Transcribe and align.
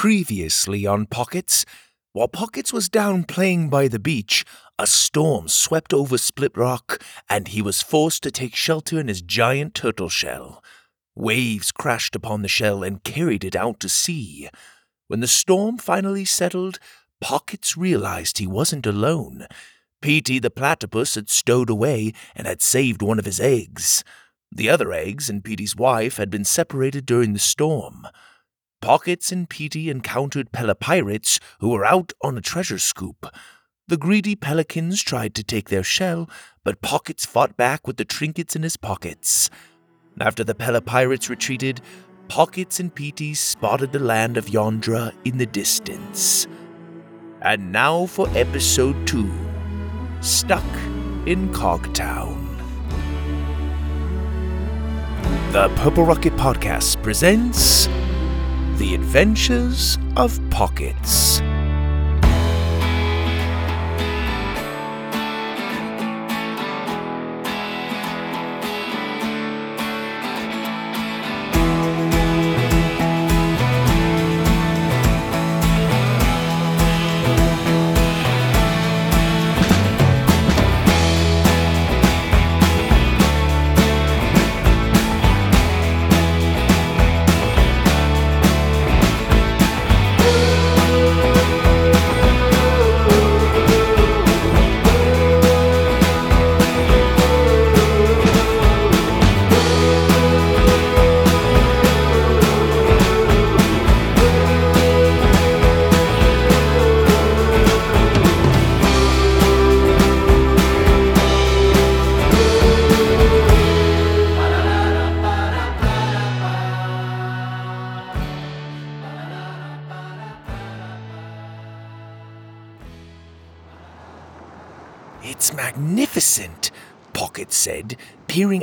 Previously 0.00 0.86
on 0.86 1.04
Pockets, 1.04 1.66
while 2.14 2.26
Pockets 2.26 2.72
was 2.72 2.88
down 2.88 3.22
playing 3.22 3.68
by 3.68 3.86
the 3.86 3.98
beach, 3.98 4.46
a 4.78 4.86
storm 4.86 5.46
swept 5.46 5.92
over 5.92 6.16
Split 6.16 6.56
Rock, 6.56 7.02
and 7.28 7.48
he 7.48 7.60
was 7.60 7.82
forced 7.82 8.22
to 8.22 8.30
take 8.30 8.56
shelter 8.56 8.98
in 8.98 9.08
his 9.08 9.20
giant 9.20 9.74
turtle 9.74 10.08
shell. 10.08 10.64
Waves 11.14 11.70
crashed 11.70 12.16
upon 12.16 12.40
the 12.40 12.48
shell 12.48 12.82
and 12.82 13.04
carried 13.04 13.44
it 13.44 13.54
out 13.54 13.78
to 13.80 13.90
sea. 13.90 14.48
When 15.08 15.20
the 15.20 15.26
storm 15.26 15.76
finally 15.76 16.24
settled, 16.24 16.78
Pockets 17.20 17.76
realized 17.76 18.38
he 18.38 18.46
wasn't 18.46 18.86
alone. 18.86 19.46
Petey 20.00 20.38
the 20.38 20.48
platypus 20.48 21.14
had 21.14 21.28
stowed 21.28 21.68
away 21.68 22.14
and 22.34 22.46
had 22.46 22.62
saved 22.62 23.02
one 23.02 23.18
of 23.18 23.26
his 23.26 23.38
eggs. 23.38 24.02
The 24.50 24.70
other 24.70 24.94
eggs 24.94 25.28
and 25.28 25.44
Petey's 25.44 25.76
wife 25.76 26.16
had 26.16 26.30
been 26.30 26.46
separated 26.46 27.04
during 27.04 27.34
the 27.34 27.38
storm. 27.38 28.06
Pockets 28.80 29.30
and 29.30 29.48
Petey 29.48 29.90
encountered 29.90 30.52
pelopirates 30.52 31.38
who 31.60 31.68
were 31.68 31.84
out 31.84 32.12
on 32.22 32.38
a 32.38 32.40
treasure 32.40 32.78
scoop. 32.78 33.26
The 33.88 33.98
greedy 33.98 34.34
pelicans 34.34 35.02
tried 35.02 35.34
to 35.34 35.44
take 35.44 35.68
their 35.68 35.82
shell, 35.82 36.30
but 36.64 36.80
Pockets 36.80 37.26
fought 37.26 37.56
back 37.56 37.86
with 37.86 37.98
the 37.98 38.04
trinkets 38.04 38.56
in 38.56 38.62
his 38.62 38.78
pockets. 38.78 39.50
After 40.18 40.44
the 40.44 40.54
pelopirates 40.54 41.28
retreated, 41.28 41.82
Pockets 42.28 42.80
and 42.80 42.94
Petey 42.94 43.34
spotted 43.34 43.92
the 43.92 43.98
land 43.98 44.36
of 44.36 44.46
Yondra 44.46 45.12
in 45.24 45.36
the 45.36 45.46
distance. 45.46 46.46
And 47.42 47.72
now 47.72 48.06
for 48.06 48.28
episode 48.36 49.06
2 49.06 49.30
Stuck 50.20 50.64
in 51.26 51.52
Cogtown. 51.52 52.46
The 55.52 55.68
Purple 55.76 56.04
Rocket 56.04 56.34
Podcast 56.34 57.02
presents 57.02 57.88
The 58.80 58.94
Adventures 58.94 59.98
of 60.16 60.40
Pockets. 60.48 61.42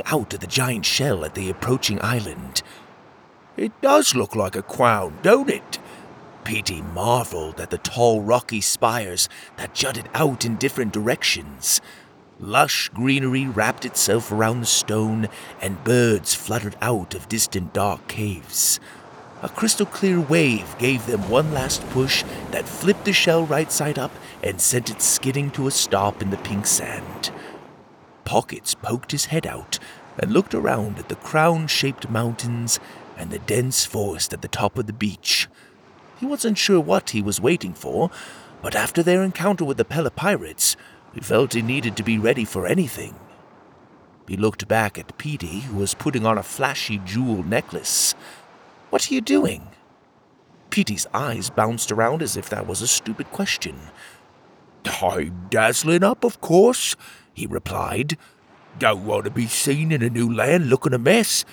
Out 0.08 0.34
at 0.34 0.40
the 0.40 0.46
giant 0.46 0.84
shell 0.84 1.24
at 1.24 1.34
the 1.34 1.50
approaching 1.50 2.00
island. 2.02 2.62
It 3.56 3.72
does 3.80 4.14
look 4.14 4.36
like 4.36 4.56
a 4.56 4.62
crown, 4.62 5.18
don't 5.22 5.50
it? 5.50 5.78
Petey 6.44 6.80
marveled 6.80 7.60
at 7.60 7.70
the 7.70 7.78
tall 7.78 8.22
rocky 8.22 8.60
spires 8.60 9.28
that 9.56 9.74
jutted 9.74 10.08
out 10.14 10.44
in 10.44 10.56
different 10.56 10.92
directions. 10.92 11.80
Lush 12.40 12.88
greenery 12.90 13.46
wrapped 13.46 13.84
itself 13.84 14.30
around 14.30 14.60
the 14.60 14.66
stone, 14.66 15.28
and 15.60 15.82
birds 15.82 16.34
fluttered 16.34 16.76
out 16.80 17.14
of 17.14 17.28
distant 17.28 17.72
dark 17.72 18.06
caves. 18.06 18.78
A 19.42 19.48
crystal 19.48 19.86
clear 19.86 20.20
wave 20.20 20.74
gave 20.78 21.06
them 21.06 21.28
one 21.28 21.52
last 21.52 21.82
push 21.90 22.24
that 22.50 22.68
flipped 22.68 23.04
the 23.04 23.12
shell 23.12 23.44
right 23.44 23.70
side 23.70 23.98
up 23.98 24.12
and 24.42 24.60
sent 24.60 24.88
it 24.88 25.02
skidding 25.02 25.50
to 25.50 25.66
a 25.66 25.70
stop 25.70 26.22
in 26.22 26.30
the 26.30 26.36
pink 26.38 26.66
sand. 26.66 27.30
Pockets 28.24 28.74
poked 28.74 29.10
his 29.10 29.26
head 29.26 29.46
out 29.46 29.78
and 30.18 30.32
looked 30.32 30.54
around 30.54 30.98
at 30.98 31.08
the 31.08 31.16
crown 31.16 31.66
shaped 31.66 32.10
mountains 32.10 32.80
and 33.16 33.30
the 33.30 33.38
dense 33.40 33.84
forest 33.84 34.32
at 34.32 34.42
the 34.42 34.48
top 34.48 34.78
of 34.78 34.86
the 34.86 34.92
beach. 34.92 35.48
He 36.18 36.26
wasn't 36.26 36.58
sure 36.58 36.80
what 36.80 37.10
he 37.10 37.22
was 37.22 37.40
waiting 37.40 37.74
for, 37.74 38.10
but 38.62 38.74
after 38.74 39.02
their 39.02 39.22
encounter 39.22 39.64
with 39.64 39.76
the 39.76 39.84
pelopirates, 39.84 40.76
he 41.14 41.20
felt 41.20 41.54
he 41.54 41.62
needed 41.62 41.96
to 41.96 42.02
be 42.02 42.18
ready 42.18 42.44
for 42.44 42.66
anything. 42.66 43.14
He 44.26 44.36
looked 44.36 44.68
back 44.68 44.98
at 44.98 45.16
Petey, 45.16 45.60
who 45.60 45.78
was 45.78 45.94
putting 45.94 46.26
on 46.26 46.36
a 46.36 46.42
flashy 46.42 46.98
jewel 46.98 47.42
necklace. 47.42 48.14
What 48.90 49.10
are 49.10 49.14
you 49.14 49.20
doing? 49.20 49.68
Petey's 50.70 51.06
eyes 51.14 51.50
bounced 51.50 51.90
around 51.90 52.22
as 52.22 52.36
if 52.36 52.50
that 52.50 52.66
was 52.66 52.82
a 52.82 52.86
stupid 52.86 53.30
question. 53.30 53.76
I'm 54.84 55.46
dazzling 55.50 56.02
up, 56.02 56.24
of 56.24 56.40
course, 56.40 56.94
he 57.32 57.46
replied. 57.46 58.16
Don't 58.78 59.04
want 59.04 59.24
to 59.24 59.30
be 59.30 59.46
seen 59.46 59.90
in 59.90 60.02
a 60.02 60.10
new 60.10 60.32
land 60.32 60.68
looking 60.68 60.94
a 60.94 60.98
mess. 60.98 61.44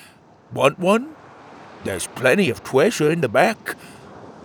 Want 0.52 0.78
one? 0.78 1.16
There's 1.82 2.06
plenty 2.08 2.50
of 2.50 2.62
treasure 2.62 3.10
in 3.10 3.20
the 3.20 3.28
back. 3.28 3.76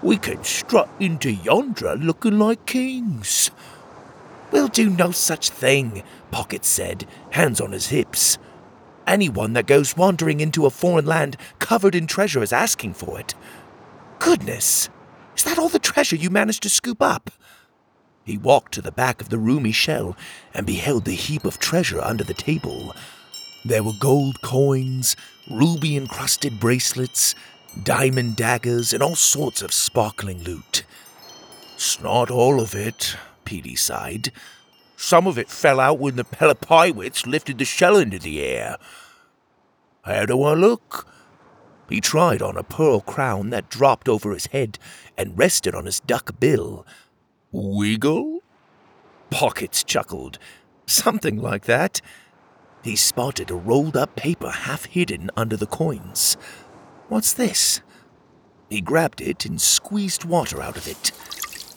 We 0.02 0.18
can 0.18 0.44
strut 0.44 0.90
into 1.00 1.36
Yondra 1.36 2.04
looking 2.04 2.40
like 2.40 2.66
kings. 2.66 3.52
We'll 4.52 4.68
do 4.68 4.90
no 4.90 5.12
such 5.12 5.50
thing, 5.50 6.02
Pocket 6.32 6.66
said, 6.66 7.08
hands 7.32 7.62
on 7.62 7.72
his 7.72 7.90
hips. 7.90 8.40
Anyone 9.06 9.54
that 9.54 9.68
goes 9.68 9.96
wandering 9.96 10.40
into 10.40 10.66
a 10.66 10.72
foreign 10.72 11.06
land 11.06 11.38
covered 11.60 11.94
in 11.94 12.08
treasure 12.08 12.42
is 12.42 12.52
asking 12.52 12.96
for 12.96 13.20
it. 13.20 13.36
Goodness, 14.18 14.90
is 15.38 15.44
that 15.44 15.60
all 15.60 15.70
the 15.70 15.80
treasure 15.80 16.16
you 16.16 16.30
managed 16.30 16.64
to 16.64 16.70
scoop 16.70 17.02
up? 17.02 17.30
He 18.24 18.38
walked 18.38 18.74
to 18.74 18.82
the 18.82 18.92
back 18.92 19.22
of 19.22 19.30
the 19.30 19.38
roomy 19.38 19.72
shell 19.72 20.16
and 20.54 20.66
beheld 20.66 21.06
the 21.06 21.16
heap 21.16 21.46
of 21.46 21.60
treasure 21.60 22.02
under 22.02 22.24
the 22.24 22.34
table. 22.34 22.96
There 23.66 23.84
were 23.84 23.94
gold 24.00 24.42
coins, 24.42 25.16
ruby 25.50 25.96
encrusted 25.98 26.60
bracelets, 26.60 27.36
diamond 27.84 28.36
daggers, 28.36 28.94
and 28.94 29.02
all 29.02 29.16
sorts 29.16 29.62
of 29.62 29.74
sparkling 29.74 30.44
loot. 30.44 30.84
It's 31.76 32.02
not 32.02 32.30
all 32.30 32.62
of 32.62 32.76
it, 32.76 33.16
Petey 33.46 33.76
sighed. 33.76 34.32
Some 34.96 35.26
of 35.26 35.40
it 35.40 35.50
fell 35.50 35.80
out 35.80 35.98
when 35.98 36.16
the 36.16 36.24
pelopirates 36.24 37.26
lifted 37.26 37.58
the 37.58 37.66
shell 37.66 37.98
into 37.98 38.20
the 38.20 38.42
air. 38.42 38.78
How 40.04 40.26
do 40.26 40.44
I 40.44 40.54
look? 40.54 41.08
He 41.90 42.02
tried 42.02 42.42
on 42.42 42.56
a 42.56 42.64
pearl 42.64 43.02
crown 43.02 43.50
that 43.50 43.70
dropped 43.70 44.08
over 44.08 44.32
his 44.32 44.46
head 44.48 44.80
and 45.18 45.38
rested 45.38 45.76
on 45.76 45.86
his 45.86 46.00
duck 46.00 46.40
bill. 46.40 46.86
Wiggle? 47.52 48.40
Pockets 49.30 49.84
chuckled. 49.84 50.40
Something 50.86 51.38
like 51.38 51.66
that. 51.66 52.02
He 52.84 52.96
spotted 52.96 53.52
a 53.52 53.56
rolled 53.56 53.96
up 53.96 54.16
paper 54.16 54.50
half 54.50 54.86
hidden 54.86 55.30
under 55.36 55.58
the 55.58 55.68
coins. 55.68 56.38
What's 57.10 57.34
this? 57.34 57.82
He 58.70 58.82
grabbed 58.82 59.22
it 59.22 59.46
and 59.46 59.60
squeezed 59.60 60.24
water 60.24 60.62
out 60.62 60.78
of 60.78 60.88
it. 60.88 61.12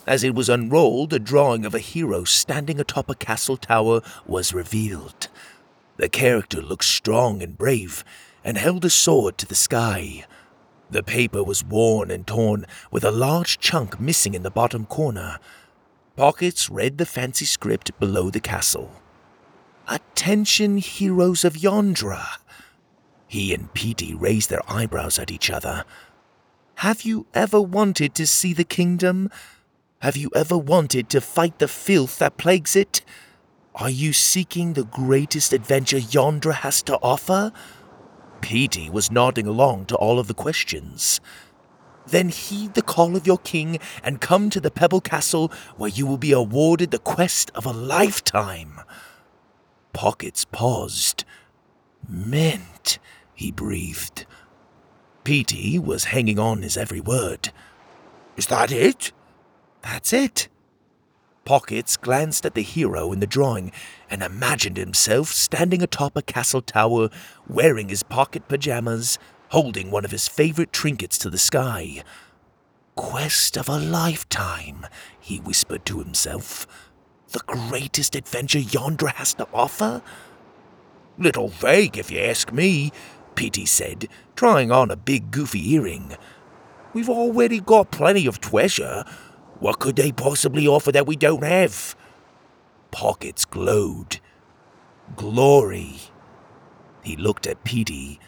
As 0.06 0.22
it 0.22 0.34
was 0.34 0.48
unrolled, 0.48 1.12
a 1.12 1.18
drawing 1.18 1.64
of 1.64 1.74
a 1.74 1.80
hero 1.80 2.24
standing 2.24 2.78
atop 2.78 3.10
a 3.10 3.14
castle 3.14 3.56
tower 3.56 4.00
was 4.26 4.54
revealed. 4.54 5.28
The 5.96 6.08
character 6.08 6.60
looked 6.60 6.84
strong 6.84 7.42
and 7.42 7.58
brave 7.58 8.04
and 8.44 8.58
held 8.58 8.84
a 8.84 8.90
sword 8.90 9.38
to 9.38 9.46
the 9.46 9.54
sky. 9.54 10.24
The 10.90 11.02
paper 11.02 11.42
was 11.42 11.64
worn 11.64 12.10
and 12.10 12.26
torn, 12.26 12.66
with 12.90 13.02
a 13.02 13.10
large 13.10 13.58
chunk 13.58 13.98
missing 13.98 14.34
in 14.34 14.42
the 14.42 14.50
bottom 14.50 14.86
corner. 14.86 15.38
Pockets 16.16 16.70
read 16.70 16.98
the 16.98 17.06
fancy 17.06 17.44
script 17.44 17.98
below 17.98 18.30
the 18.30 18.38
castle. 18.38 18.92
Attention, 19.88 20.76
heroes 20.78 21.44
of 21.44 21.54
Yondra. 21.54 22.38
He 23.26 23.52
and 23.52 23.74
Petey 23.74 24.14
raised 24.14 24.48
their 24.48 24.62
eyebrows 24.70 25.18
at 25.18 25.32
each 25.32 25.50
other. 25.50 25.84
Have 26.76 27.02
you 27.02 27.26
ever 27.34 27.60
wanted 27.60 28.14
to 28.14 28.28
see 28.28 28.52
the 28.52 28.62
kingdom? 28.62 29.28
Have 30.02 30.16
you 30.16 30.30
ever 30.36 30.56
wanted 30.56 31.08
to 31.10 31.20
fight 31.20 31.58
the 31.58 31.66
filth 31.66 32.20
that 32.20 32.36
plagues 32.36 32.76
it? 32.76 33.02
Are 33.74 33.90
you 33.90 34.12
seeking 34.12 34.74
the 34.74 34.84
greatest 34.84 35.52
adventure 35.52 35.98
Yondra 35.98 36.54
has 36.54 36.80
to 36.84 36.96
offer? 37.02 37.52
Petey 38.40 38.88
was 38.88 39.10
nodding 39.10 39.48
along 39.48 39.86
to 39.86 39.96
all 39.96 40.20
of 40.20 40.28
the 40.28 40.34
questions. 40.34 41.20
Then 42.06 42.28
heed 42.28 42.74
the 42.74 42.82
call 42.82 43.16
of 43.16 43.26
your 43.26 43.38
king 43.38 43.78
and 44.02 44.20
come 44.20 44.50
to 44.50 44.60
the 44.60 44.70
Pebble 44.70 45.00
Castle 45.00 45.50
where 45.76 45.90
you 45.90 46.06
will 46.06 46.18
be 46.18 46.32
awarded 46.32 46.90
the 46.90 46.98
quest 46.98 47.50
of 47.54 47.64
a 47.64 47.72
lifetime. 47.72 48.80
Pockets 49.92 50.44
paused. 50.44 51.24
Mint, 52.08 52.98
he 53.34 53.50
breathed. 53.50 54.26
Petey 55.24 55.78
was 55.78 56.04
hanging 56.04 56.38
on 56.38 56.62
his 56.62 56.76
every 56.76 57.00
word. 57.00 57.50
Is 58.36 58.46
that 58.48 58.70
it? 58.70 59.12
That's 59.82 60.12
it. 60.12 60.48
Pockets 61.44 61.96
glanced 61.98 62.46
at 62.46 62.54
the 62.54 62.62
hero 62.62 63.12
in 63.12 63.20
the 63.20 63.26
drawing 63.26 63.70
and 64.08 64.22
imagined 64.22 64.76
himself 64.76 65.28
standing 65.28 65.82
atop 65.82 66.16
a 66.16 66.22
castle 66.22 66.62
tower, 66.62 67.10
wearing 67.46 67.90
his 67.90 68.02
pocket 68.02 68.48
pajamas, 68.48 69.18
holding 69.54 69.88
one 69.88 70.04
of 70.04 70.10
his 70.10 70.26
favorite 70.26 70.72
trinkets 70.72 71.16
to 71.16 71.30
the 71.30 71.38
sky. 71.38 72.02
Quest 72.96 73.56
of 73.56 73.68
a 73.68 73.78
lifetime, 73.78 74.84
he 75.20 75.38
whispered 75.38 75.86
to 75.86 76.00
himself. 76.00 76.66
The 77.28 77.38
greatest 77.46 78.16
adventure 78.16 78.58
Yondra 78.58 79.12
has 79.12 79.32
to 79.34 79.46
offer? 79.54 80.02
Little 81.18 81.46
vague, 81.46 81.96
if 81.96 82.10
you 82.10 82.18
ask 82.18 82.52
me, 82.52 82.90
Petey 83.36 83.64
said, 83.64 84.08
trying 84.34 84.72
on 84.72 84.90
a 84.90 84.96
big 84.96 85.30
goofy 85.30 85.74
earring. 85.74 86.16
We've 86.92 87.08
already 87.08 87.60
got 87.60 87.92
plenty 87.92 88.26
of 88.26 88.40
treasure. 88.40 89.04
What 89.60 89.78
could 89.78 89.94
they 89.94 90.10
possibly 90.10 90.66
offer 90.66 90.90
that 90.90 91.06
we 91.06 91.14
don't 91.14 91.44
have? 91.44 91.94
Pockets 92.90 93.44
glowed. 93.44 94.18
Glory. 95.14 96.00
He 97.04 97.14
looked 97.14 97.46
at 97.46 97.62
Petey. 97.62 98.18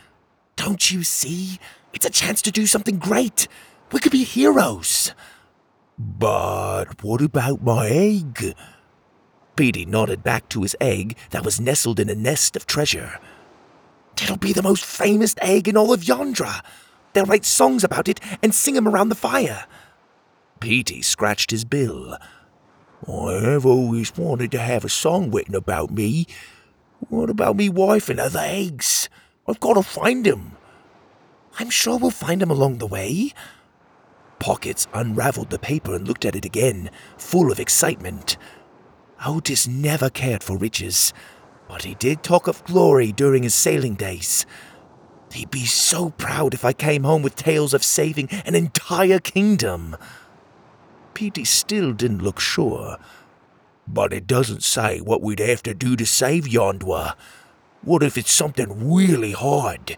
Don't 0.56 0.91
you 0.91 1.03
see? 1.05 1.58
It's 1.93 2.06
a 2.06 2.11
chance 2.11 2.43
to 2.43 2.50
do 2.50 2.67
something 2.67 2.99
great. 2.99 3.49
We 3.93 4.00
could 4.00 4.12
be 4.12 4.25
heroes. 4.25 5.12
But 5.99 7.03
what 7.03 7.23
about 7.23 7.62
my 7.62 7.88
egg? 7.88 8.55
Petey 9.55 9.87
nodded 9.87 10.23
back 10.23 10.49
to 10.50 10.62
his 10.62 10.76
egg 10.81 11.17
that 11.31 11.44
was 11.44 11.61
nestled 11.61 12.00
in 12.00 12.11
a 12.11 12.14
nest 12.14 12.56
of 12.56 12.67
treasure. 12.67 13.19
It'll 14.23 14.37
be 14.37 14.53
the 14.53 14.62
most 14.62 14.85
famous 14.85 15.35
egg 15.41 15.69
in 15.69 15.76
all 15.76 15.93
of 15.93 16.03
Yondra. 16.03 16.62
They'll 17.12 17.25
write 17.25 17.44
songs 17.44 17.85
about 17.85 18.09
it 18.09 18.20
and 18.43 18.55
sing 18.55 18.76
'em 18.76 18.88
around 18.88 19.09
the 19.09 19.14
fire. 19.14 19.67
Petey 20.61 21.00
scratched 21.00 21.50
his 21.50 21.64
bill. 21.64 22.19
I've 23.09 23.64
always 23.64 24.17
wanted 24.17 24.50
to 24.52 24.59
have 24.59 24.85
a 24.85 24.91
song 24.91 25.31
written 25.31 25.55
about 25.55 25.91
me. 25.91 26.26
What 27.09 27.31
about 27.31 27.56
me 27.56 27.69
wife 27.69 28.09
and 28.09 28.19
other 28.19 28.41
eggs? 28.41 29.09
I've 29.48 29.60
got 29.60 29.75
to 29.75 29.82
find 29.82 30.26
him. 30.26 30.52
I'm 31.58 31.70
sure 31.70 31.98
we'll 31.98 32.10
find 32.10 32.43
him 32.43 32.50
along 32.50 32.78
the 32.78 32.87
way. 32.87 33.32
Pockets 34.38 34.87
unraveled 34.93 35.50
the 35.50 35.58
paper 35.58 35.94
and 35.94 36.06
looked 36.06 36.25
at 36.25 36.37
it 36.37 36.44
again, 36.44 36.90
full 37.16 37.50
of 37.50 37.60
excitement. 37.60 38.37
Otis 39.25 39.66
never 39.66 40.10
cared 40.10 40.43
for 40.43 40.58
riches, 40.58 41.14
but 41.69 41.84
he 41.84 41.94
did 41.94 42.22
talk 42.22 42.46
of 42.46 42.64
glory 42.64 43.12
during 43.12 43.43
his 43.43 43.54
sailing 43.54 43.94
days. 43.94 44.44
He'd 45.32 45.50
be 45.50 45.64
so 45.64 46.10
proud 46.10 46.54
if 46.54 46.64
I 46.64 46.72
came 46.72 47.04
home 47.04 47.22
with 47.22 47.34
tales 47.34 47.75
of 47.75 47.82
saving 47.82 48.28
an 48.44 48.54
entire 48.54 49.19
kingdom. 49.19 49.96
Petey 51.14 51.44
still 51.44 51.92
didn't 51.92 52.22
look 52.22 52.40
sure. 52.40 52.99
But 53.88 54.12
it 54.12 54.26
doesn't 54.26 54.62
say 54.62 55.00
what 55.00 55.22
we'd 55.22 55.38
have 55.38 55.62
to 55.62 55.75
do 55.75 55.96
to 55.96 56.04
save 56.04 56.44
Yondwa. 56.44 57.14
What 57.87 58.03
if 58.03 58.19
it's 58.19 58.33
something 58.33 58.93
really 58.93 59.31
hard? 59.31 59.97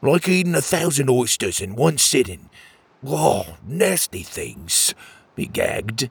Like 0.00 0.26
eating 0.30 0.54
a 0.54 0.62
thousand 0.62 1.10
oysters 1.10 1.60
in 1.60 1.76
one 1.76 1.98
sitting. 1.98 2.48
Oh, 3.06 3.58
nasty 3.62 4.22
things, 4.22 4.94
he 5.36 5.44
gagged. 5.44 6.08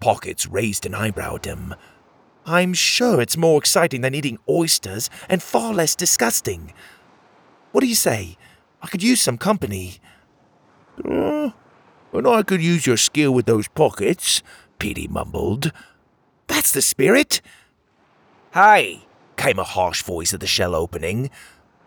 Pockets 0.00 0.46
raised 0.46 0.84
an 0.84 0.94
eyebrow 0.94 1.36
at 1.36 1.46
him. 1.46 1.74
I'm 2.44 2.74
sure 2.74 3.22
it's 3.22 3.38
more 3.38 3.56
exciting 3.58 4.02
than 4.02 4.14
eating 4.14 4.38
oysters 4.46 5.08
and 5.30 5.42
far 5.42 5.72
less 5.72 5.96
disgusting. 5.96 6.74
What 7.72 7.80
do 7.80 7.86
you 7.86 7.94
say? 7.94 8.36
I 8.82 8.88
could 8.88 9.02
use 9.02 9.22
some 9.22 9.38
company. 9.38 9.96
Uh, 11.02 11.52
and 12.12 12.28
I 12.28 12.42
could 12.42 12.60
use 12.60 12.86
your 12.86 12.98
skill 12.98 13.32
with 13.32 13.46
those 13.46 13.68
pockets, 13.68 14.42
Petey 14.78 15.08
mumbled. 15.08 15.72
That's 16.48 16.70
the 16.70 16.82
spirit. 16.82 17.40
Hey, 18.52 19.07
came 19.38 19.58
a 19.58 19.64
harsh 19.64 20.02
voice 20.02 20.34
at 20.34 20.40
the 20.40 20.46
shell 20.46 20.74
opening. 20.74 21.30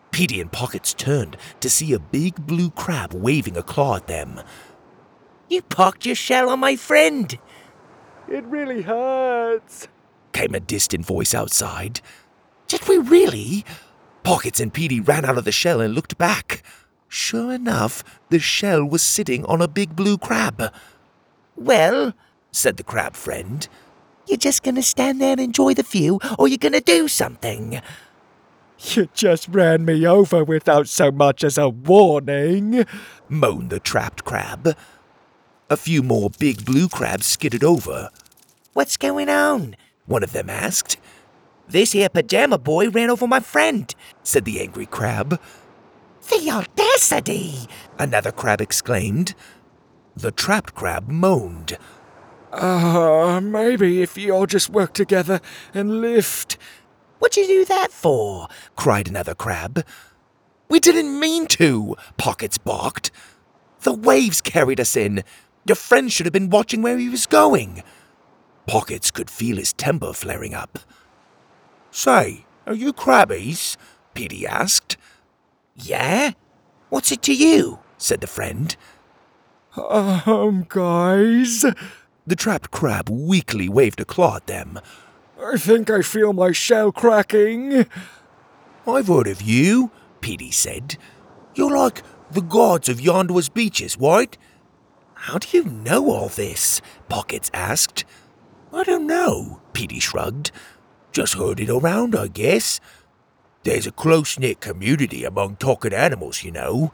Petey 0.09 0.42
and 0.42 0.51
Pockets 0.51 0.94
turned 0.95 1.38
to 1.59 1.69
see 1.69 1.94
a 1.94 2.00
big 2.00 2.48
blue 2.48 2.71
crab 2.71 3.13
waving 3.13 3.56
a 3.56 3.62
claw 3.62 3.98
at 3.98 4.07
them. 4.07 4.42
You 5.50 5.62
pocked 5.62 6.06
your 6.06 6.15
shell 6.15 6.50
on 6.50 6.59
my 6.59 6.75
friend, 6.75 7.38
it 8.31 8.45
really 8.45 8.81
hurts, 8.83 9.89
came 10.31 10.56
a 10.56 10.62
distant 10.62 11.06
voice 11.06 11.33
outside. 11.33 12.00
Did 12.68 12.88
we 12.88 12.98
really? 12.98 13.65
Pockets 14.24 14.62
and 14.62 14.74
Petey 14.74 15.01
ran 15.01 15.25
out 15.25 15.38
of 15.38 15.44
the 15.44 15.51
shell 15.51 15.81
and 15.81 15.94
looked 15.94 16.18
back. 16.18 16.63
Sure 17.09 17.51
enough, 17.51 18.04
the 18.30 18.39
shell 18.39 18.86
was 18.86 19.04
sitting 19.04 19.44
on 19.45 19.62
a 19.62 19.68
big 19.68 19.97
blue 19.97 20.18
crab. 20.18 20.74
Well, 21.57 22.13
said 22.51 22.77
the 22.77 22.83
crab 22.83 23.15
friend, 23.15 23.68
you 24.27 24.38
just 24.38 24.63
gonna 24.63 24.81
stand 24.81 25.21
there 25.21 25.31
and 25.31 25.41
enjoy 25.41 25.73
the 25.73 25.83
view, 25.83 26.19
or 26.38 26.47
you're 26.47 26.57
gonna 26.57 26.81
do 26.81 27.07
something? 27.07 27.81
You 28.79 29.09
just 29.13 29.47
ran 29.47 29.85
me 29.85 30.07
over 30.07 30.44
without 30.44 30.88
so 30.88 31.12
much 31.12 31.44
as 31.44 31.57
a 31.57 31.69
warning, 31.69 32.85
moaned 33.29 33.69
the 33.69 33.79
trapped 33.79 34.23
crab. 34.23 34.75
A 35.69 35.77
few 35.77 36.01
more 36.01 36.29
big 36.29 36.65
blue 36.65 36.89
crabs 36.89 37.27
skidded 37.27 37.63
over. 37.63 38.09
What's 38.73 38.97
going 38.97 39.29
on? 39.29 39.75
One 40.06 40.23
of 40.23 40.33
them 40.33 40.50
asked. 40.50 40.97
This 41.68 41.91
here 41.91 42.09
pajama 42.09 42.57
boy 42.57 42.89
ran 42.89 43.09
over 43.09 43.27
my 43.27 43.39
friend, 43.39 43.94
said 44.23 44.45
the 44.45 44.59
angry 44.59 44.85
crab. 44.85 45.39
The 46.29 46.50
audacity! 46.50 47.68
Another 47.97 48.31
crab 48.31 48.62
exclaimed. 48.62 49.35
The 50.15 50.31
trapped 50.31 50.75
crab 50.75 51.07
moaned. 51.07 51.77
Ah, 52.53 53.36
uh, 53.36 53.42
maybe 53.42 54.01
if 54.01 54.18
you 54.18 54.33
all 54.33 54.45
just 54.45 54.69
work 54.69 54.94
together 54.94 55.39
and 55.74 56.01
lift. 56.01 56.57
What'd 57.19 57.38
you 57.38 57.48
do 57.48 57.65
that 57.65 57.92
for? 57.92 58.48
cried 58.75 59.07
another 59.07 59.36
crab. 59.36 59.86
We 60.68 60.80
didn't 60.80 61.19
mean 61.19 61.48
to, 61.48 61.95
Pockets 62.18 62.57
barked. 62.57 63.12
The 63.81 63.94
waves 63.94 64.42
carried 64.42 64.80
us 64.80 64.95
in. 64.95 65.24
Your 65.65 65.75
friend 65.75 66.12
should 66.12 66.25
have 66.25 66.33
been 66.33 66.50
watching 66.50 66.81
where 66.81 66.98
he 66.98 67.09
was 67.09 67.25
going. 67.25 67.83
Pockets 68.68 69.11
could 69.11 69.30
feel 69.30 69.57
his 69.57 69.73
temper 69.73 70.14
flaring 70.14 70.54
up. 70.54 70.80
Say, 71.92 72.45
are 72.66 72.73
you 72.73 72.94
crabbies? 72.94 73.78
Petey 74.14 74.47
asked. 74.47 74.97
Yeah? 75.76 76.31
What's 76.90 77.11
it 77.11 77.21
to 77.23 77.33
you? 77.33 77.80
said 77.97 78.21
the 78.21 78.28
friend. 78.28 78.76
Um, 79.78 80.66
guys. 80.68 81.66
The 82.28 82.35
trapped 82.35 82.71
crab 82.71 83.09
weakly 83.09 83.68
waved 83.68 83.99
a 83.99 84.06
claw 84.06 84.37
at 84.37 84.47
them. 84.47 84.80
I 85.44 85.57
think 85.57 85.90
I 85.90 86.01
feel 86.01 86.33
my 86.33 86.51
shell 86.51 86.92
cracking. 86.92 87.87
I've 88.87 89.07
heard 89.07 89.28
of 89.28 89.42
you, 89.42 89.92
Petey 90.21 90.51
said. 90.51 90.97
You're 91.56 91.75
like 91.75 92.04
the 92.30 92.42
gods 92.42 92.90
of 92.90 92.99
Yondwa's 92.99 93.49
beaches, 93.49 93.97
right? 93.97 94.37
How 95.16 95.40
do 95.40 95.57
you 95.57 95.66
know 95.66 96.11
all 96.11 96.30
this? 96.30 96.81
Pockets 97.09 97.49
asked. 97.54 98.06
I 98.73 98.83
don't 98.83 99.07
know, 99.07 99.61
Petey 99.73 99.99
shrugged. 99.99 100.51
Just 101.11 101.33
heard 101.33 101.59
it 101.59 101.69
around, 101.69 102.16
I 102.16 102.28
guess. 102.28 102.80
There's 103.63 103.85
a 103.85 103.92
close 103.92 104.40
knit 104.40 104.61
community 104.61 105.23
among 105.23 105.57
talking 105.57 105.94
animals, 105.94 106.44
you 106.44 106.51
know. 106.51 106.94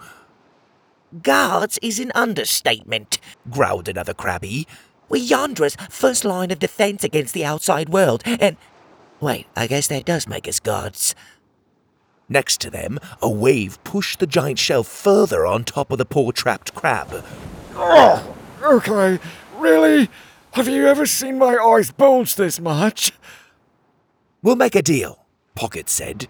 Guards 1.22 1.80
is 1.82 2.00
an 2.00 2.12
understatement, 2.16 3.20
growled 3.50 3.88
another 3.88 4.14
crabby. 4.14 4.68
We're 5.10 5.24
Yondra's 5.24 5.78
first 5.90 6.26
line 6.26 6.52
of 6.52 6.60
defense 6.60 7.04
against 7.04 7.34
the 7.34 7.46
outside 7.46 7.90
world, 7.90 8.24
and. 8.26 8.58
Wait, 9.20 9.48
I 9.56 9.68
guess 9.68 9.88
that 9.88 10.06
does 10.06 10.28
make 10.28 10.48
us 10.48 10.60
guards. 10.60 11.16
Next 12.30 12.60
to 12.62 12.70
them, 12.70 13.00
a 13.22 13.30
wave 13.30 13.82
pushed 13.84 14.20
the 14.20 14.28
giant 14.28 14.60
shell 14.60 14.84
further 14.84 15.46
on 15.46 15.64
top 15.64 15.92
of 15.92 15.98
the 15.98 16.06
poor 16.06 16.32
trapped 16.32 16.76
crab. 16.76 17.24
Oh, 17.74 18.36
okay, 18.62 19.20
really? 19.56 20.10
Have 20.52 20.68
you 20.68 20.88
ever 20.88 21.06
seen 21.06 21.38
my 21.38 21.56
eyes 21.56 21.92
bulge 21.92 22.36
this 22.36 22.60
much? 22.60 23.12
We'll 24.42 24.56
make 24.56 24.76
a 24.76 24.82
deal, 24.82 25.26
Pocket 25.56 25.90
said. 25.90 26.28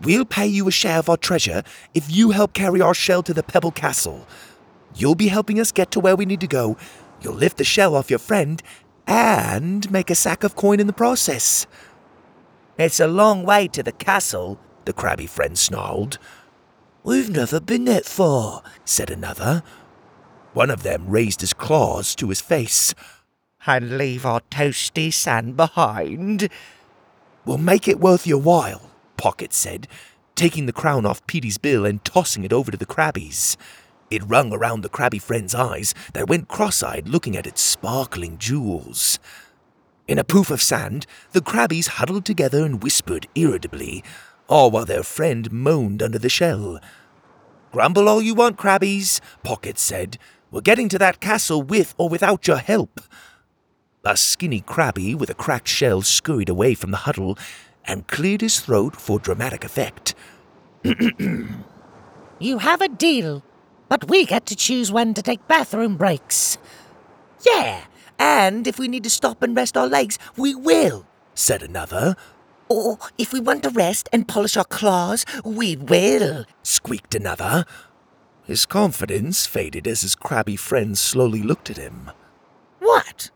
We'll 0.00 0.24
pay 0.24 0.46
you 0.46 0.66
a 0.66 0.72
share 0.72 0.98
of 0.98 1.08
our 1.08 1.16
treasure 1.16 1.62
if 1.92 2.10
you 2.10 2.30
help 2.30 2.52
carry 2.52 2.80
our 2.80 2.94
shell 2.94 3.22
to 3.24 3.34
the 3.34 3.42
Pebble 3.42 3.70
Castle. 3.70 4.26
You'll 4.94 5.14
be 5.14 5.28
helping 5.28 5.60
us 5.60 5.72
get 5.72 5.90
to 5.92 6.00
where 6.00 6.16
we 6.16 6.24
need 6.24 6.40
to 6.40 6.46
go. 6.46 6.76
You'll 7.24 7.34
lift 7.34 7.56
the 7.56 7.64
shell 7.64 7.96
off 7.96 8.10
your 8.10 8.18
friend 8.18 8.62
and 9.06 9.90
make 9.90 10.10
a 10.10 10.14
sack 10.14 10.44
of 10.44 10.54
coin 10.54 10.78
in 10.78 10.86
the 10.86 10.92
process. 10.92 11.66
It's 12.76 13.00
a 13.00 13.06
long 13.06 13.44
way 13.44 13.66
to 13.68 13.82
the 13.82 13.92
castle, 13.92 14.60
the 14.84 14.92
crabby 14.92 15.26
friend 15.26 15.58
snarled. 15.58 16.18
We've 17.02 17.30
never 17.30 17.60
been 17.60 17.86
that 17.86 18.04
far, 18.04 18.62
said 18.84 19.10
another. 19.10 19.62
One 20.52 20.70
of 20.70 20.82
them 20.82 21.08
raised 21.08 21.40
his 21.40 21.54
claws 21.54 22.14
to 22.16 22.28
his 22.28 22.42
face. 22.42 22.94
And 23.66 23.96
leave 23.96 24.26
our 24.26 24.42
toasty 24.50 25.10
sand 25.10 25.56
behind. 25.56 26.50
We'll 27.46 27.56
make 27.56 27.88
it 27.88 28.00
worth 28.00 28.26
your 28.26 28.40
while, 28.40 28.90
Pocket 29.16 29.54
said, 29.54 29.88
taking 30.34 30.66
the 30.66 30.72
crown 30.72 31.06
off 31.06 31.26
Petey's 31.26 31.56
bill 31.56 31.86
and 31.86 32.04
tossing 32.04 32.44
it 32.44 32.52
over 32.52 32.70
to 32.70 32.76
the 32.76 32.84
crabbies. 32.84 33.56
It 34.14 34.22
rung 34.28 34.52
around 34.52 34.82
the 34.82 34.88
crabby 34.88 35.18
friend's 35.18 35.56
eyes 35.56 35.92
that 36.12 36.28
went 36.28 36.46
cross 36.46 36.84
eyed 36.84 37.08
looking 37.08 37.36
at 37.36 37.48
its 37.48 37.60
sparkling 37.60 38.38
jewels. 38.38 39.18
In 40.06 40.20
a 40.20 40.24
poof 40.24 40.52
of 40.52 40.62
sand, 40.62 41.04
the 41.32 41.40
crabbies 41.40 41.88
huddled 41.98 42.24
together 42.24 42.64
and 42.64 42.80
whispered 42.80 43.26
irritably, 43.34 44.04
all 44.46 44.70
while 44.70 44.84
their 44.84 45.02
friend 45.02 45.50
moaned 45.50 46.00
under 46.00 46.20
the 46.20 46.28
shell. 46.28 46.78
Grumble 47.72 48.08
all 48.08 48.22
you 48.22 48.34
want, 48.34 48.56
crabbies, 48.56 49.20
Pocket 49.42 49.80
said. 49.80 50.16
We're 50.52 50.60
getting 50.60 50.88
to 50.90 50.98
that 51.00 51.18
castle 51.18 51.64
with 51.64 51.92
or 51.98 52.08
without 52.08 52.46
your 52.46 52.58
help. 52.58 53.00
A 54.04 54.16
skinny 54.16 54.60
crabby 54.60 55.12
with 55.16 55.28
a 55.28 55.34
cracked 55.34 55.66
shell 55.66 56.02
scurried 56.02 56.48
away 56.48 56.74
from 56.74 56.92
the 56.92 56.98
huddle 56.98 57.36
and 57.84 58.06
cleared 58.06 58.42
his 58.42 58.60
throat 58.60 58.94
for 58.94 59.18
dramatic 59.18 59.64
effect. 59.64 60.14
You 60.84 62.58
have 62.58 62.80
a 62.80 62.88
deal, 62.88 63.42
but 63.94 64.10
we 64.10 64.26
get 64.26 64.44
to 64.44 64.56
choose 64.56 64.90
when 64.90 65.14
to 65.14 65.22
take 65.22 65.46
bathroom 65.46 65.96
breaks. 65.96 66.58
Yeah, 67.46 67.84
and 68.18 68.66
if 68.66 68.76
we 68.76 68.88
need 68.88 69.04
to 69.04 69.08
stop 69.08 69.40
and 69.40 69.54
rest 69.54 69.76
our 69.76 69.86
legs, 69.86 70.18
we 70.36 70.52
will, 70.52 71.06
said 71.36 71.62
another. 71.62 72.16
Or 72.68 72.98
if 73.18 73.32
we 73.32 73.38
want 73.38 73.62
to 73.62 73.70
rest 73.70 74.08
and 74.12 74.26
polish 74.26 74.56
our 74.56 74.64
claws, 74.64 75.24
we 75.44 75.76
will, 75.76 76.44
squeaked 76.64 77.14
another. 77.14 77.66
His 78.42 78.66
confidence 78.66 79.46
faded 79.46 79.86
as 79.86 80.02
his 80.02 80.16
crabby 80.16 80.56
friends 80.56 81.00
slowly 81.00 81.44
looked 81.44 81.70
at 81.70 81.76
him. 81.76 82.10
What? 82.80 83.30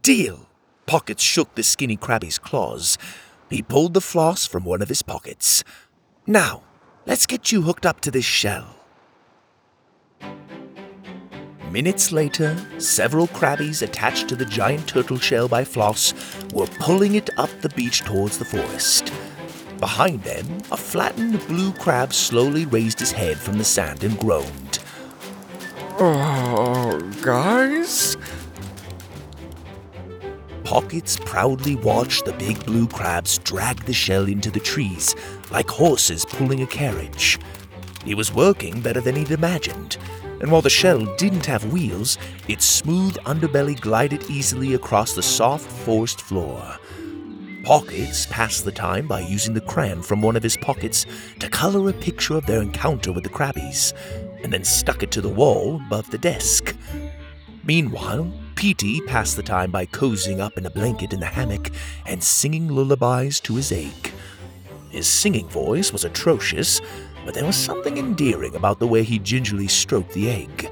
Deal! 0.00 0.48
Pocket 0.86 1.20
shook 1.20 1.56
the 1.56 1.62
skinny 1.62 1.96
crabby's 1.96 2.38
claws. 2.38 2.96
He 3.50 3.60
pulled 3.60 3.92
the 3.92 4.00
floss 4.00 4.46
from 4.46 4.64
one 4.64 4.80
of 4.80 4.88
his 4.88 5.02
pockets. 5.02 5.62
Now, 6.26 6.62
let's 7.04 7.26
get 7.26 7.52
you 7.52 7.60
hooked 7.60 7.84
up 7.84 8.00
to 8.00 8.10
this 8.10 8.24
shell. 8.24 8.78
Minutes 11.72 12.12
later, 12.12 12.54
several 12.76 13.28
crabbies 13.28 13.80
attached 13.80 14.28
to 14.28 14.36
the 14.36 14.44
giant 14.44 14.86
turtle 14.86 15.18
shell 15.18 15.48
by 15.48 15.64
Floss 15.64 16.12
were 16.52 16.66
pulling 16.66 17.14
it 17.14 17.30
up 17.38 17.48
the 17.62 17.70
beach 17.70 18.02
towards 18.02 18.36
the 18.36 18.44
forest. 18.44 19.10
Behind 19.80 20.22
them, 20.22 20.46
a 20.70 20.76
flattened 20.76 21.40
blue 21.48 21.72
crab 21.72 22.12
slowly 22.12 22.66
raised 22.66 23.00
his 23.00 23.10
head 23.10 23.38
from 23.38 23.56
the 23.56 23.64
sand 23.64 24.04
and 24.04 24.18
groaned. 24.18 24.80
Oh, 25.98 27.00
guys? 27.22 28.18
Pockets 30.64 31.18
proudly 31.24 31.76
watched 31.76 32.26
the 32.26 32.34
big 32.34 32.62
blue 32.66 32.86
crabs 32.86 33.38
drag 33.38 33.82
the 33.84 33.94
shell 33.94 34.28
into 34.28 34.50
the 34.50 34.60
trees, 34.60 35.16
like 35.50 35.70
horses 35.70 36.26
pulling 36.26 36.60
a 36.60 36.66
carriage. 36.66 37.38
He 38.04 38.14
was 38.14 38.30
working 38.30 38.82
better 38.82 39.00
than 39.00 39.16
he'd 39.16 39.30
imagined, 39.30 39.96
and 40.42 40.50
while 40.50 40.60
the 40.60 40.68
shell 40.68 41.06
didn't 41.16 41.46
have 41.46 41.72
wheels, 41.72 42.18
its 42.48 42.66
smooth 42.66 43.16
underbelly 43.24 43.80
glided 43.80 44.28
easily 44.28 44.74
across 44.74 45.14
the 45.14 45.22
soft 45.22 45.70
forest 45.70 46.20
floor. 46.20 46.78
Pockets 47.64 48.26
passed 48.26 48.64
the 48.64 48.72
time 48.72 49.06
by 49.06 49.20
using 49.20 49.54
the 49.54 49.60
crayon 49.60 50.02
from 50.02 50.20
one 50.20 50.34
of 50.34 50.42
his 50.42 50.56
pockets 50.56 51.06
to 51.38 51.48
color 51.48 51.88
a 51.88 51.92
picture 51.92 52.34
of 52.34 52.44
their 52.44 52.60
encounter 52.60 53.12
with 53.12 53.22
the 53.22 53.30
crabbies, 53.30 53.94
and 54.42 54.52
then 54.52 54.64
stuck 54.64 55.04
it 55.04 55.12
to 55.12 55.20
the 55.20 55.28
wall 55.28 55.80
above 55.86 56.10
the 56.10 56.18
desk. 56.18 56.76
Meanwhile, 57.64 58.32
Petey 58.56 59.00
passed 59.02 59.36
the 59.36 59.44
time 59.44 59.70
by 59.70 59.86
cozying 59.86 60.40
up 60.40 60.58
in 60.58 60.66
a 60.66 60.70
blanket 60.70 61.12
in 61.12 61.20
the 61.20 61.26
hammock 61.26 61.70
and 62.04 62.22
singing 62.22 62.66
lullabies 62.66 63.38
to 63.40 63.54
his 63.54 63.70
ache. 63.70 64.12
His 64.90 65.06
singing 65.06 65.48
voice 65.48 65.92
was 65.92 66.04
atrocious, 66.04 66.80
but 67.24 67.34
there 67.34 67.44
was 67.44 67.56
something 67.56 67.98
endearing 67.98 68.54
about 68.54 68.78
the 68.78 68.86
way 68.86 69.02
he 69.02 69.18
gingerly 69.18 69.68
stroked 69.68 70.12
the 70.12 70.30
egg. 70.30 70.70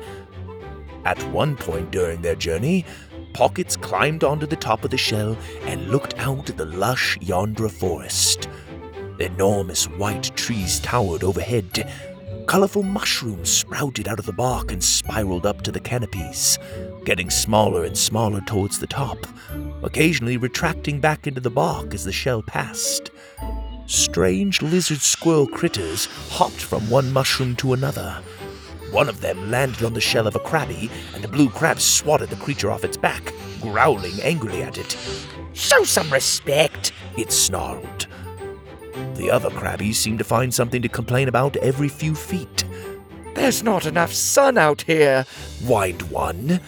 At 1.04 1.22
one 1.30 1.56
point 1.56 1.90
during 1.90 2.22
their 2.22 2.34
journey, 2.34 2.84
Pockets 3.32 3.76
climbed 3.76 4.24
onto 4.24 4.46
the 4.46 4.56
top 4.56 4.84
of 4.84 4.90
the 4.90 4.98
shell 4.98 5.36
and 5.62 5.88
looked 5.88 6.18
out 6.18 6.50
at 6.50 6.56
the 6.56 6.66
lush 6.66 7.16
Yondra 7.18 7.70
forest. 7.70 8.48
Enormous 9.18 9.84
white 9.84 10.34
trees 10.36 10.80
towered 10.80 11.22
overhead. 11.22 11.90
Colorful 12.46 12.82
mushrooms 12.82 13.48
sprouted 13.48 14.08
out 14.08 14.18
of 14.18 14.26
the 14.26 14.32
bark 14.32 14.72
and 14.72 14.82
spiraled 14.82 15.46
up 15.46 15.62
to 15.62 15.70
the 15.70 15.78
canopies, 15.78 16.58
getting 17.04 17.30
smaller 17.30 17.84
and 17.84 17.96
smaller 17.96 18.40
towards 18.40 18.78
the 18.78 18.86
top, 18.86 19.18
occasionally 19.84 20.36
retracting 20.36 21.00
back 21.00 21.26
into 21.26 21.40
the 21.40 21.50
bark 21.50 21.94
as 21.94 22.04
the 22.04 22.12
shell 22.12 22.42
passed. 22.42 23.10
Strange 23.90 24.62
lizard 24.62 25.00
squirrel 25.00 25.48
critters 25.48 26.06
hopped 26.30 26.62
from 26.62 26.88
one 26.88 27.12
mushroom 27.12 27.56
to 27.56 27.72
another. 27.72 28.22
One 28.92 29.08
of 29.08 29.20
them 29.20 29.50
landed 29.50 29.82
on 29.82 29.94
the 29.94 30.00
shell 30.00 30.28
of 30.28 30.36
a 30.36 30.38
crabby, 30.38 30.88
and 31.12 31.24
the 31.24 31.28
blue 31.28 31.48
crab 31.50 31.80
swatted 31.80 32.30
the 32.30 32.36
creature 32.36 32.70
off 32.70 32.84
its 32.84 32.96
back, 32.96 33.34
growling 33.60 34.12
angrily 34.22 34.62
at 34.62 34.78
it. 34.78 34.96
Show 35.54 35.82
some 35.82 36.08
respect, 36.12 36.92
it 37.16 37.32
snarled. 37.32 38.06
The 39.16 39.28
other 39.28 39.50
crabbies 39.50 39.96
seemed 39.96 40.18
to 40.18 40.24
find 40.24 40.54
something 40.54 40.82
to 40.82 40.88
complain 40.88 41.26
about 41.26 41.56
every 41.56 41.88
few 41.88 42.14
feet. 42.14 42.64
There's 43.34 43.64
not 43.64 43.86
enough 43.86 44.12
sun 44.12 44.56
out 44.56 44.82
here, 44.82 45.26
whined 45.64 46.02
one. 46.02 46.60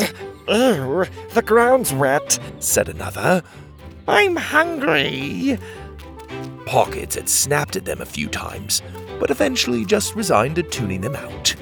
Ew, 0.48 1.04
the 1.32 1.44
ground's 1.46 1.92
wet, 1.92 2.40
said 2.58 2.88
another. 2.88 3.44
I'm 4.08 4.34
hungry. 4.34 5.56
Pockets 6.70 7.16
had 7.16 7.28
snapped 7.28 7.74
at 7.74 7.84
them 7.84 8.00
a 8.00 8.06
few 8.06 8.28
times, 8.28 8.80
but 9.18 9.28
eventually 9.28 9.84
just 9.84 10.14
resigned 10.14 10.54
to 10.54 10.62
tuning 10.62 11.00
them 11.00 11.16
out. 11.16 11.52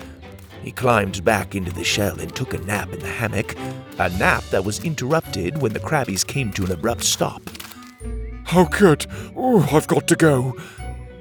He 0.63 0.71
climbed 0.71 1.25
back 1.25 1.55
into 1.55 1.73
the 1.73 1.83
shell 1.83 2.21
and 2.21 2.37
took 2.37 2.53
a 2.53 2.59
nap 2.59 2.93
in 2.93 2.99
the 2.99 3.07
hammock, 3.07 3.57
a 3.99 4.11
nap 4.19 4.45
that 4.51 4.67
was 4.67 4.85
interrupted 4.85 5.63
when 5.63 5.73
the 5.73 5.81
crabbies 5.81 6.27
came 6.27 6.53
to 6.53 6.65
an 6.67 6.73
abrupt 6.73 7.05
stop. 7.05 7.41
Oh, 8.53 8.69
good. 8.71 9.07
Oh, 9.35 9.67
I've 9.73 9.87
got 9.87 10.07
to 10.09 10.15
go. 10.15 10.55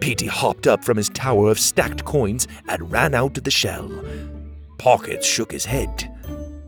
Petey 0.01 0.27
hopped 0.27 0.67
up 0.67 0.83
from 0.83 0.97
his 0.97 1.07
tower 1.07 1.49
of 1.49 1.57
stacked 1.57 2.03
coins 2.03 2.45
and 2.67 2.91
ran 2.91 3.15
out 3.15 3.37
of 3.37 3.45
the 3.45 3.51
shell. 3.51 3.89
Pockets 4.77 5.25
shook 5.25 5.53
his 5.53 5.63
head. 5.63 6.13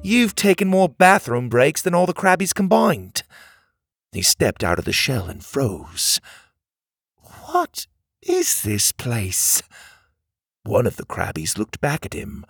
You've 0.02 0.36
taken 0.36 0.70
more 0.70 0.88
bathroom 0.88 1.50
breaks 1.50 1.82
than 1.82 1.94
all 1.94 2.06
the 2.06 2.14
crabbies 2.14 2.56
combined. 2.56 3.24
He 4.14 4.22
stepped 4.22 4.64
out 4.64 4.80
of 4.80 4.86
the 4.86 4.94
shell 4.94 5.28
and 5.28 5.44
froze. 5.44 6.22
What 7.52 7.88
is 8.22 8.62
this 8.62 8.92
place? 8.92 9.64
One 10.62 10.86
of 10.86 10.98
the 10.98 11.06
crabbies 11.06 11.58
looked 11.58 11.82
back 11.82 12.06
at 12.06 12.14
him. 12.14 12.46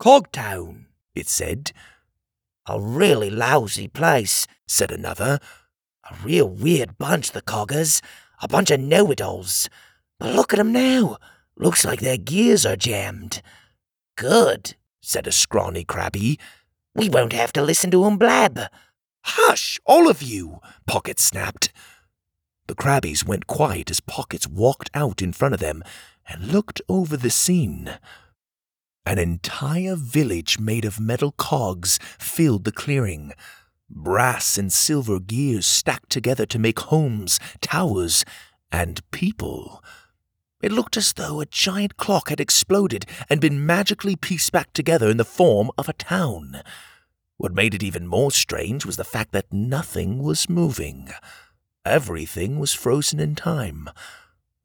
Cogtown, 0.00 0.86
it 1.14 1.28
said. 1.28 1.72
A 2.66 2.80
really 2.80 3.28
lousy 3.28 3.86
place, 3.86 4.46
said 4.66 4.90
another. 4.90 5.40
A 6.10 6.16
real 6.24 6.48
weird 6.48 6.96
bunch, 6.96 7.32
the 7.32 7.42
coggers. 7.42 8.00
A 8.40 8.48
bunch 8.48 8.70
of 8.70 8.80
know 8.80 9.10
it 9.10 9.20
alls. 9.20 9.68
But 10.18 10.34
look 10.34 10.54
at 10.54 10.58
'em 10.58 10.72
now. 10.72 11.18
Looks 11.54 11.84
like 11.84 12.00
their 12.00 12.16
gears 12.16 12.64
are 12.64 12.76
jammed. 12.76 13.42
Good, 14.16 14.74
said 15.02 15.26
a 15.26 15.32
scrawny 15.32 15.84
crabby. 15.84 16.40
We 16.94 17.10
won't 17.10 17.34
have 17.34 17.52
to 17.52 17.62
listen 17.62 17.90
to 17.90 18.06
'em 18.06 18.16
blab. 18.16 18.58
Hush, 19.24 19.78
all 19.84 20.08
of 20.08 20.22
you, 20.22 20.60
Pocket 20.86 21.20
snapped. 21.20 21.74
The 22.66 22.74
crabbies 22.74 23.26
went 23.26 23.46
quiet 23.46 23.90
as 23.90 24.00
Pockets 24.00 24.48
walked 24.48 24.90
out 24.94 25.20
in 25.20 25.32
front 25.32 25.54
of 25.54 25.60
them 25.60 25.82
and 26.26 26.48
looked 26.48 26.80
over 26.88 27.16
the 27.16 27.30
scene. 27.30 27.98
An 29.04 29.18
entire 29.18 29.96
village 29.96 30.58
made 30.58 30.86
of 30.86 30.98
metal 30.98 31.32
cogs 31.32 31.98
filled 32.18 32.64
the 32.64 32.72
clearing. 32.72 33.32
Brass 33.90 34.56
and 34.56 34.72
silver 34.72 35.20
gears 35.20 35.66
stacked 35.66 36.08
together 36.08 36.46
to 36.46 36.58
make 36.58 36.80
homes, 36.80 37.38
towers, 37.60 38.24
and 38.72 39.08
people. 39.10 39.84
It 40.62 40.72
looked 40.72 40.96
as 40.96 41.12
though 41.12 41.40
a 41.40 41.46
giant 41.46 41.98
clock 41.98 42.30
had 42.30 42.40
exploded 42.40 43.04
and 43.28 43.42
been 43.42 43.66
magically 43.66 44.16
pieced 44.16 44.52
back 44.52 44.72
together 44.72 45.10
in 45.10 45.18
the 45.18 45.24
form 45.24 45.70
of 45.76 45.90
a 45.90 45.92
town. 45.92 46.62
What 47.36 47.52
made 47.52 47.74
it 47.74 47.82
even 47.82 48.06
more 48.06 48.30
strange 48.30 48.86
was 48.86 48.96
the 48.96 49.04
fact 49.04 49.32
that 49.32 49.52
nothing 49.52 50.22
was 50.22 50.48
moving. 50.48 51.10
Everything 51.84 52.58
was 52.58 52.72
frozen 52.72 53.20
in 53.20 53.34
time. 53.34 53.90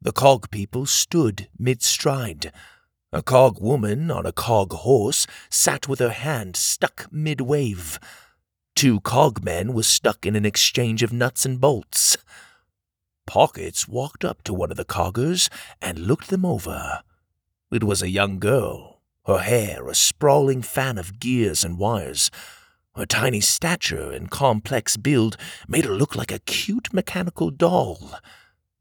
The 0.00 0.12
cog 0.12 0.50
people 0.50 0.86
stood 0.86 1.48
mid 1.58 1.82
stride. 1.82 2.50
A 3.12 3.22
cog 3.22 3.60
woman 3.60 4.10
on 4.10 4.24
a 4.24 4.32
cog 4.32 4.72
horse 4.72 5.26
sat 5.50 5.86
with 5.86 5.98
her 5.98 6.10
hand 6.10 6.56
stuck 6.56 7.08
mid 7.12 7.42
wave. 7.42 7.98
Two 8.74 9.00
cog 9.00 9.44
men 9.44 9.74
were 9.74 9.82
stuck 9.82 10.24
in 10.24 10.34
an 10.34 10.46
exchange 10.46 11.02
of 11.02 11.12
nuts 11.12 11.44
and 11.44 11.60
bolts. 11.60 12.16
Pockets 13.26 13.86
walked 13.86 14.24
up 14.24 14.42
to 14.44 14.54
one 14.54 14.70
of 14.70 14.78
the 14.78 14.84
coggers 14.86 15.50
and 15.82 15.98
looked 15.98 16.30
them 16.30 16.46
over. 16.46 17.02
It 17.70 17.84
was 17.84 18.00
a 18.00 18.08
young 18.08 18.38
girl. 18.38 19.02
her 19.26 19.40
hair 19.40 19.86
a 19.88 19.94
sprawling 19.94 20.62
fan 20.62 20.96
of 20.96 21.20
gears 21.20 21.62
and 21.62 21.78
wires. 21.78 22.30
Her 22.96 23.06
tiny 23.06 23.40
stature 23.40 24.10
and 24.10 24.30
complex 24.30 24.96
build 24.96 25.36
made 25.68 25.84
her 25.84 25.94
look 25.94 26.16
like 26.16 26.32
a 26.32 26.40
cute 26.40 26.92
mechanical 26.92 27.50
doll. 27.50 28.12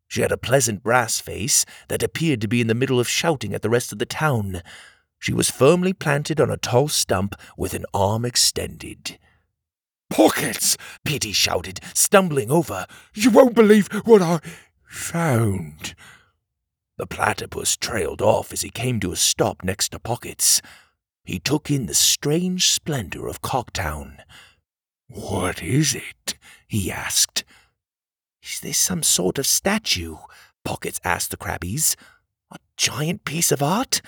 She 0.07 0.21
had 0.21 0.31
a 0.31 0.37
pleasant 0.37 0.81
brass 0.81 1.19
face 1.19 1.65
that 1.87 2.01
appeared 2.01 2.41
to 2.41 2.47
be 2.47 2.61
in 2.61 2.67
the 2.67 2.73
middle 2.73 2.99
of 2.99 3.07
shouting 3.07 3.53
at 3.53 3.61
the 3.61 3.69
rest 3.69 3.91
of 3.91 3.99
the 3.99 4.07
town. 4.07 4.63
She 5.19 5.33
was 5.33 5.51
firmly 5.51 5.93
planted 5.93 6.41
on 6.41 6.49
a 6.49 6.57
tall 6.57 6.87
stump 6.87 7.35
with 7.55 7.75
an 7.75 7.85
arm 7.93 8.25
extended. 8.25 9.19
Pockets! 10.09 10.75
Petey 11.05 11.31
shouted, 11.31 11.79
stumbling 11.93 12.49
over. 12.49 12.87
You 13.13 13.29
won't 13.29 13.53
believe 13.53 13.87
what 14.05 14.23
I 14.23 14.39
found. 14.83 15.93
The 16.97 17.05
platypus 17.05 17.77
trailed 17.77 18.21
off 18.21 18.51
as 18.51 18.61
he 18.61 18.71
came 18.71 18.99
to 19.01 19.11
a 19.11 19.15
stop 19.15 19.63
next 19.63 19.89
to 19.89 19.99
Pockets. 19.99 20.61
He 21.29 21.37
took 21.37 21.69
in 21.69 21.85
the 21.85 21.93
strange 21.93 22.71
splendor 22.71 23.27
of 23.27 23.43
Cogtown. 23.43 24.21
What 25.05 25.61
is 25.61 25.93
it? 25.93 26.39
he 26.67 26.91
asked. 26.91 27.43
Is 28.41 28.59
this 28.61 28.79
some 28.79 29.03
sort 29.03 29.37
of 29.37 29.45
statue? 29.45 30.15
Pockets 30.65 30.99
asked 31.03 31.29
the 31.29 31.37
Crabbies. 31.37 31.95
A 32.49 32.57
giant 32.77 33.25
piece 33.25 33.51
of 33.51 33.61
art? 33.61 34.01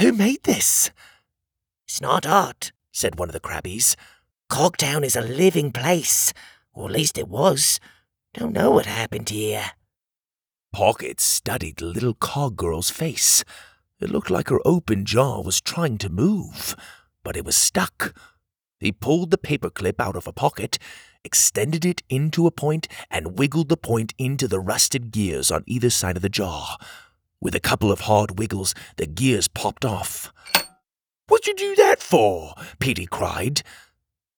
Who 0.00 0.12
made 0.12 0.42
this? 0.42 0.90
It's 1.88 2.02
not 2.02 2.26
art, 2.26 2.72
said 2.92 3.18
one 3.18 3.30
of 3.30 3.32
the 3.32 3.40
Crabbies. 3.40 3.96
Cogtown 4.50 5.02
is 5.02 5.16
a 5.16 5.22
living 5.22 5.72
place, 5.72 6.34
or 6.74 6.88
at 6.88 6.92
least 6.92 7.16
it 7.16 7.28
was. 7.28 7.80
Don't 8.34 8.52
know 8.52 8.70
what 8.70 8.84
happened 8.84 9.30
here. 9.30 9.70
Pockets 10.74 11.24
studied 11.24 11.76
the 11.76 11.86
little 11.86 12.12
cog 12.12 12.56
girl's 12.56 12.90
face. 12.90 13.44
It 14.00 14.10
looked 14.10 14.30
like 14.30 14.48
her 14.48 14.60
open 14.64 15.04
jaw 15.04 15.40
was 15.42 15.60
trying 15.60 15.98
to 15.98 16.08
move, 16.08 16.74
but 17.22 17.36
it 17.36 17.44
was 17.44 17.56
stuck. 17.56 18.14
He 18.78 18.92
pulled 18.92 19.30
the 19.30 19.38
paperclip 19.38 20.00
out 20.00 20.16
of 20.16 20.26
a 20.26 20.32
pocket, 20.32 20.78
extended 21.22 21.84
it 21.84 22.02
into 22.08 22.46
a 22.46 22.50
point, 22.50 22.88
and 23.10 23.38
wiggled 23.38 23.68
the 23.68 23.76
point 23.76 24.14
into 24.16 24.48
the 24.48 24.58
rusted 24.58 25.10
gears 25.10 25.50
on 25.50 25.64
either 25.66 25.90
side 25.90 26.16
of 26.16 26.22
the 26.22 26.30
jaw. 26.30 26.76
With 27.42 27.54
a 27.54 27.60
couple 27.60 27.92
of 27.92 28.00
hard 28.00 28.38
wiggles, 28.38 28.74
the 28.96 29.06
gears 29.06 29.48
popped 29.48 29.84
off. 29.84 30.32
What'd 31.28 31.46
you 31.46 31.54
do 31.54 31.76
that 31.76 32.00
for? 32.00 32.54
Petey 32.78 33.06
cried. 33.06 33.62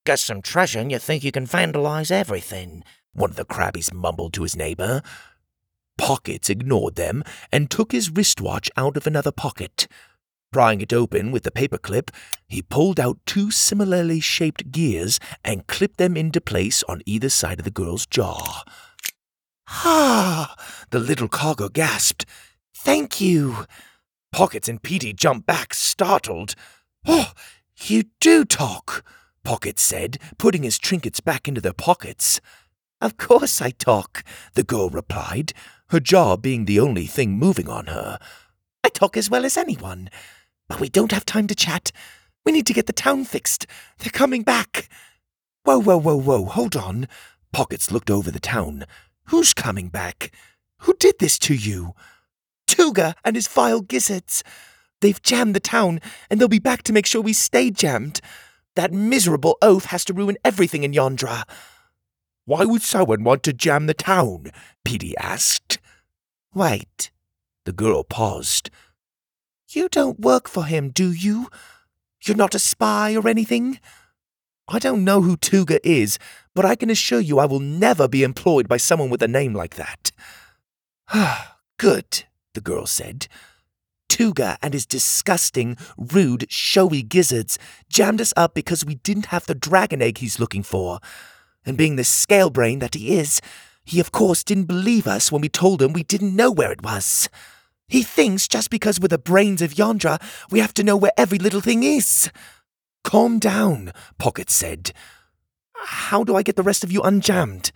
Got 0.05 0.19
some 0.19 0.43
treasure 0.43 0.81
and 0.81 0.91
you 0.91 0.99
think 0.99 1.23
you 1.23 1.31
can 1.31 1.47
vandalize 1.47 2.11
everything, 2.11 2.83
one 3.13 3.31
of 3.31 3.37
the 3.37 3.45
Crabbies 3.45 3.95
mumbled 3.95 4.33
to 4.35 4.43
his 4.43 4.57
neighbor. 4.57 5.03
Pockets 6.03 6.51
ignored 6.51 6.97
them 6.97 7.23
and 7.53 7.71
took 7.71 7.93
his 7.93 8.11
wristwatch 8.11 8.69
out 8.77 8.97
of 8.97 9.07
another 9.07 9.31
pocket. 9.31 9.87
Prying 10.53 10.81
it 10.81 10.93
open 10.93 11.31
with 11.31 11.45
the 11.45 11.53
paperclip, 11.53 12.11
he 12.49 12.61
pulled 12.61 12.99
out 12.99 13.21
two 13.25 13.53
similarly 13.53 14.19
shaped 14.19 14.73
gears 14.73 15.21
and 15.45 15.69
clipped 15.69 15.99
them 15.99 16.17
into 16.17 16.41
place 16.41 16.83
on 16.89 17.03
either 17.07 17.29
side 17.29 17.61
of 17.61 17.65
the 17.65 17.71
girl's 17.71 18.05
jaw. 18.05 18.65
Ah! 19.69 20.57
The 20.91 20.99
little 20.99 21.29
cogger 21.29 21.73
gasped. 21.73 22.27
Thank 22.75 23.21
you. 23.21 23.65
Pockets 24.33 24.69
and 24.69 24.83
Petey 24.83 25.13
jumped 25.13 25.47
back, 25.47 25.73
startled. 25.73 26.57
Oh, 27.07 27.31
you 27.77 28.07
do 28.19 28.45
talk, 28.45 29.05
Pockets 29.45 29.83
said, 29.83 30.19
putting 30.37 30.65
his 30.65 30.81
trinkets 30.81 31.21
back 31.21 31.47
into 31.47 31.61
their 31.61 31.73
pockets. 31.73 32.41
Of 33.03 33.17
course 33.17 33.61
I 33.61 33.71
talk, 33.71 34.23
the 34.55 34.63
girl 34.63 34.89
replied, 34.89 35.53
her 35.89 35.99
jaw 35.99 36.37
being 36.37 36.67
the 36.67 36.79
only 36.79 37.07
thing 37.07 37.33
moving 37.33 37.69
on 37.69 37.87
her. 37.87 38.21
I 38.85 38.91
talk 38.91 39.17
as 39.17 39.29
well 39.29 39.45
as 39.45 39.57
anyone. 39.57 40.09
But 40.69 40.79
we 40.79 40.89
don't 40.89 41.11
have 41.11 41.27
time 41.27 41.49
to 41.49 41.55
chat. 41.57 41.91
We 42.47 42.53
need 42.53 42.65
to 42.67 42.73
get 42.73 42.87
the 42.87 42.93
town 42.93 43.25
fixed. 43.25 43.67
They're 43.99 44.13
coming 44.13 44.45
back. 44.45 44.89
Whoa, 45.65 45.81
whoa, 45.81 45.99
whoa, 45.99 46.17
whoa, 46.17 46.45
hold 46.45 46.77
on. 46.77 47.09
Pockets 47.53 47.91
looked 47.91 48.09
over 48.09 48.31
the 48.31 48.39
town. 48.39 48.85
Who's 49.25 49.53
coming 49.53 49.89
back? 49.89 50.31
Who 50.83 50.95
did 50.95 51.17
this 51.19 51.41
to 51.41 51.55
you? 51.55 51.95
Tuga 52.69 53.15
and 53.25 53.35
his 53.35 53.49
vile 53.49 53.81
gizzards. 53.81 54.45
They've 55.01 55.21
jammed 55.21 55.57
the 55.57 55.61
town, 55.61 56.01
and 56.31 56.41
they'll 56.41 56.47
be 56.47 56.61
back 56.61 56.85
to 56.85 56.93
make 56.93 57.07
sure 57.07 57.21
we 57.21 57.33
stay 57.33 57.73
jammed. 57.73 58.21
That 58.77 58.93
miserable 58.93 59.59
oaf 59.61 59.87
has 59.87 60.05
to 60.05 60.15
ruin 60.15 60.37
everything 60.45 60.85
in 60.85 60.93
Yondra. 60.93 61.43
Why 62.45 62.65
would 62.65 62.83
someone 62.83 63.23
want 63.23 63.43
to 63.45 63.53
jam 63.53 63.87
the 63.87 63.95
town? 63.95 64.47
Petey 64.85 65.17
asked. 65.17 65.79
Wait. 66.55 67.11
The 67.65 67.73
girl 67.73 68.03
paused. 68.03 68.71
You 69.69 69.89
don't 69.89 70.21
work 70.21 70.49
for 70.49 70.65
him, 70.65 70.91
do 70.91 71.13
you? 71.13 71.49
You're 72.25 72.37
not 72.37 72.55
a 72.55 72.59
spy 72.59 73.15
or 73.15 73.29
anything? 73.29 73.79
I 74.69 74.79
don't 74.79 75.05
know 75.05 75.23
who 75.23 75.37
Tuga 75.37 75.79
is, 75.85 76.19
but 76.55 76.65
I 76.65 76.75
can 76.75 76.91
assure 76.91 77.21
you 77.21 77.39
I 77.39 77.47
will 77.47 77.61
never 77.61 78.09
be 78.09 78.23
employed 78.23 78.69
by 78.69 78.77
someone 78.77 79.11
with 79.11 79.23
a 79.23 79.29
name 79.29 79.55
like 79.55 79.77
that. 79.77 80.11
Good, 81.79 82.25
the 82.55 82.61
girl 82.61 82.87
said. 82.87 83.29
Tuga 84.09 84.57
and 84.63 84.75
his 84.75 84.85
disgusting, 84.85 85.77
rude, 85.97 86.47
showy 86.51 87.03
gizzards 87.03 87.59
jammed 87.89 88.21
us 88.21 88.35
up 88.37 88.55
because 88.55 88.85
we 88.85 88.97
didn't 88.97 89.27
have 89.27 89.47
the 89.47 89.55
dragon 89.55 90.03
egg 90.03 90.19
he's 90.19 90.39
looking 90.39 90.63
for. 90.63 91.01
And 91.65 91.77
being 91.77 91.97
the 91.97 92.05
scale 92.05 92.51
brain 92.51 92.81
that 92.81 92.95
he 92.95 93.17
is, 93.19 93.41
he 93.85 94.01
of 94.01 94.13
course 94.13 94.45
didn't 94.45 94.65
believe 94.65 95.07
us 95.07 95.31
when 95.31 95.43
we 95.43 95.49
told 95.49 95.83
him 95.83 95.93
we 95.93 96.03
didn't 96.03 96.37
know 96.37 96.51
where 96.51 96.73
it 96.73 96.83
was. 96.83 97.29
He 97.89 98.03
thinks 98.03 98.49
just 98.49 98.71
because 98.71 98.99
we're 98.99 99.09
the 99.09 99.19
brains 99.19 99.61
of 99.61 99.75
Yondra, 99.75 100.21
we 100.51 100.61
have 100.61 100.75
to 100.75 100.85
know 100.85 100.97
where 100.97 101.13
every 101.17 101.39
little 101.39 101.61
thing 101.61 101.83
is. 101.83 102.31
Calm 103.05 103.39
down, 103.39 103.93
Pocket 104.19 104.51
said. 104.51 104.93
How 105.75 106.25
do 106.25 106.37
I 106.37 106.43
get 106.43 106.57
the 106.57 106.63
rest 106.63 106.85
of 106.85 106.93
you 106.93 107.01
unjammed? 107.03 107.71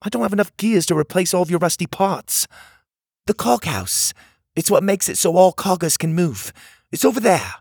I 0.00 0.08
don't 0.08 0.22
have 0.22 0.32
enough 0.32 0.56
gears 0.56 0.86
to 0.86 0.96
replace 0.96 1.34
all 1.34 1.42
of 1.42 1.50
your 1.50 1.58
rusty 1.58 1.86
parts. 1.86 2.46
The 3.26 3.34
coghouse. 3.34 4.14
It's 4.54 4.70
what 4.70 4.82
makes 4.82 5.08
it 5.08 5.18
so 5.18 5.36
all 5.36 5.52
coggers 5.52 5.96
can 5.96 6.14
move. 6.14 6.52
It's 6.92 7.04
over 7.04 7.20
there. 7.20 7.54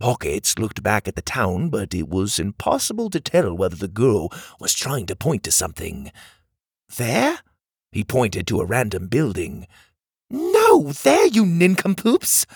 Pockets 0.00 0.58
looked 0.58 0.82
back 0.82 1.06
at 1.06 1.14
the 1.14 1.22
town, 1.22 1.68
but 1.68 1.94
it 1.94 2.08
was 2.08 2.38
impossible 2.38 3.10
to 3.10 3.20
tell 3.20 3.54
whether 3.54 3.76
the 3.76 3.86
girl 3.86 4.32
was 4.58 4.72
trying 4.72 5.04
to 5.06 5.14
point 5.14 5.44
to 5.44 5.52
something. 5.52 6.10
There? 6.96 7.40
He 7.92 8.02
pointed 8.02 8.46
to 8.46 8.60
a 8.60 8.64
random 8.64 9.08
building. 9.08 9.66
No, 10.30 10.84
there, 10.84 11.26
you 11.26 11.44
nincompoops! 11.44 12.46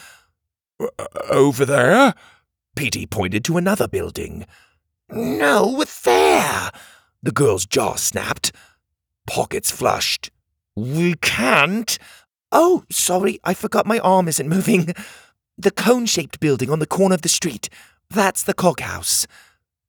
Over 1.28 1.66
there? 1.66 2.14
Petey 2.76 3.04
pointed 3.04 3.44
to 3.44 3.58
another 3.58 3.88
building. 3.88 4.46
No, 5.10 5.84
there! 6.02 6.70
The 7.22 7.32
girl's 7.32 7.66
jaw 7.66 7.96
snapped. 7.96 8.52
Pockets 9.26 9.70
flushed. 9.70 10.30
We 10.74 11.14
can't. 11.14 11.98
Oh, 12.50 12.84
sorry, 12.90 13.38
I 13.44 13.52
forgot 13.52 13.84
my 13.84 13.98
arm 13.98 14.28
isn't 14.28 14.48
moving. 14.48 14.94
The 15.56 15.70
cone 15.70 16.06
shaped 16.06 16.40
building 16.40 16.70
on 16.70 16.80
the 16.80 16.86
corner 16.86 17.14
of 17.14 17.22
the 17.22 17.28
street. 17.28 17.68
That's 18.10 18.42
the 18.42 18.54
coghouse. 18.54 19.26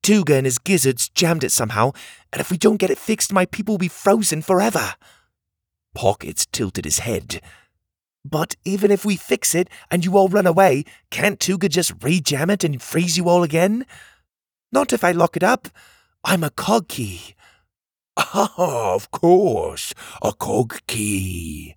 Tuga 0.02 0.36
and 0.36 0.46
his 0.46 0.58
gizzards 0.58 1.08
jammed 1.08 1.42
it 1.42 1.50
somehow, 1.50 1.90
and 2.32 2.40
if 2.40 2.50
we 2.50 2.56
don't 2.56 2.76
get 2.76 2.90
it 2.90 2.98
fixed, 2.98 3.32
my 3.32 3.46
people 3.46 3.74
will 3.74 3.78
be 3.78 3.88
frozen 3.88 4.42
forever. 4.42 4.94
Pockets 5.94 6.46
tilted 6.46 6.84
his 6.84 7.00
head. 7.00 7.40
But 8.24 8.54
even 8.64 8.90
if 8.90 9.04
we 9.04 9.16
fix 9.16 9.54
it 9.54 9.68
and 9.90 10.04
you 10.04 10.16
all 10.16 10.28
run 10.28 10.46
away, 10.46 10.84
can't 11.10 11.40
Tuga 11.40 11.68
just 11.68 11.98
rejam 11.98 12.50
it 12.50 12.62
and 12.62 12.80
freeze 12.80 13.16
you 13.16 13.28
all 13.28 13.42
again? 13.42 13.86
Not 14.70 14.92
if 14.92 15.02
I 15.02 15.12
lock 15.12 15.36
it 15.36 15.42
up. 15.42 15.68
I'm 16.24 16.44
a 16.44 16.50
cog 16.50 16.88
key. 16.88 17.34
Ah, 18.18 18.94
of 18.94 19.10
course, 19.10 19.92
a 20.22 20.32
cog 20.32 20.80
key. 20.86 21.74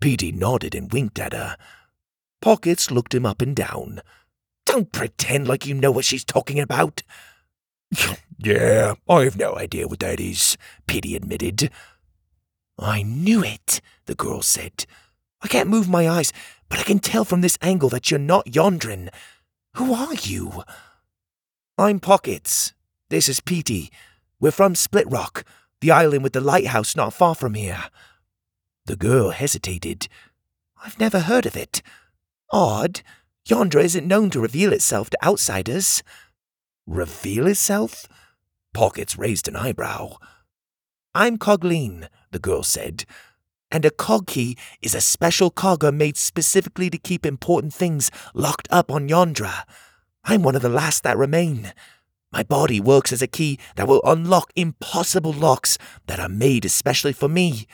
Petey 0.00 0.32
nodded 0.32 0.74
and 0.74 0.92
winked 0.92 1.18
at 1.18 1.32
her. 1.32 1.56
Pockets 2.40 2.90
looked 2.90 3.14
him 3.14 3.26
up 3.26 3.42
and 3.42 3.54
down. 3.54 4.00
Don't 4.64 4.92
pretend 4.92 5.48
like 5.48 5.66
you 5.66 5.74
know 5.74 5.90
what 5.90 6.04
she's 6.04 6.24
talking 6.24 6.60
about. 6.60 7.02
yeah, 8.38 8.94
I've 9.08 9.36
no 9.36 9.56
idea 9.56 9.88
what 9.88 10.00
that 10.00 10.20
is, 10.20 10.56
Petey 10.86 11.16
admitted. 11.16 11.70
I 12.78 13.02
knew 13.02 13.42
it, 13.42 13.80
the 14.06 14.14
girl 14.14 14.42
said. 14.42 14.86
I 15.40 15.48
can't 15.48 15.68
move 15.68 15.88
my 15.88 16.08
eyes, 16.08 16.32
but 16.68 16.78
I 16.78 16.82
can 16.82 16.98
tell 16.98 17.24
from 17.24 17.40
this 17.40 17.58
angle 17.60 17.88
that 17.90 18.10
you're 18.10 18.20
not 18.20 18.46
Yondrin. 18.46 19.08
Who 19.74 19.94
are 19.94 20.14
you? 20.14 20.64
I'm 21.76 21.98
Pockets. 22.00 22.72
This 23.10 23.28
is 23.28 23.40
Petey. 23.40 23.90
We're 24.40 24.50
from 24.50 24.74
Split 24.74 25.10
Rock, 25.10 25.44
the 25.80 25.90
island 25.90 26.22
with 26.22 26.32
the 26.32 26.40
lighthouse 26.40 26.94
not 26.94 27.14
far 27.14 27.34
from 27.34 27.54
here. 27.54 27.84
The 28.86 28.96
girl 28.96 29.30
hesitated. 29.30 30.08
I've 30.84 30.98
never 31.00 31.20
heard 31.20 31.46
of 31.46 31.56
it. 31.56 31.82
Odd. 32.50 33.02
Yondra 33.46 33.82
isn't 33.82 34.06
known 34.06 34.30
to 34.30 34.40
reveal 34.40 34.72
itself 34.72 35.10
to 35.10 35.24
outsiders. 35.24 36.02
Reveal 36.86 37.46
itself? 37.46 38.06
Pockets 38.72 39.18
raised 39.18 39.48
an 39.48 39.56
eyebrow. 39.56 40.16
I'm 41.14 41.36
Cogleen, 41.38 42.08
the 42.30 42.38
girl 42.38 42.62
said. 42.62 43.04
And 43.70 43.84
a 43.84 43.90
cog 43.90 44.26
key 44.26 44.56
is 44.80 44.94
a 44.94 45.00
special 45.00 45.50
cogger 45.50 45.92
made 45.92 46.16
specifically 46.16 46.88
to 46.90 46.98
keep 46.98 47.26
important 47.26 47.74
things 47.74 48.10
locked 48.34 48.68
up 48.70 48.90
on 48.90 49.08
Yondra. 49.08 49.64
I'm 50.24 50.42
one 50.42 50.54
of 50.54 50.62
the 50.62 50.68
last 50.68 51.02
that 51.02 51.18
remain. 51.18 51.72
My 52.32 52.42
body 52.42 52.80
works 52.80 53.12
as 53.12 53.22
a 53.22 53.26
key 53.26 53.58
that 53.76 53.88
will 53.88 54.02
unlock 54.04 54.52
impossible 54.56 55.32
locks 55.32 55.76
that 56.06 56.20
are 56.20 56.28
made 56.28 56.64
especially 56.64 57.12
for 57.12 57.28
me, 57.28 57.66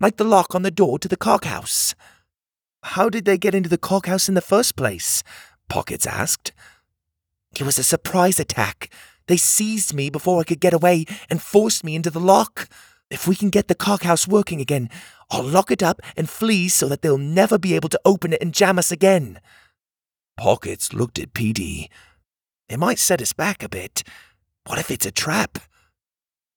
like 0.00 0.16
the 0.16 0.24
lock 0.24 0.54
on 0.54 0.62
the 0.62 0.70
door 0.70 0.98
to 0.98 1.08
the 1.08 1.16
coghouse. 1.16 1.94
How 2.82 3.08
did 3.08 3.24
they 3.24 3.38
get 3.38 3.54
into 3.54 3.68
the 3.68 3.78
coghouse 3.78 4.28
in 4.28 4.34
the 4.34 4.40
first 4.40 4.76
place? 4.76 5.22
Pockets 5.68 6.06
asked. 6.06 6.52
It 7.58 7.62
was 7.62 7.78
a 7.78 7.84
surprise 7.84 8.40
attack. 8.40 8.92
They 9.28 9.36
seized 9.36 9.94
me 9.94 10.10
before 10.10 10.40
I 10.40 10.44
could 10.44 10.60
get 10.60 10.74
away 10.74 11.04
and 11.30 11.40
forced 11.40 11.84
me 11.84 11.94
into 11.94 12.10
the 12.10 12.20
lock. 12.20 12.68
If 13.10 13.28
we 13.28 13.36
can 13.36 13.50
get 13.50 13.68
the 13.68 13.74
coghouse 13.74 14.26
working 14.26 14.60
again, 14.60 14.90
I'll 15.30 15.44
lock 15.44 15.70
it 15.70 15.82
up 15.82 16.00
and 16.16 16.28
flee 16.28 16.68
so 16.68 16.88
that 16.88 17.02
they'll 17.02 17.18
never 17.18 17.58
be 17.58 17.74
able 17.74 17.88
to 17.90 18.00
open 18.04 18.32
it 18.32 18.42
and 18.42 18.54
jam 18.54 18.78
us 18.78 18.90
again. 18.90 19.40
Pockets 20.36 20.92
looked 20.92 21.18
at 21.18 21.34
Petey. 21.34 21.90
It 22.68 22.78
might 22.78 22.98
set 22.98 23.22
us 23.22 23.32
back 23.32 23.62
a 23.62 23.68
bit. 23.68 24.02
What 24.66 24.78
if 24.78 24.90
it's 24.90 25.06
a 25.06 25.10
trap? 25.10 25.58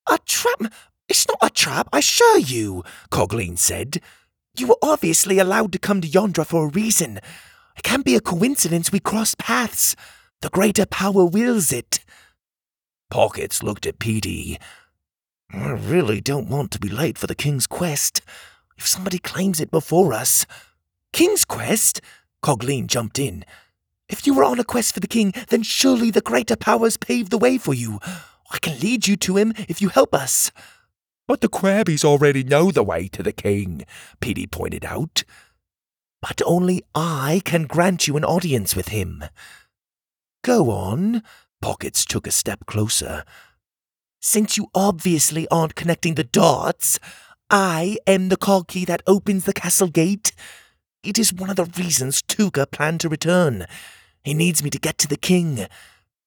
A 0.10 0.18
trap? 0.26 0.74
It's 1.08 1.28
not 1.28 1.38
a 1.42 1.50
trap, 1.50 1.88
I 1.94 2.00
assure 2.00 2.40
you, 2.40 2.84
Cogleen 3.12 3.58
said. 3.58 4.02
You 4.58 4.68
were 4.68 4.78
obviously 4.82 5.40
allowed 5.40 5.72
to 5.74 5.80
come 5.80 6.02
to 6.02 6.08
Yondra 6.08 6.46
for 6.46 6.66
a 6.66 6.70
reason. 6.70 7.18
It 7.78 7.84
can't 7.84 8.06
be 8.06 8.16
a 8.16 8.22
coincidence 8.22 8.92
we 8.92 9.00
crossed 9.00 9.38
paths. 9.38 9.96
The 10.42 10.50
greater 10.50 10.86
power 10.86 11.26
wills 11.26 11.72
it. 11.74 12.00
Pockets 13.10 13.62
looked 13.62 13.86
at 13.86 14.00
Petey. 14.00 14.58
I 15.52 15.72
really 15.72 16.22
don't 16.22 16.50
want 16.50 16.72
to 16.72 16.80
be 16.80 16.90
late 16.90 17.18
for 17.18 17.28
the 17.28 17.36
King's 17.36 17.68
Quest. 17.68 18.22
If 18.78 18.88
somebody 18.88 19.20
claims 19.20 19.60
it 19.60 19.72
before 19.72 20.14
us. 20.14 20.46
King's 21.12 21.46
Quest? 21.46 22.02
Cogleen 22.42 22.88
jumped 22.88 23.20
in. 23.20 23.44
If 24.08 24.28
you 24.28 24.34
were 24.34 24.44
on 24.44 24.60
a 24.60 24.64
quest 24.64 24.94
for 24.94 25.00
the 25.00 25.08
king, 25.08 25.34
then 25.50 25.64
surely 25.64 26.12
the 26.12 26.22
greater 26.22 26.56
powers 26.56 26.96
paved 26.96 27.32
the 27.32 27.38
way 27.40 27.58
for 27.58 27.74
you. 27.74 28.00
I 28.52 28.60
can 28.60 28.80
lead 28.80 29.08
you 29.08 29.16
to 29.18 29.38
him 29.38 29.54
if 29.68 29.82
you 29.82 29.90
help 29.90 30.14
us. 30.14 30.52
But 31.28 31.42
the 31.42 31.50
Crabbies 31.50 32.06
already 32.06 32.44
know 32.44 32.72
the 32.72 32.84
way 32.84 33.08
to 33.10 33.24
the 33.24 33.32
king, 33.32 33.84
Petey 34.20 34.46
pointed 34.46 34.86
out. 34.86 35.24
But 36.22 36.42
only 36.46 36.84
I 36.94 37.42
can 37.46 37.66
grant 37.66 38.08
you 38.08 38.16
an 38.18 38.24
audience 38.24 38.76
with 38.76 38.90
him. 38.90 39.24
Go 40.44 40.70
on. 40.70 41.24
Pockets 41.62 42.06
took 42.06 42.28
a 42.28 42.32
step 42.32 42.66
closer. 42.68 43.24
Since 44.22 44.58
you 44.58 44.68
obviously 44.76 45.48
aren't 45.50 45.76
connecting 45.76 46.16
the 46.16 46.24
dots, 46.24 47.00
I 47.50 47.98
am 48.06 48.30
the 48.30 48.38
cog 48.38 48.68
key 48.68 48.86
that 48.86 49.04
opens 49.08 49.46
the 49.46 49.54
castle 49.54 49.88
gate. 49.88 50.32
It 51.04 51.20
is 51.20 51.34
one 51.34 51.50
of 51.50 51.56
the 51.56 51.66
reasons 51.66 52.22
Tuga 52.22 52.70
planned 52.70 53.02
to 53.02 53.10
return. 53.10 53.66
He 54.24 54.34
needs 54.34 54.64
me 54.64 54.70
to 54.72 54.80
get 54.80 54.98
to 55.00 55.08
the 55.08 55.18
king. 55.18 55.68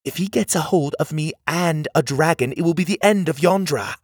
If 0.05 0.17
he 0.17 0.27
gets 0.27 0.55
a 0.55 0.61
hold 0.61 0.95
of 1.01 1.13
me 1.13 1.33
and 1.47 1.89
a 1.95 2.03
dragon, 2.03 2.53
it 2.53 2.63
will 2.63 2.75
be 2.75 2.85
the 2.85 3.03
end 3.03 3.29
of 3.29 3.39
Yondra. 3.39 3.97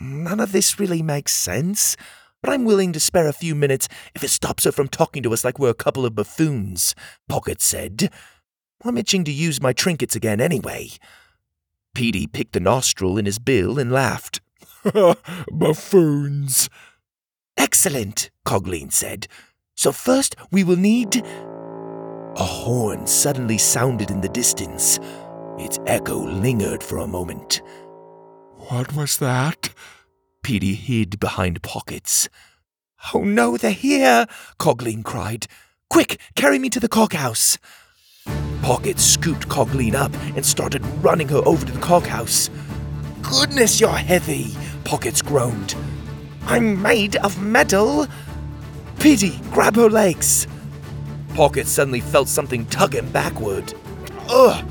None 0.00 0.40
of 0.40 0.52
this 0.52 0.78
really 0.78 1.02
makes 1.02 1.34
sense, 1.34 1.96
but 2.42 2.52
I'm 2.52 2.64
willing 2.64 2.92
to 2.92 3.00
spare 3.00 3.28
a 3.28 3.32
few 3.32 3.54
minutes 3.54 3.88
if 4.14 4.22
it 4.22 4.28
stops 4.28 4.64
her 4.64 4.72
from 4.72 4.88
talking 4.88 5.22
to 5.24 5.32
us 5.32 5.44
like 5.44 5.58
we're 5.58 5.70
a 5.70 5.74
couple 5.74 6.06
of 6.06 6.14
buffoons, 6.14 6.94
Pocket 7.28 7.60
said. 7.60 8.10
I'm 8.84 8.96
itching 8.96 9.24
to 9.24 9.32
use 9.32 9.60
my 9.60 9.72
trinkets 9.72 10.14
again 10.14 10.40
anyway. 10.40 10.90
Petey 11.94 12.28
picked 12.28 12.54
a 12.54 12.60
nostril 12.60 13.18
in 13.18 13.26
his 13.26 13.40
bill 13.40 13.78
and 13.78 13.90
laughed. 13.90 14.40
Buffoons. 15.50 16.68
Excellent, 17.56 18.30
Cogleen 18.46 18.92
said. 18.92 19.26
So 19.74 19.90
first 19.90 20.36
we 20.52 20.62
will 20.62 20.76
need. 20.76 21.16
A 22.36 22.44
horn 22.44 23.06
suddenly 23.08 23.58
sounded 23.58 24.12
in 24.12 24.20
the 24.20 24.28
distance. 24.28 25.00
Its 25.58 25.80
echo 25.86 26.18
lingered 26.18 26.84
for 26.84 26.98
a 26.98 27.06
moment. 27.06 27.62
What 28.68 28.94
was 28.94 29.16
that? 29.16 29.70
Petey 30.42 30.74
hid 30.74 31.18
behind 31.18 31.62
pockets. 31.62 32.28
Oh 33.14 33.24
no, 33.24 33.56
they're 33.56 33.70
here! 33.70 34.26
Cogleen 34.58 35.02
cried. 35.02 35.46
Quick, 35.88 36.20
carry 36.34 36.58
me 36.58 36.68
to 36.70 36.80
the 36.80 36.88
coghouse. 36.88 37.56
Pocket 38.60 38.98
scooped 38.98 39.48
Cogleen 39.48 39.94
up 39.94 40.12
and 40.36 40.44
started 40.44 40.84
running 41.02 41.28
her 41.28 41.40
over 41.46 41.64
to 41.64 41.72
the 41.72 41.80
coghouse. 41.80 42.50
Goodness, 43.22 43.80
you're 43.80 43.90
heavy, 43.96 44.54
Pockets 44.84 45.22
groaned. 45.22 45.74
I'm 46.44 46.82
made 46.82 47.16
of 47.16 47.40
metal. 47.40 48.06
Petey, 48.98 49.40
grab 49.50 49.76
her 49.76 49.88
legs. 49.88 50.46
Pocket 51.34 51.66
suddenly 51.66 52.00
felt 52.00 52.28
something 52.28 52.66
tug 52.66 52.94
him 52.94 53.10
backward. 53.12 53.72
Ugh! 54.28 54.62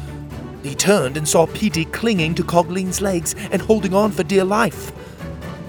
He 0.67 0.75
turned 0.75 1.15
and 1.15 1.25
saw 1.25 1.45
Petey 1.45 1.85
clinging 1.85 2.35
to 2.35 2.43
Cogleen's 2.43 2.99
legs 2.99 3.35
and 3.51 3.61
holding 3.61 3.93
on 3.93 4.11
for 4.11 4.23
dear 4.23 4.43
life. 4.43 4.89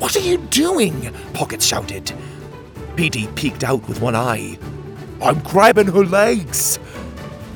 What 0.01 0.17
are 0.17 0.21
you 0.21 0.39
doing? 0.39 1.15
Pocket 1.35 1.63
shouted. 1.63 2.13
Petey 2.97 3.29
peeked 3.37 3.63
out 3.63 3.87
with 3.87 4.01
one 4.01 4.17
eye. 4.17 4.59
I'm 5.23 5.39
grabbing 5.45 5.87
her 5.87 6.05
legs. 6.05 6.81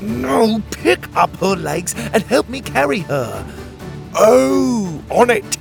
No, 0.01 0.63
pick 0.71 1.13
up 1.17 1.35
her 1.39 1.57
legs 1.57 1.97
and 2.13 2.23
help 2.23 2.49
me 2.49 2.61
carry 2.61 3.01
her. 3.01 3.45
Oh, 4.15 5.03
on 5.11 5.31
it. 5.31 5.59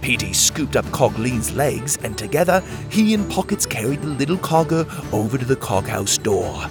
Petey 0.00 0.32
scooped 0.32 0.74
up 0.74 0.86
Cogleen's 0.86 1.52
legs, 1.52 1.98
and 2.02 2.16
together 2.16 2.62
he 2.88 3.12
and 3.12 3.30
Pockets 3.30 3.66
carried 3.66 4.00
the 4.00 4.08
little 4.08 4.38
cogger 4.38 4.86
over 5.12 5.36
to 5.36 5.44
the 5.44 5.56
coghouse 5.56 6.16
door. 6.16 6.64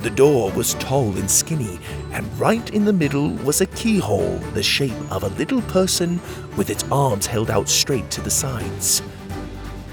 The 0.00 0.10
door 0.10 0.50
was 0.50 0.74
tall 0.74 1.16
and 1.16 1.30
skinny, 1.30 1.78
and 2.12 2.26
right 2.38 2.70
in 2.70 2.84
the 2.84 2.92
middle 2.92 3.30
was 3.44 3.60
a 3.60 3.66
keyhole 3.66 4.36
the 4.54 4.62
shape 4.62 4.92
of 5.10 5.22
a 5.22 5.28
little 5.28 5.62
person 5.62 6.20
with 6.56 6.70
its 6.70 6.84
arms 6.92 7.26
held 7.26 7.50
out 7.50 7.68
straight 7.68 8.10
to 8.10 8.20
the 8.20 8.30
sides. 8.30 9.02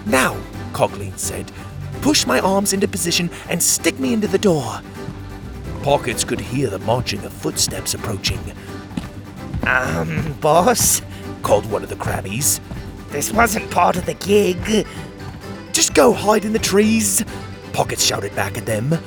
Now, 0.06 0.38
Cogleen 0.74 1.18
said, 1.18 1.52
push 2.02 2.26
my 2.26 2.40
arms 2.40 2.74
into 2.74 2.88
position 2.88 3.30
and 3.50 3.62
stick 3.62 4.00
me 4.00 4.14
into 4.14 4.28
the 4.28 4.38
door. 4.38 4.82
Pockets 5.84 6.24
could 6.24 6.40
hear 6.40 6.70
the 6.70 6.80
marching 6.80 7.24
of 7.24 7.34
footsteps 7.34 7.94
approaching. 7.94 8.40
Um, 9.66 10.38
boss, 10.42 11.02
called 11.42 11.66
one 11.72 11.84
of 11.84 11.90
the 11.90 11.96
crabbies. 11.96 12.60
This 13.10 13.32
wasn't 13.32 13.72
part 13.72 13.96
of 13.96 14.06
the 14.06 14.14
gig. 14.16 14.86
Just 15.72 15.94
go 15.94 16.14
hide 16.14 16.46
in 16.46 16.54
the 16.54 16.60
trees, 16.60 17.24
Pockets 17.74 18.04
shouted 18.04 18.36
back 18.36 18.58
at 18.58 18.66
them. 18.66 18.98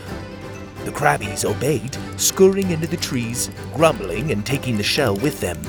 The 0.84 0.90
crabbies 0.90 1.44
obeyed, 1.44 1.96
scurrying 2.16 2.70
into 2.70 2.86
the 2.86 2.96
trees, 2.96 3.50
grumbling 3.74 4.32
and 4.32 4.44
taking 4.44 4.76
the 4.76 4.82
shell 4.82 5.16
with 5.16 5.40
them. 5.40 5.60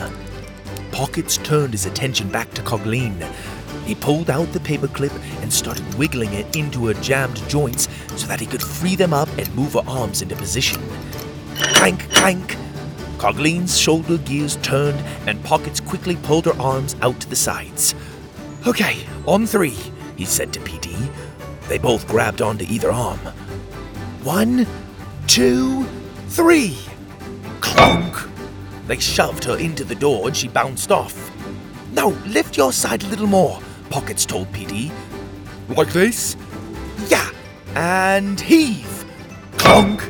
Pockets 0.91 1.38
turned 1.38 1.73
his 1.73 1.86
attention 1.86 2.30
back 2.30 2.52
to 2.52 2.62
Cogleen. 2.62 3.21
He 3.86 3.95
pulled 3.95 4.30
out 4.30 4.52
the 4.54 4.60
paperclip 4.60 5.13
and 5.41 5.52
started 5.52 5.93
wiggling 5.95 6.34
it 6.34 6.56
into 6.56 6.88
her 6.88 6.93
jammed 6.95 7.38
joints 7.49 7.88
so 8.15 8.28
that 8.28 8.39
he 8.39 8.45
could 8.45 8.62
free 8.62 8.95
them 8.95 9.13
up 9.13 9.30
and 9.38 9.54
move 9.56 9.73
her 9.73 9.84
arms 9.88 10.21
into 10.21 10.36
position. 10.36 10.82
Clank, 11.56 12.10
clank! 12.12 12.58
Cogleen's 13.17 13.78
shoulder 13.78 14.17
gears 14.17 14.58
turned 14.58 14.99
and 15.28 15.43
Pockets 15.43 15.80
quickly 15.80 16.15
pulled 16.17 16.45
her 16.45 16.62
arms 16.62 16.95
out 17.02 17.19
to 17.21 17.30
the 17.30 17.36
sides. 17.36 17.95
Okay, 18.65 19.06
on 19.26 19.45
three, 19.45 19.78
he 20.17 20.26
said 20.26 20.54
to 20.54 20.60
Petey. 20.62 20.97
They 21.67 21.78
both 21.78 22.08
grabbed 22.08 22.41
onto 22.41 22.65
either 22.65 22.91
arm. 22.91 23.19
One, 24.23 24.65
two, 25.27 25.86
three! 26.27 26.77
Clunk! 27.62 28.15
They 28.88 28.99
shoved 28.99 29.43
her 29.45 29.57
into 29.57 29.83
the 29.83 29.95
door 29.95 30.27
and 30.27 30.36
she 30.36 30.47
bounced 30.47 30.91
off. 30.91 31.31
Now, 31.91 32.09
lift 32.27 32.57
your 32.57 32.73
side 32.73 33.03
a 33.03 33.07
little 33.07 33.27
more, 33.27 33.59
Pockets 33.89 34.25
told 34.25 34.51
Petey. 34.51 34.91
Like 35.69 35.93
this? 35.93 36.36
Yeah, 37.07 37.29
and 37.75 38.39
heave! 38.39 39.05
Clunk! 39.57 40.09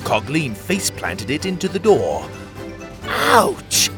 Cogleen 0.00 0.54
face 0.54 0.90
planted 0.90 1.30
it 1.30 1.46
into 1.46 1.68
the 1.68 1.78
door. 1.78 2.28
Ouch! 3.04 3.90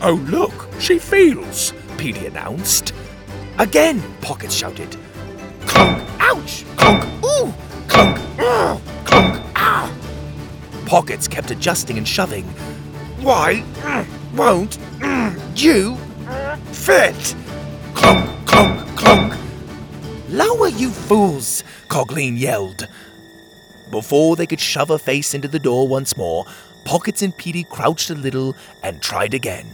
Oh, 0.00 0.14
look, 0.28 0.68
she 0.80 0.98
feels. 0.98 1.72
Petey 1.96 2.26
announced. 2.26 2.94
Again, 3.58 4.00
Pockets 4.20 4.54
shouted. 4.54 4.96
Clunk! 5.66 6.08
Ouch! 6.20 6.64
Clunk! 6.76 7.04
Ooh! 7.24 7.52
Clunk! 7.88 8.18
Ah! 8.38 8.80
Pockets 10.88 11.28
kept 11.28 11.50
adjusting 11.50 11.98
and 11.98 12.08
shoving. 12.08 12.44
Why 13.20 13.62
mm, 13.82 14.06
won't 14.34 14.78
mm, 15.00 15.38
you 15.54 15.96
fit? 16.72 17.36
Clunk, 17.94 18.46
clunk, 18.46 18.98
clunk. 18.98 19.34
Lower, 20.30 20.68
you 20.68 20.88
fools! 20.88 21.62
Cogleen 21.88 22.38
yelled. 22.38 22.88
Before 23.90 24.34
they 24.34 24.46
could 24.46 24.60
shove 24.60 24.88
her 24.88 24.96
face 24.96 25.34
into 25.34 25.46
the 25.46 25.58
door 25.58 25.86
once 25.86 26.16
more, 26.16 26.46
Pockets 26.86 27.20
and 27.20 27.36
Petey 27.36 27.64
crouched 27.64 28.08
a 28.08 28.14
little 28.14 28.56
and 28.82 29.02
tried 29.02 29.34
again. 29.34 29.66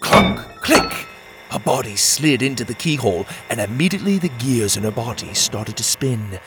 Clunk, 0.00 0.40
Click! 0.62 1.06
Her 1.50 1.60
body 1.60 1.94
slid 1.94 2.42
into 2.42 2.64
the 2.64 2.74
keyhole, 2.74 3.24
and 3.50 3.60
immediately 3.60 4.18
the 4.18 4.30
gears 4.40 4.76
in 4.76 4.82
her 4.82 4.90
body 4.90 5.32
started 5.32 5.76
to 5.76 5.84
spin. 5.84 6.40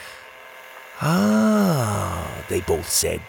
Ah, 1.01 2.43
they 2.49 2.59
both 2.59 2.89
said. 2.89 3.21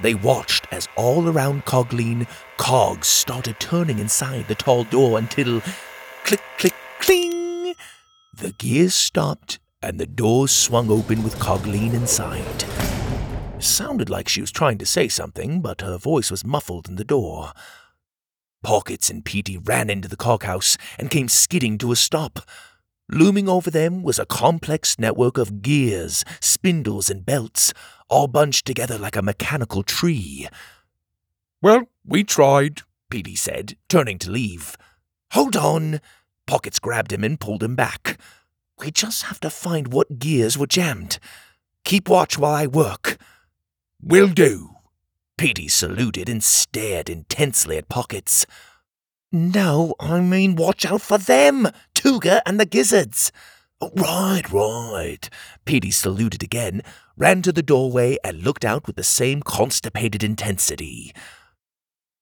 They 0.00 0.14
watched 0.14 0.66
as 0.70 0.88
all 0.96 1.28
around 1.28 1.64
Cogleen, 1.64 2.26
cogs 2.56 3.08
started 3.08 3.58
turning 3.58 3.98
inside 3.98 4.46
the 4.46 4.54
tall 4.54 4.84
door 4.84 5.18
until 5.18 5.60
click, 6.24 6.42
click, 6.56 6.74
cling! 7.00 7.74
The 8.34 8.52
gears 8.58 8.94
stopped 8.94 9.58
and 9.82 9.98
the 9.98 10.06
door 10.06 10.46
swung 10.46 10.90
open 10.90 11.22
with 11.22 11.38
Cogleen 11.38 11.94
inside. 11.94 12.64
Sounded 13.58 14.08
like 14.08 14.28
she 14.28 14.40
was 14.40 14.52
trying 14.52 14.78
to 14.78 14.86
say 14.86 15.08
something, 15.08 15.60
but 15.60 15.80
her 15.80 15.98
voice 15.98 16.30
was 16.30 16.44
muffled 16.44 16.88
in 16.88 16.94
the 16.94 17.04
door. 17.04 17.52
Pockets 18.62 19.10
and 19.10 19.24
Petey 19.24 19.58
ran 19.58 19.90
into 19.90 20.08
the 20.08 20.16
coghouse 20.16 20.76
and 20.98 21.10
came 21.10 21.28
skidding 21.28 21.78
to 21.78 21.90
a 21.90 21.96
stop. 21.96 22.40
Looming 23.10 23.48
over 23.48 23.70
them 23.70 24.02
was 24.02 24.18
a 24.18 24.26
complex 24.26 24.98
network 24.98 25.38
of 25.38 25.62
gears, 25.62 26.24
spindles, 26.40 27.08
and 27.08 27.24
belts, 27.24 27.72
all 28.08 28.26
bunched 28.26 28.66
together 28.66 28.98
like 28.98 29.16
a 29.16 29.22
mechanical 29.22 29.82
tree. 29.82 30.48
Well, 31.60 31.88
we 32.04 32.24
tried, 32.24 32.82
Petey 33.10 33.36
said, 33.36 33.76
turning 33.88 34.18
to 34.18 34.30
leave. 34.30 34.76
Hold 35.32 35.56
on! 35.56 36.00
Pockets 36.46 36.78
grabbed 36.78 37.12
him 37.12 37.24
and 37.24 37.38
pulled 37.38 37.62
him 37.62 37.76
back. 37.76 38.18
We 38.78 38.90
just 38.90 39.24
have 39.24 39.40
to 39.40 39.50
find 39.50 39.92
what 39.92 40.18
gears 40.18 40.56
were 40.56 40.66
jammed. 40.66 41.18
Keep 41.84 42.08
watch 42.08 42.38
while 42.38 42.54
I 42.54 42.66
work. 42.66 43.18
Will 44.00 44.28
do. 44.28 44.70
Petey 45.36 45.68
saluted 45.68 46.28
and 46.28 46.42
stared 46.42 47.10
intensely 47.10 47.76
at 47.76 47.88
Pockets. 47.88 48.46
No, 49.30 49.94
I 50.00 50.20
mean 50.20 50.56
watch 50.56 50.86
out 50.86 51.02
for 51.02 51.18
them, 51.18 51.68
Tuga 51.94 52.40
and 52.46 52.58
the 52.58 52.66
gizzards. 52.66 53.30
Right, 53.80 54.50
right. 54.50 55.28
Petey 55.64 55.90
saluted 55.90 56.42
again, 56.42 56.82
ran 57.18 57.42
to 57.42 57.52
the 57.52 57.62
doorway, 57.62 58.16
and 58.22 58.44
looked 58.44 58.64
out 58.64 58.86
with 58.86 58.94
the 58.94 59.02
same 59.02 59.42
constipated 59.42 60.22
intensity. 60.22 61.12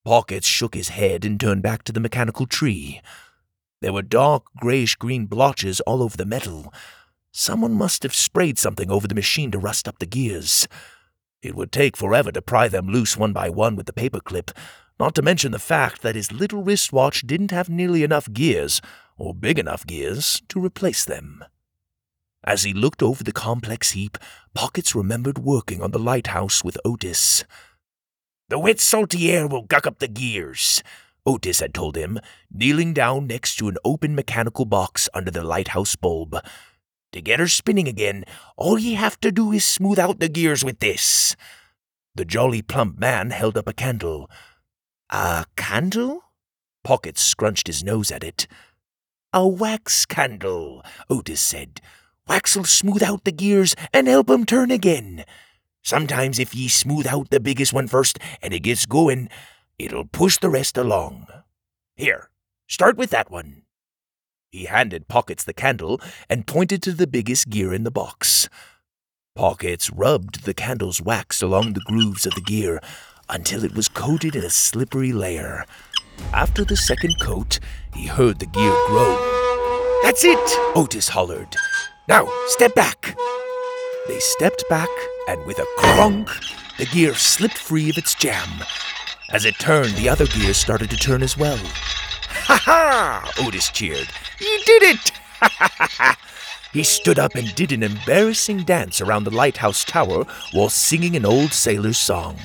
Pockets 0.04 0.46
shook 0.46 0.74
his 0.74 0.88
head 0.88 1.24
and 1.24 1.38
turned 1.38 1.62
back 1.62 1.84
to 1.84 1.92
the 1.92 2.00
mechanical 2.00 2.46
tree. 2.46 3.02
There 3.82 3.92
were 3.92 4.02
dark 4.02 4.44
grayish 4.58 4.94
green 4.94 5.26
blotches 5.26 5.80
all 5.80 6.02
over 6.02 6.16
the 6.16 6.24
metal. 6.24 6.72
Someone 7.30 7.74
must 7.74 8.04
have 8.04 8.14
sprayed 8.14 8.58
something 8.58 8.90
over 8.90 9.06
the 9.06 9.14
machine 9.14 9.50
to 9.50 9.58
rust 9.58 9.86
up 9.86 9.98
the 9.98 10.06
gears. 10.06 10.66
It 11.42 11.54
would 11.54 11.72
take 11.72 11.96
forever 11.96 12.32
to 12.32 12.40
pry 12.40 12.68
them 12.68 12.88
loose 12.88 13.18
one 13.18 13.34
by 13.34 13.50
one 13.50 13.76
with 13.76 13.84
the 13.84 13.92
paperclip, 13.92 14.56
not 14.98 15.14
to 15.16 15.22
mention 15.22 15.52
the 15.52 15.58
fact 15.58 16.00
that 16.00 16.14
his 16.14 16.32
little 16.32 16.62
wristwatch 16.62 17.26
didn't 17.26 17.50
have 17.50 17.68
nearly 17.68 18.02
enough 18.02 18.32
gears, 18.32 18.80
or 19.18 19.34
big 19.34 19.58
enough 19.58 19.86
gears, 19.86 20.40
to 20.48 20.64
replace 20.64 21.04
them. 21.04 21.44
As 22.46 22.62
he 22.62 22.72
looked 22.72 23.02
over 23.02 23.24
the 23.24 23.32
complex 23.32 23.90
heap, 23.90 24.16
Pockets 24.54 24.94
remembered 24.94 25.38
working 25.38 25.82
on 25.82 25.90
the 25.90 25.98
lighthouse 25.98 26.62
with 26.62 26.78
Otis. 26.84 27.44
The 28.48 28.58
wet, 28.58 28.78
salty 28.78 29.32
air 29.32 29.48
will 29.48 29.62
guck 29.62 29.86
up 29.86 29.98
the 29.98 30.06
gears, 30.06 30.82
Otis 31.26 31.58
had 31.58 31.74
told 31.74 31.96
him, 31.96 32.20
kneeling 32.52 32.94
down 32.94 33.26
next 33.26 33.56
to 33.56 33.68
an 33.68 33.76
open 33.84 34.14
mechanical 34.14 34.64
box 34.64 35.08
under 35.12 35.32
the 35.32 35.42
lighthouse 35.42 35.96
bulb. 35.96 36.36
To 37.12 37.20
get 37.20 37.40
her 37.40 37.48
spinning 37.48 37.88
again, 37.88 38.24
all 38.56 38.78
ye 38.78 38.94
have 38.94 39.18
to 39.20 39.32
do 39.32 39.50
is 39.50 39.64
smooth 39.64 39.98
out 39.98 40.20
the 40.20 40.28
gears 40.28 40.64
with 40.64 40.78
this. 40.78 41.34
The 42.14 42.24
jolly 42.24 42.62
plump 42.62 42.98
man 42.98 43.30
held 43.30 43.58
up 43.58 43.66
a 43.66 43.72
candle. 43.72 44.30
A 45.10 45.46
candle? 45.56 46.22
Pockets 46.84 47.22
scrunched 47.22 47.66
his 47.66 47.82
nose 47.82 48.12
at 48.12 48.22
it. 48.22 48.46
A 49.32 49.46
wax 49.46 50.06
candle, 50.06 50.84
Otis 51.10 51.40
said. 51.40 51.80
Wax'll 52.28 52.64
smooth 52.64 53.02
out 53.02 53.24
the 53.24 53.32
gears 53.32 53.74
and 53.92 54.08
help 54.08 54.30
'em 54.30 54.44
turn 54.44 54.70
again. 54.70 55.24
Sometimes 55.82 56.38
if 56.38 56.54
ye 56.54 56.68
smooth 56.68 57.06
out 57.06 57.30
the 57.30 57.40
biggest 57.40 57.72
one 57.72 57.86
first 57.86 58.18
and 58.42 58.52
it 58.52 58.60
gets 58.60 58.86
going, 58.86 59.28
It'll 59.78 60.06
push 60.06 60.38
the 60.38 60.48
rest 60.48 60.78
along. 60.78 61.26
Here, 61.96 62.30
start 62.66 62.96
with 62.96 63.10
that 63.10 63.30
one. 63.30 63.62
He 64.50 64.64
handed 64.64 65.06
Pockets 65.08 65.44
the 65.44 65.52
candle 65.52 66.00
and 66.30 66.46
pointed 66.46 66.82
to 66.82 66.92
the 66.92 67.06
biggest 67.06 67.50
gear 67.50 67.74
in 67.74 67.84
the 67.84 67.90
box. 67.90 68.48
Pockets 69.34 69.90
rubbed 69.90 70.44
the 70.44 70.54
candle's 70.54 71.02
wax 71.02 71.42
along 71.42 71.74
the 71.74 71.84
grooves 71.86 72.24
of 72.24 72.34
the 72.34 72.40
gear 72.40 72.80
until 73.28 73.64
it 73.64 73.74
was 73.74 73.88
coated 73.88 74.34
in 74.34 74.44
a 74.44 74.50
slippery 74.50 75.12
layer. 75.12 75.66
After 76.32 76.64
the 76.64 76.76
second 76.76 77.20
coat, 77.20 77.58
he 77.94 78.06
heard 78.06 78.38
the 78.38 78.46
gear 78.46 78.72
groan. 78.86 79.18
That's 80.04 80.24
it! 80.24 80.38
Otis 80.74 81.08
hollered. 81.08 81.54
Now, 82.08 82.28
step 82.46 82.74
back. 82.74 83.16
They 84.08 84.18
stepped 84.20 84.64
back, 84.68 84.88
and 85.28 85.44
with 85.46 85.58
a 85.58 85.66
clunk, 85.78 86.28
the 86.78 86.86
gear 86.86 87.14
slipped 87.14 87.58
free 87.58 87.90
of 87.90 87.98
its 87.98 88.14
jam 88.14 88.48
as 89.30 89.44
it 89.44 89.58
turned, 89.58 89.92
the 89.96 90.08
other 90.08 90.26
gears 90.26 90.56
started 90.56 90.88
to 90.90 90.96
turn 90.96 91.22
as 91.22 91.36
well. 91.36 91.58
Ha 91.58 92.60
ha! 92.64 93.32
Otis 93.40 93.70
cheered. 93.70 94.08
You 94.40 94.60
did 94.64 94.82
it! 94.84 95.10
Ha 95.40 95.50
ha 95.50 95.88
ha! 95.90 96.18
He 96.72 96.84
stood 96.84 97.18
up 97.18 97.34
and 97.34 97.52
did 97.54 97.72
an 97.72 97.82
embarrassing 97.82 98.64
dance 98.64 99.00
around 99.00 99.24
the 99.24 99.34
lighthouse 99.34 99.84
tower 99.84 100.24
while 100.52 100.68
singing 100.68 101.16
an 101.16 101.26
old 101.26 101.52
sailor's 101.52 101.98
song. 101.98 102.38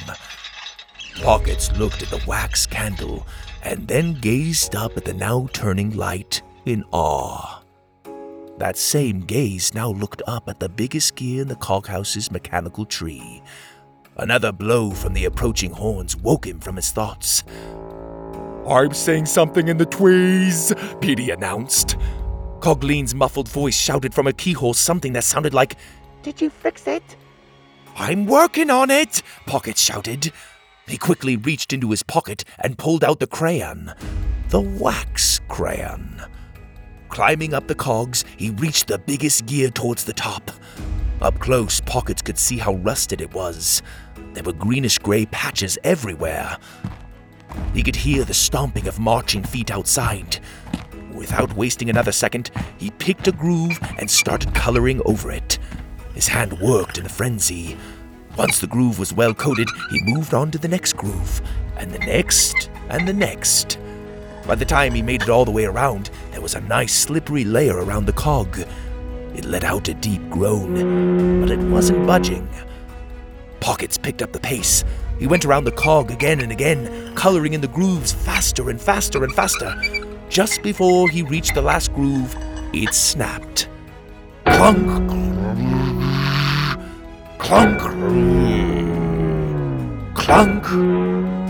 Pockets 1.22 1.72
looked 1.78 2.02
at 2.02 2.10
the 2.10 2.24
wax 2.26 2.66
candle 2.66 3.28
and 3.62 3.88
then 3.88 4.14
gazed 4.14 4.76
up 4.76 4.98
at 4.98 5.06
the 5.06 5.14
now 5.14 5.48
turning 5.54 5.96
light 5.96 6.42
in 6.66 6.84
awe. 6.92 7.61
That 8.62 8.78
same 8.78 9.22
gaze 9.22 9.74
now 9.74 9.90
looked 9.90 10.22
up 10.28 10.48
at 10.48 10.60
the 10.60 10.70
biggest 10.70 11.16
gear 11.16 11.42
in 11.42 11.48
the 11.48 11.56
coghouse's 11.56 12.30
mechanical 12.30 12.86
tree 12.86 13.42
Another 14.18 14.52
blow 14.52 14.92
from 14.92 15.14
the 15.14 15.26
approaching 15.26 15.72
horns 15.72 16.16
woke 16.16 16.46
him 16.46 16.60
from 16.60 16.76
his 16.76 16.92
thoughts. 16.92 17.44
I'm 18.68 18.94
saying 18.94 19.26
something 19.26 19.68
in 19.68 19.78
the 19.78 19.88
tweeze, 19.88 20.76
Petey 21.02 21.32
announced. 21.32 21.96
Cogleen's 22.60 23.16
muffled 23.16 23.50
voice 23.50 23.76
shouted 23.76 24.14
from 24.14 24.28
a 24.28 24.34
keyhole 24.34 24.76
something 24.76 25.14
that 25.14 25.24
sounded 25.24 25.56
like, 25.56 25.78
Did 26.22 26.40
you 26.40 26.52
fix 26.52 26.86
it? 26.86 27.16
I'm 27.96 28.28
working 28.28 28.70
on 28.70 28.92
it, 28.92 29.24
Pocket 29.48 29.76
shouted. 29.76 30.32
He 30.88 31.00
quickly 31.00 31.36
reached 31.36 31.74
into 31.74 31.90
his 31.90 32.04
pocket 32.04 32.44
and 32.60 32.78
pulled 32.78 33.04
out 33.04 33.20
the 33.20 33.26
crayon. 33.26 33.96
The 34.50 34.62
wax 34.62 35.42
crayon. 35.48 36.22
Climbing 37.12 37.54
up 37.54 37.68
the 37.68 37.76
cogs, 37.76 38.24
he 38.38 38.52
reached 38.52 38.88
the 38.88 38.98
biggest 38.98 39.46
gear 39.46 39.70
towards 39.70 40.06
the 40.06 40.14
top. 40.14 40.50
Up 41.22 41.38
close, 41.40 41.82
Pockets 41.82 42.22
could 42.22 42.38
see 42.38 42.58
how 42.58 42.76
rusted 42.76 43.20
it 43.20 43.34
was. 43.34 43.82
There 44.34 44.44
were 44.44 44.54
greenish 44.54 44.98
gray 44.98 45.26
patches 45.26 45.78
everywhere. 45.84 46.58
He 47.74 47.84
could 47.84 47.98
hear 47.98 48.24
the 48.24 48.34
stomping 48.34 48.88
of 48.88 48.98
marching 48.98 49.44
feet 49.44 49.72
outside. 49.72 50.40
Without 51.14 51.54
wasting 51.54 51.90
another 51.90 52.14
second, 52.14 52.50
he 52.78 52.92
picked 52.92 53.28
a 53.28 53.34
groove 53.34 53.78
and 54.00 54.10
started 54.10 54.56
coloring 54.56 55.02
over 55.04 55.32
it. 55.32 55.60
His 56.14 56.30
hand 56.30 56.58
worked 56.62 56.98
in 56.98 57.06
a 57.06 57.10
frenzy. 57.10 57.78
Once 58.38 58.60
the 58.60 58.68
groove 58.68 58.98
was 58.98 59.14
well 59.14 59.34
coated, 59.34 59.68
he 59.90 60.02
moved 60.14 60.34
on 60.34 60.50
to 60.52 60.58
the 60.58 60.70
next 60.70 60.94
groove, 60.94 61.42
and 61.76 61.92
the 61.92 62.00
next, 62.00 62.70
and 62.88 63.06
the 63.06 63.14
next. 63.14 63.78
By 64.52 64.56
the 64.56 64.66
time 64.66 64.94
he 64.94 65.02
made 65.02 65.22
it 65.22 65.30
all 65.30 65.46
the 65.46 65.52
way 65.52 65.64
around, 65.64 66.10
there 66.32 66.42
was 66.42 66.56
a 66.56 66.60
nice 66.60 66.94
slippery 66.94 67.46
layer 67.46 67.78
around 67.78 68.06
the 68.06 68.12
cog. 68.12 68.60
It 69.34 69.46
let 69.46 69.64
out 69.64 69.88
a 69.88 69.94
deep 69.94 70.30
groan, 70.30 71.40
but 71.40 71.50
it 71.50 71.60
wasn't 71.70 72.06
budging. 72.06 72.50
Pockets 73.62 73.98
picked 73.98 74.22
up 74.22 74.34
the 74.34 74.42
pace. 74.42 74.84
He 75.20 75.26
went 75.26 75.46
around 75.46 75.64
the 75.64 75.72
cog 75.72 76.12
again 76.12 76.42
and 76.42 76.52
again, 76.52 77.16
coloring 77.16 77.54
in 77.54 77.62
the 77.62 77.70
grooves 77.70 78.12
faster 78.12 78.70
and 78.70 78.82
faster 78.82 79.24
and 79.24 79.34
faster. 79.34 79.74
Just 80.28 80.62
before 80.64 81.08
he 81.08 81.24
reached 81.24 81.56
the 81.56 81.62
last 81.62 81.94
groove, 81.94 82.36
it 82.74 82.94
snapped. 82.94 83.70
Clunk! 84.48 84.86
Clunk! 87.40 87.80
Clunk! 90.14 91.41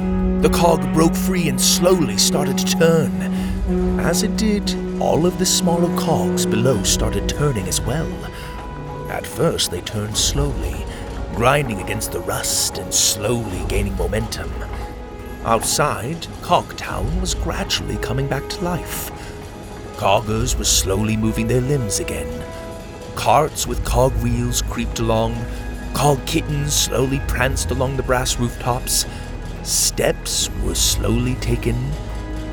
The 0.42 0.50
cog 0.50 0.92
broke 0.92 1.14
free 1.14 1.50
and 1.50 1.62
slowly 1.62 2.18
started 2.18 2.58
to 2.58 2.66
turn. 2.66 4.00
As 4.00 4.24
it 4.24 4.38
did, 4.38 4.76
all 5.00 5.28
of 5.28 5.38
the 5.38 5.46
smaller 5.46 5.96
cogs 5.96 6.48
below 6.48 6.82
started 6.82 7.30
turning 7.30 7.68
as 7.68 7.80
well. 7.80 8.12
At 9.12 9.28
first, 9.28 9.70
they 9.70 9.82
turned 9.82 10.18
slowly, 10.18 10.84
grinding 11.36 11.80
against 11.80 12.12
the 12.12 12.22
rust 12.22 12.80
and 12.80 12.92
slowly 12.92 13.64
gaining 13.68 13.96
momentum. 13.98 14.52
Outside, 15.46 16.22
Cogtown 16.42 17.22
was 17.22 17.36
gradually 17.36 17.98
coming 17.98 18.28
back 18.28 18.50
to 18.50 18.64
life. 18.64 19.12
Coggers 19.98 20.58
were 20.58 20.64
slowly 20.64 21.16
moving 21.16 21.46
their 21.46 21.62
limbs 21.62 22.00
again. 22.00 22.44
Carts 23.14 23.68
with 23.68 23.86
cog 23.86 24.12
wheels 24.24 24.64
creaked 24.64 25.02
along. 25.02 25.36
Cog 25.94 26.26
kittens 26.26 26.74
slowly 26.74 27.20
pranced 27.28 27.70
along 27.70 27.96
the 27.96 28.04
brass 28.04 28.40
rooftops. 28.40 29.06
Steps 29.64 30.50
were 30.64 30.76
slowly 30.76 31.36
taken. 31.36 31.76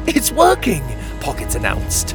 It's 0.07 0.31
working! 0.31 0.83
Pockets 1.21 1.55
announced. 1.55 2.15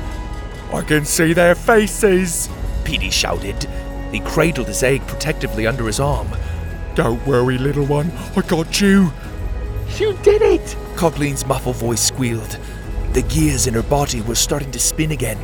I 0.71 0.81
can 0.81 1.03
see 1.05 1.33
their 1.33 1.55
faces. 1.55 2.47
Petey 2.83 3.09
shouted. 3.09 3.67
He 4.11 4.19
cradled 4.19 4.67
his 4.67 4.83
egg 4.83 5.05
protectively 5.07 5.65
under 5.65 5.87
his 5.87 5.99
arm. 5.99 6.27
Don't 6.93 7.25
worry, 7.25 7.57
little 7.57 7.85
one. 7.85 8.11
I 8.35 8.41
got 8.41 8.79
you. 8.81 9.11
You 9.97 10.13
did 10.21 10.43
it! 10.43 10.75
Cogleen's 10.95 11.45
muffled 11.45 11.77
voice 11.77 12.01
squealed. 12.01 12.59
The 13.13 13.23
gears 13.23 13.65
in 13.65 13.73
her 13.73 13.83
body 13.83 14.21
were 14.21 14.35
starting 14.35 14.71
to 14.71 14.79
spin 14.79 15.11
again. 15.11 15.39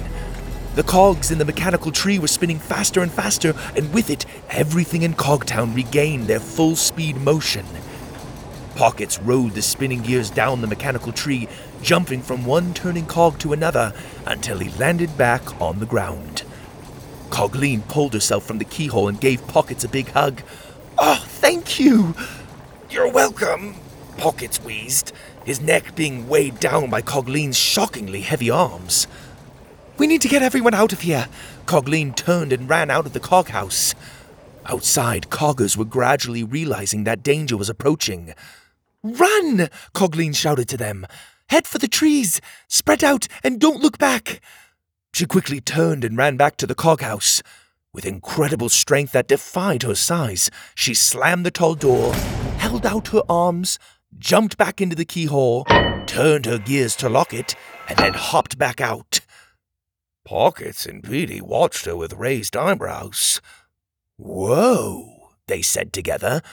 The 0.75 0.83
cogs 0.83 1.31
in 1.31 1.39
the 1.39 1.45
mechanical 1.45 1.91
tree 1.91 2.19
were 2.19 2.27
spinning 2.27 2.59
faster 2.59 3.01
and 3.01 3.11
faster, 3.11 3.55
and 3.75 3.91
with 3.93 4.11
it, 4.11 4.25
everything 4.49 5.01
in 5.01 5.15
Cogtown 5.15 5.75
regained 5.75 6.27
their 6.27 6.39
full 6.39 6.75
speed 6.75 7.17
motion. 7.17 7.65
Pockets 8.79 9.19
rode 9.19 9.55
the 9.55 9.61
spinning 9.61 10.01
gears 10.03 10.29
down 10.29 10.61
the 10.61 10.67
mechanical 10.67 11.11
tree, 11.11 11.49
jumping 11.81 12.21
from 12.21 12.45
one 12.45 12.73
turning 12.73 13.05
cog 13.05 13.37
to 13.39 13.51
another 13.51 13.91
until 14.25 14.57
he 14.59 14.69
landed 14.79 15.17
back 15.17 15.59
on 15.59 15.79
the 15.79 15.85
ground. 15.85 16.43
Cogleen 17.29 17.85
pulled 17.89 18.13
herself 18.13 18.45
from 18.45 18.57
the 18.57 18.63
keyhole 18.63 19.09
and 19.09 19.19
gave 19.19 19.45
Pockets 19.49 19.83
a 19.83 19.89
big 19.89 20.07
hug. 20.11 20.41
Oh, 20.97 21.21
thank 21.27 21.77
you! 21.77 22.15
You're 22.89 23.11
welcome, 23.11 23.75
Pockets 24.15 24.63
wheezed, 24.63 25.11
his 25.43 25.59
neck 25.59 25.93
being 25.93 26.29
weighed 26.29 26.61
down 26.61 26.89
by 26.89 27.01
Cogleen's 27.01 27.57
shockingly 27.57 28.21
heavy 28.21 28.49
arms. 28.49 29.07
We 29.97 30.07
need 30.07 30.21
to 30.21 30.29
get 30.29 30.41
everyone 30.41 30.73
out 30.73 30.93
of 30.93 31.01
here. 31.01 31.27
Cogleen 31.65 32.15
turned 32.15 32.53
and 32.53 32.69
ran 32.69 32.89
out 32.89 33.05
of 33.05 33.11
the 33.11 33.19
coghouse. 33.19 33.93
Outside, 34.65 35.29
coggers 35.29 35.75
were 35.75 35.83
gradually 35.83 36.45
realizing 36.45 37.03
that 37.03 37.23
danger 37.23 37.57
was 37.57 37.69
approaching. 37.69 38.33
Run! 39.03 39.69
Cogleen 39.93 40.35
shouted 40.35 40.67
to 40.69 40.77
them. 40.77 41.07
Head 41.49 41.65
for 41.65 41.77
the 41.77 41.87
trees! 41.87 42.41
Spread 42.67 43.03
out 43.03 43.27
and 43.43 43.59
don't 43.59 43.81
look 43.81 43.97
back! 43.97 44.41
She 45.13 45.25
quickly 45.25 45.61
turned 45.61 46.03
and 46.03 46.17
ran 46.17 46.37
back 46.37 46.57
to 46.57 46.67
the 46.67 46.75
cog 46.75 47.01
house. 47.01 47.41
With 47.93 48.05
incredible 48.05 48.69
strength 48.69 49.13
that 49.13 49.27
defied 49.27 49.83
her 49.83 49.95
size, 49.95 50.51
she 50.75 50.93
slammed 50.93 51.45
the 51.45 51.51
tall 51.51 51.75
door, 51.75 52.13
held 52.57 52.85
out 52.85 53.07
her 53.09 53.23
arms, 53.27 53.79
jumped 54.17 54.57
back 54.57 54.79
into 54.79 54.95
the 54.95 55.05
keyhole, 55.05 55.65
turned 56.05 56.45
her 56.45 56.59
gears 56.59 56.95
to 56.97 57.09
lock 57.09 57.33
it, 57.33 57.55
and 57.87 57.97
then 57.97 58.13
hopped 58.13 58.57
back 58.57 58.79
out. 58.79 59.21
Pockets 60.23 60.85
and 60.85 61.03
Petey 61.03 61.41
watched 61.41 61.85
her 61.85 61.95
with 61.95 62.13
raised 62.13 62.55
eyebrows. 62.55 63.41
Whoa, 64.17 65.31
they 65.47 65.63
said 65.63 65.91
together. 65.91 66.43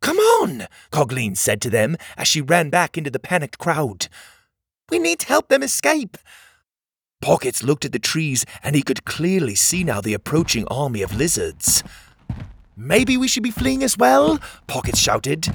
Come 0.00 0.18
on, 0.18 0.66
Cogleen 0.90 1.36
said 1.36 1.60
to 1.62 1.70
them 1.70 1.96
as 2.16 2.26
she 2.26 2.40
ran 2.40 2.70
back 2.70 2.96
into 2.96 3.10
the 3.10 3.18
panicked 3.18 3.58
crowd. 3.58 4.08
We 4.90 4.98
need 4.98 5.20
to 5.20 5.26
help 5.26 5.48
them 5.48 5.62
escape. 5.62 6.16
Pockets 7.20 7.62
looked 7.62 7.84
at 7.84 7.92
the 7.92 7.98
trees 7.98 8.46
and 8.62 8.74
he 8.74 8.82
could 8.82 9.04
clearly 9.04 9.54
see 9.54 9.84
now 9.84 10.00
the 10.00 10.14
approaching 10.14 10.66
army 10.68 11.02
of 11.02 11.14
lizards. 11.14 11.84
Maybe 12.76 13.16
we 13.16 13.28
should 13.28 13.42
be 13.42 13.50
fleeing 13.50 13.82
as 13.82 13.98
well, 13.98 14.38
Pockets 14.66 14.98
shouted. 14.98 15.48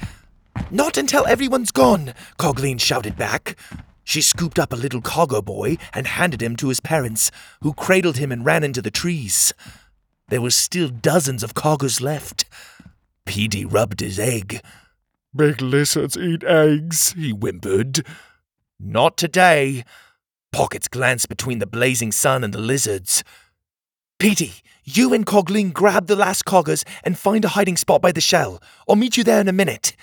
Not 0.70 0.96
until 0.96 1.26
everyone's 1.26 1.72
gone, 1.72 2.14
Cogleen 2.38 2.78
shouted 2.78 3.16
back. 3.16 3.56
She 4.04 4.22
scooped 4.22 4.60
up 4.60 4.72
a 4.72 4.76
little 4.76 5.02
cogger 5.02 5.44
boy 5.44 5.78
and 5.92 6.06
handed 6.06 6.40
him 6.40 6.54
to 6.56 6.68
his 6.68 6.78
parents, 6.78 7.32
who 7.62 7.74
cradled 7.74 8.18
him 8.18 8.30
and 8.30 8.44
ran 8.44 8.62
into 8.62 8.80
the 8.80 8.90
trees. 8.92 9.52
There 10.28 10.40
were 10.40 10.50
still 10.50 10.88
dozens 10.88 11.42
of 11.42 11.54
coggers 11.54 12.00
left. 12.00 12.44
Petey 13.26 13.64
rubbed 13.64 14.00
his 14.00 14.18
egg. 14.18 14.62
Big 15.34 15.60
lizards 15.60 16.16
eat 16.16 16.42
eggs, 16.44 17.12
he 17.12 17.30
whimpered. 17.30 18.06
Not 18.80 19.18
today. 19.18 19.84
Pockets 20.52 20.88
glanced 20.88 21.28
between 21.28 21.58
the 21.58 21.66
blazing 21.66 22.12
sun 22.12 22.42
and 22.42 22.54
the 22.54 22.58
lizards. 22.58 23.22
Petey, 24.18 24.54
you 24.84 25.12
and 25.12 25.26
Cogleen 25.26 25.72
grab 25.72 26.06
the 26.06 26.16
last 26.16 26.46
coggers 26.46 26.84
and 27.04 27.18
find 27.18 27.44
a 27.44 27.48
hiding 27.48 27.76
spot 27.76 28.00
by 28.00 28.12
the 28.12 28.20
shell. 28.20 28.62
I'll 28.88 28.96
meet 28.96 29.18
you 29.18 29.24
there 29.24 29.40
in 29.40 29.48
a 29.48 29.52
minute. 29.52 29.94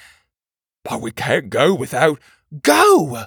But 0.83 1.01
we 1.01 1.11
can't 1.11 1.49
go 1.49 1.73
without. 1.73 2.19
Go! 2.61 3.23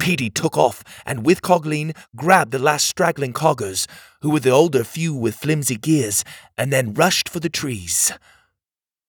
Petey 0.00 0.30
took 0.30 0.56
off 0.56 0.82
and 1.06 1.24
with 1.24 1.42
Cogleen 1.42 1.94
grabbed 2.16 2.50
the 2.50 2.58
last 2.58 2.86
straggling 2.88 3.34
coggers, 3.34 3.86
who 4.22 4.30
were 4.30 4.40
the 4.40 4.50
older 4.50 4.82
few 4.82 5.14
with 5.14 5.36
flimsy 5.36 5.76
gears, 5.76 6.24
and 6.58 6.72
then 6.72 6.94
rushed 6.94 7.28
for 7.28 7.38
the 7.38 7.50
trees. 7.50 8.12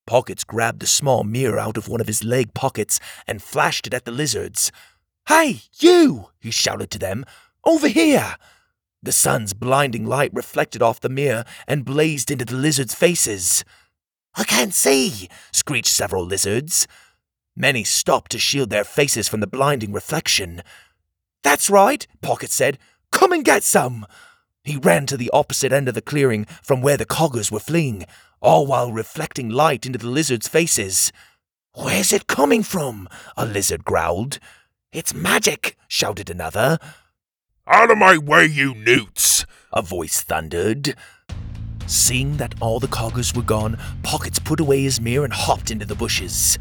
Pockets 0.06 0.44
grabbed 0.44 0.80
the 0.80 0.86
small 0.86 1.24
mirror 1.24 1.58
out 1.58 1.76
of 1.76 1.88
one 1.88 2.00
of 2.00 2.06
his 2.06 2.24
leg 2.24 2.54
pockets 2.54 2.98
and 3.26 3.42
flashed 3.42 3.86
it 3.86 3.94
at 3.94 4.04
the 4.04 4.10
lizards. 4.10 4.72
Hey, 5.28 5.62
you! 5.78 6.28
he 6.40 6.50
shouted 6.50 6.90
to 6.90 6.98
them. 6.98 7.24
Over 7.64 7.88
here! 7.88 8.36
The 9.02 9.12
sun's 9.12 9.52
blinding 9.52 10.06
light 10.06 10.32
reflected 10.32 10.82
off 10.82 11.00
the 11.00 11.08
mirror 11.08 11.44
and 11.66 11.84
blazed 11.84 12.30
into 12.30 12.44
the 12.44 12.54
lizards' 12.56 12.94
faces. 12.94 13.64
I 14.34 14.44
can't 14.44 14.74
see, 14.74 15.28
screeched 15.52 15.92
several 15.92 16.24
lizards. 16.24 16.86
Many 17.54 17.84
stopped 17.84 18.30
to 18.32 18.38
shield 18.38 18.70
their 18.70 18.84
faces 18.84 19.28
from 19.28 19.40
the 19.40 19.46
blinding 19.46 19.92
reflection. 19.92 20.62
That's 21.42 21.68
right, 21.68 22.06
Pocket 22.20 22.50
said. 22.50 22.78
Come 23.10 23.32
and 23.32 23.44
get 23.44 23.62
some! 23.62 24.06
He 24.64 24.76
ran 24.76 25.06
to 25.06 25.16
the 25.16 25.30
opposite 25.32 25.72
end 25.72 25.88
of 25.88 25.94
the 25.94 26.00
clearing 26.00 26.46
from 26.62 26.80
where 26.80 26.96
the 26.96 27.04
coggers 27.04 27.50
were 27.50 27.58
fleeing, 27.58 28.06
all 28.42 28.66
while 28.66 28.92
reflecting 28.92 29.48
light 29.48 29.86
into 29.86 29.98
the 29.98 30.08
lizards' 30.08 30.48
faces. 30.48 31.12
Where's 31.74 32.12
it 32.12 32.26
coming 32.26 32.62
from? 32.62 33.08
A 33.36 33.46
lizard 33.46 33.84
growled. 33.84 34.38
It's 34.92 35.14
magic, 35.14 35.78
shouted 35.88 36.28
another. 36.28 36.78
Out 37.66 37.90
of 37.90 37.96
my 37.96 38.18
way, 38.18 38.44
you 38.44 38.74
newts! 38.74 39.46
A 39.72 39.80
voice 39.80 40.20
thundered. 40.20 40.94
Seeing 41.86 42.36
that 42.36 42.54
all 42.60 42.80
the 42.80 42.88
coggers 42.88 43.34
were 43.34 43.42
gone, 43.42 43.78
Pockets 44.02 44.38
put 44.38 44.60
away 44.60 44.82
his 44.82 45.00
mirror 45.00 45.24
and 45.24 45.32
hopped 45.32 45.70
into 45.70 45.86
the 45.86 45.94
bushes. 45.94 46.58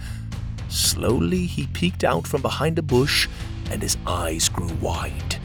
Slowly, 0.70 1.48
he 1.48 1.68
peeked 1.68 2.04
out 2.04 2.28
from 2.28 2.42
behind 2.42 2.80
a 2.80 2.84
bush, 2.84 3.28
and 3.72 3.82
his 3.82 3.98
eyes 4.06 4.48
grew 4.48 4.74
wide. 4.76 5.38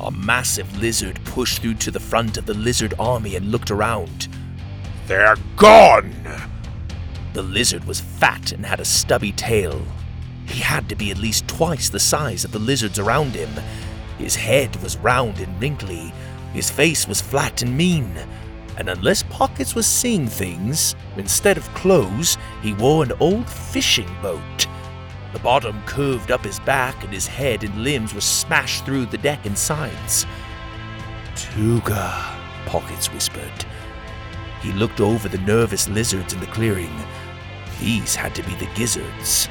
A 0.00 0.10
massive 0.10 0.80
lizard 0.80 1.18
pushed 1.24 1.62
through 1.62 1.74
to 1.74 1.90
the 1.90 1.98
front 1.98 2.36
of 2.36 2.46
the 2.46 2.54
lizard 2.54 2.94
army 2.98 3.34
and 3.36 3.50
looked 3.50 3.70
around. 3.70 4.28
They're 5.06 5.36
gone! 5.54 6.12
The 7.32 7.42
lizard 7.42 7.84
was 7.84 8.00
fat 8.00 8.50
and 8.50 8.66
had 8.66 8.80
a 8.80 8.84
stubby 8.84 9.30
tail. 9.30 9.80
He 10.46 10.60
had 10.60 10.88
to 10.88 10.96
be 10.96 11.12
at 11.12 11.18
least 11.18 11.46
twice 11.46 11.88
the 11.88 12.00
size 12.00 12.44
of 12.44 12.50
the 12.50 12.58
lizards 12.58 12.98
around 12.98 13.34
him. 13.34 13.50
His 14.18 14.34
head 14.34 14.74
was 14.82 14.96
round 14.96 15.38
and 15.38 15.60
wrinkly. 15.60 16.12
His 16.52 16.70
face 16.70 17.06
was 17.06 17.20
flat 17.20 17.62
and 17.62 17.76
mean. 17.76 18.16
And 18.78 18.88
unless 18.88 19.22
Pockets 19.24 19.76
was 19.76 19.86
seeing 19.86 20.26
things, 20.26 20.96
instead 21.16 21.56
of 21.56 21.72
clothes, 21.74 22.36
he 22.62 22.72
wore 22.72 23.04
an 23.04 23.12
old 23.20 23.48
fishing 23.48 24.10
boat. 24.20 24.66
The 25.32 25.38
bottom 25.38 25.80
curved 25.86 26.32
up 26.32 26.44
his 26.44 26.58
back, 26.60 27.04
and 27.04 27.12
his 27.12 27.26
head 27.26 27.62
and 27.62 27.84
limbs 27.84 28.12
were 28.12 28.20
smashed 28.20 28.84
through 28.84 29.06
the 29.06 29.18
deck 29.18 29.46
and 29.46 29.56
sides. 29.56 30.26
Tuga, 31.34 32.34
Pockets 32.66 33.12
whispered. 33.12 33.66
He 34.66 34.72
looked 34.72 35.00
over 35.00 35.28
the 35.28 35.38
nervous 35.38 35.88
lizards 35.88 36.34
in 36.34 36.40
the 36.40 36.46
clearing. 36.46 36.90
These 37.78 38.16
had 38.16 38.34
to 38.34 38.42
be 38.42 38.52
the 38.56 38.68
gizzards. 38.74 39.48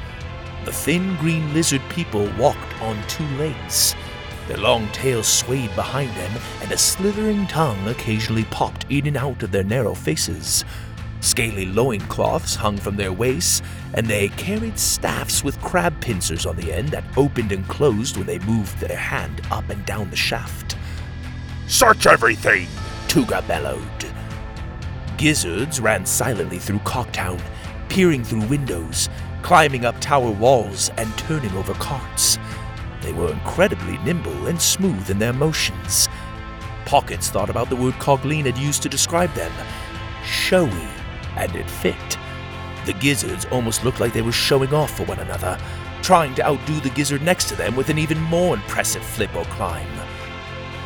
The 0.65 0.73
thin 0.73 1.15
green 1.21 1.54
lizard 1.54 1.82
people 1.88 2.30
walked 2.38 2.82
on 2.82 3.01
two 3.08 3.25
legs. 3.38 3.95
Their 4.49 4.58
long 4.58 4.89
tails 4.89 5.25
swayed 5.25 5.73
behind 5.73 6.13
them, 6.17 6.34
and 6.62 6.69
a 6.69 6.78
slithering 6.78 7.47
tongue 7.47 7.88
occasionally 7.88 8.43
popped 8.51 8.86
in 8.89 9.08
and 9.08 9.15
out 9.15 9.41
of 9.41 9.51
their 9.51 9.63
narrow 9.63 9.95
faces. 9.95 10.65
Scaly 11.21 11.65
loincloths 11.65 12.56
hung 12.56 12.75
from 12.75 12.97
their 12.97 13.13
waists, 13.13 13.62
and 13.93 14.08
they 14.08 14.28
carried 14.28 14.78
staffs 14.78 15.45
with 15.45 15.62
crab 15.62 15.97
pincers 16.01 16.45
on 16.45 16.58
the 16.58 16.73
end 16.73 16.89
that 16.89 17.06
opened 17.15 17.54
and 17.54 17.65
closed 17.69 18.17
when 18.17 18.28
they 18.28 18.39
moved 18.39 18.78
their 18.82 18.97
hand 18.97 19.41
up 19.49 19.69
and 19.69 19.86
down 19.86 20.10
the 20.10 20.17
shaft. 20.17 20.75
Search 21.67 22.06
everything! 22.06 22.67
Tuga 23.08 23.47
bellowed. 23.47 24.14
Gizzards 25.17 25.80
ran 25.80 26.06
silently 26.06 26.60
through 26.60 26.80
Cogtown, 26.80 27.41
peering 27.89 28.24
through 28.24 28.47
windows, 28.47 29.09
climbing 29.41 29.86
up 29.86 29.99
tower 30.01 30.32
walls, 30.32 30.89
and 30.97 31.16
turning 31.18 31.51
over 31.57 31.74
carts. 31.76 32.38
They 33.01 33.13
were 33.13 33.32
incredibly 33.32 33.97
nimble 33.99 34.47
and 34.47 34.61
smooth 34.61 35.09
in 35.09 35.20
their 35.20 35.34
motions. 35.34 36.09
Pockets 36.86 37.30
thought 37.30 37.49
about 37.49 37.70
the 37.70 37.76
word 37.76 37.93
Cogleen 37.95 38.45
had 38.45 38.57
used 38.57 38.82
to 38.84 38.89
describe 38.89 39.34
them 39.34 39.51
showy, 40.26 40.88
and 41.38 41.55
it 41.55 41.70
fit. 41.70 42.18
The 42.86 42.93
gizzards 42.93 43.45
almost 43.45 43.84
looked 43.84 43.99
like 43.99 44.13
they 44.13 44.22
were 44.22 44.32
showing 44.32 44.74
off 44.74 44.97
for 44.97 45.03
one 45.03 45.20
another, 45.20 45.57
trying 46.01 46.36
to 46.36 46.45
outdo 46.45 46.80
the 46.82 46.89
gizzard 46.89 47.22
next 47.22 47.47
to 47.49 47.55
them 47.55 47.76
with 47.76 47.89
an 47.89 47.97
even 47.97 48.20
more 48.22 48.55
impressive 48.55 49.03
flip 49.03 49.36
or 49.36 49.45
climb. 49.45 49.88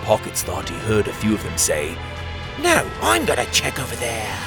Pockets 0.04 0.44
thought 0.44 0.70
he 0.70 0.76
heard 0.80 1.08
a 1.08 1.14
few 1.14 1.34
of 1.34 1.44
them 1.44 1.58
say, 1.58 1.98
No, 2.62 2.90
I'm 3.02 3.26
gonna 3.26 3.46
check 3.52 3.80
over 3.80 3.96
there. 3.96 4.38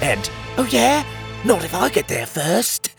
And, 0.00 0.30
Oh 0.56 0.66
yeah? 0.70 1.04
Not 1.44 1.64
if 1.64 1.74
I 1.74 1.88
get 1.88 2.08
there 2.08 2.26
first. 2.26 2.90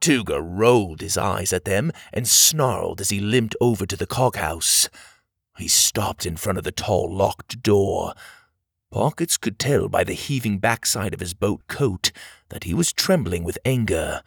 Tuga 0.00 0.40
rolled 0.40 1.00
his 1.00 1.16
eyes 1.16 1.52
at 1.52 1.64
them 1.64 1.92
and 2.12 2.26
snarled 2.26 3.00
as 3.00 3.10
he 3.10 3.20
limped 3.20 3.56
over 3.60 3.84
to 3.84 3.96
the 3.96 4.06
coghouse. 4.06 4.88
He 5.58 5.68
stopped 5.68 6.24
in 6.24 6.36
front 6.36 6.58
of 6.58 6.64
the 6.64 6.72
tall 6.72 7.12
locked 7.12 7.62
door. 7.62 8.14
Pockets 8.90 9.36
could 9.36 9.58
tell 9.58 9.88
by 9.88 10.04
the 10.04 10.12
heaving 10.12 10.58
backside 10.58 11.14
of 11.14 11.20
his 11.20 11.34
boat 11.34 11.66
coat 11.66 12.12
that 12.48 12.64
he 12.64 12.74
was 12.74 12.92
trembling 12.92 13.42
with 13.42 13.58
anger. 13.64 14.22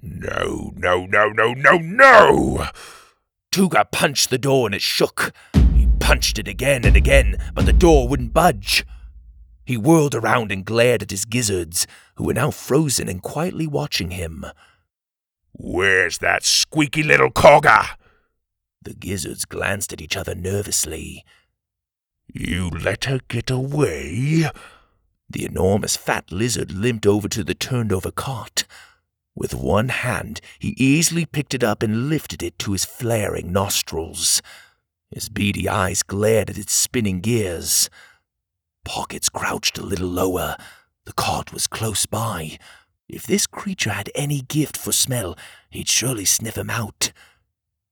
No, 0.00 0.72
no, 0.76 1.06
no, 1.06 1.28
no, 1.28 1.52
no, 1.54 1.78
no! 1.78 2.66
Tuga 3.52 3.84
punched 3.90 4.30
the 4.30 4.38
door 4.38 4.66
and 4.66 4.74
it 4.74 4.82
shook. 4.82 5.32
He 5.98 6.06
punched 6.06 6.38
it 6.38 6.46
again 6.46 6.84
and 6.84 6.94
again, 6.94 7.36
but 7.54 7.66
the 7.66 7.72
door 7.72 8.06
wouldn't 8.06 8.32
budge. 8.32 8.86
He 9.64 9.76
whirled 9.76 10.14
around 10.14 10.52
and 10.52 10.64
glared 10.64 11.02
at 11.02 11.10
his 11.10 11.24
gizzards, 11.24 11.88
who 12.14 12.24
were 12.24 12.34
now 12.34 12.52
frozen 12.52 13.08
and 13.08 13.20
quietly 13.20 13.66
watching 13.66 14.12
him. 14.12 14.46
Where's 15.52 16.18
that 16.18 16.44
squeaky 16.44 17.02
little 17.02 17.32
cogger? 17.32 17.96
The 18.80 18.94
gizzards 18.94 19.44
glanced 19.44 19.92
at 19.92 20.00
each 20.00 20.16
other 20.16 20.36
nervously. 20.36 21.24
You 22.32 22.70
let 22.70 23.06
her 23.06 23.18
get 23.26 23.50
away? 23.50 24.48
The 25.28 25.44
enormous 25.44 25.96
fat 25.96 26.30
lizard 26.30 26.70
limped 26.70 27.06
over 27.06 27.28
to 27.28 27.42
the 27.42 27.56
turned 27.56 27.92
over 27.92 28.12
cot. 28.12 28.62
With 29.34 29.52
one 29.52 29.88
hand, 29.88 30.40
he 30.60 30.76
easily 30.76 31.26
picked 31.26 31.54
it 31.54 31.64
up 31.64 31.82
and 31.82 32.08
lifted 32.08 32.40
it 32.40 32.56
to 32.60 32.72
his 32.72 32.84
flaring 32.84 33.50
nostrils. 33.50 34.40
His 35.10 35.28
beady 35.28 35.68
eyes 35.68 36.02
glared 36.02 36.50
at 36.50 36.58
its 36.58 36.72
spinning 36.72 37.20
gears. 37.20 37.88
Pockets 38.84 39.28
crouched 39.28 39.78
a 39.78 39.82
little 39.82 40.08
lower. 40.08 40.56
The 41.04 41.12
cot 41.12 41.52
was 41.52 41.66
close 41.66 42.06
by. 42.06 42.58
If 43.08 43.26
this 43.26 43.46
creature 43.46 43.90
had 43.90 44.10
any 44.14 44.42
gift 44.42 44.76
for 44.76 44.92
smell, 44.92 45.36
he'd 45.70 45.88
surely 45.88 46.26
sniff 46.26 46.58
him 46.58 46.68
out. 46.68 47.12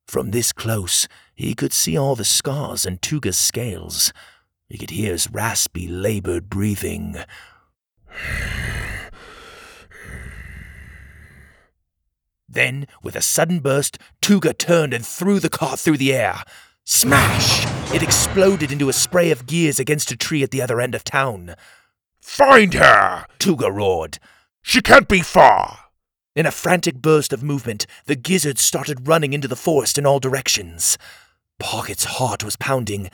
From 0.06 0.30
this 0.30 0.52
close, 0.52 1.08
he 1.34 1.54
could 1.54 1.72
see 1.72 1.96
all 1.96 2.14
the 2.14 2.24
scars 2.24 2.84
and 2.84 3.00
Tuga's 3.00 3.38
scales. 3.38 4.12
He 4.68 4.78
could 4.78 4.90
hear 4.90 5.12
his 5.12 5.30
raspy, 5.30 5.88
labored 5.88 6.50
breathing. 6.50 7.16
Then, 12.48 12.86
with 13.02 13.16
a 13.16 13.22
sudden 13.22 13.60
burst, 13.60 13.98
Tuga 14.22 14.56
turned 14.56 14.94
and 14.94 15.04
threw 15.04 15.40
the 15.40 15.48
car 15.48 15.76
through 15.76 15.96
the 15.96 16.14
air. 16.14 16.42
Smash! 16.88 17.66
It 17.92 18.04
exploded 18.04 18.70
into 18.70 18.88
a 18.88 18.92
spray 18.92 19.32
of 19.32 19.44
gears 19.44 19.80
against 19.80 20.12
a 20.12 20.16
tree 20.16 20.44
at 20.44 20.52
the 20.52 20.62
other 20.62 20.80
end 20.80 20.94
of 20.94 21.02
town. 21.02 21.56
Find 22.20 22.74
her! 22.74 23.26
Tuga 23.40 23.72
roared. 23.72 24.20
She 24.62 24.80
can't 24.80 25.08
be 25.08 25.20
far! 25.20 25.80
In 26.36 26.46
a 26.46 26.52
frantic 26.52 27.02
burst 27.02 27.32
of 27.32 27.42
movement, 27.42 27.88
the 28.04 28.14
gizzards 28.14 28.62
started 28.62 29.08
running 29.08 29.32
into 29.32 29.48
the 29.48 29.56
forest 29.56 29.98
in 29.98 30.06
all 30.06 30.20
directions. 30.20 30.96
Pocket's 31.58 32.04
heart 32.04 32.44
was 32.44 32.54
pounding. 32.54 33.10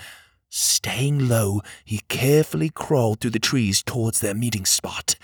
Staying 0.50 1.26
low, 1.26 1.62
he 1.82 2.02
carefully 2.08 2.68
crawled 2.68 3.20
through 3.20 3.30
the 3.30 3.38
trees 3.38 3.82
towards 3.82 4.20
their 4.20 4.34
meeting 4.34 4.66
spot. 4.66 5.14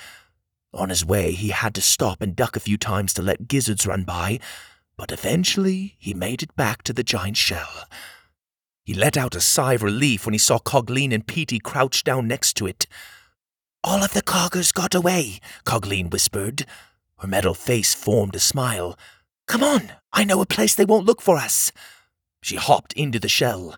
On 0.73 0.89
his 0.89 1.05
way, 1.05 1.33
he 1.33 1.49
had 1.51 1.75
to 1.75 1.83
stop 1.83 2.23
and 2.23 2.35
duck 2.35 2.57
a 2.57 2.61
few 2.61 2.79
times 2.79 3.13
to 3.13 3.23
let 3.23 3.47
gizzards 3.47 3.87
run 3.87 4.05
by, 4.05 4.41
but 4.97 5.13
eventually 5.13 5.97
he 5.99 6.15
made 6.15 6.43
it 6.43 6.57
back 6.57 6.83
to 6.85 6.95
the 6.95 7.05
giant 7.05 7.37
shell. 7.37 7.85
He 8.89 8.95
let 8.95 9.19
out 9.19 9.35
a 9.35 9.41
sigh 9.43 9.75
of 9.75 9.83
relief 9.83 10.25
when 10.25 10.33
he 10.33 10.39
saw 10.39 10.59
Cogleen 10.59 11.13
and 11.13 11.27
Petey 11.27 11.59
crouched 11.59 12.07
down 12.07 12.27
next 12.27 12.55
to 12.55 12.67
it. 12.67 12.87
All 13.85 14.03
of 14.03 14.15
the 14.15 14.23
coggers 14.23 14.73
got 14.73 14.95
away, 14.95 15.41
Cogleen 15.67 16.09
whispered. 16.09 16.65
Her 17.19 17.29
metal 17.29 17.53
face 17.53 17.93
formed 17.93 18.35
a 18.35 18.39
smile. 18.39 18.99
Come 19.47 19.63
on, 19.63 19.93
I 20.15 20.25
know 20.25 20.41
a 20.41 20.47
place 20.47 20.75
they 20.75 20.87
won't 20.87 21.05
look 21.05 21.21
for 21.21 21.37
us. 21.37 21.71
She 22.41 22.57
hopped 22.57 22.95
into 22.95 23.21
the 23.21 23.29
shell. 23.29 23.77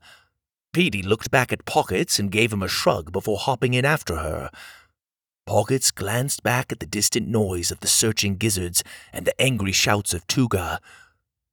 Petey 0.73 1.03
looked 1.03 1.33
back 1.33 1.53
at 1.53 1.65
Pockets 1.65 2.21
and 2.21 2.31
gave 2.31 2.53
him 2.53 2.63
a 2.63 2.69
shrug 2.69 3.11
before 3.11 3.39
hopping 3.39 3.75
in 3.75 3.85
after 3.85 4.15
her. 4.15 4.49
Pockets 5.45 5.91
glanced 5.91 6.45
back 6.45 6.71
at 6.71 6.79
the 6.79 6.87
distant 6.87 7.27
noise 7.27 7.73
of 7.73 7.81
the 7.81 7.89
searching 7.89 8.37
gizzards 8.37 8.85
and 9.13 9.27
the 9.27 9.43
angry 9.43 9.73
shouts 9.73 10.15
of 10.15 10.25
Tuga. 10.29 10.79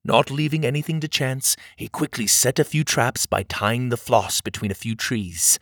Not 0.08 0.32
leaving 0.32 0.66
anything 0.66 1.02
to 1.02 1.10
chance, 1.10 1.58
he 1.76 1.90
quickly 1.90 2.28
set 2.28 2.60
a 2.60 2.64
few 2.64 2.86
traps 2.86 3.26
by 3.26 3.44
tying 3.44 3.90
the 3.90 3.98
floss 3.98 4.40
between 4.40 4.72
a 4.72 4.76
few 4.76 4.96
trees. 4.96 5.60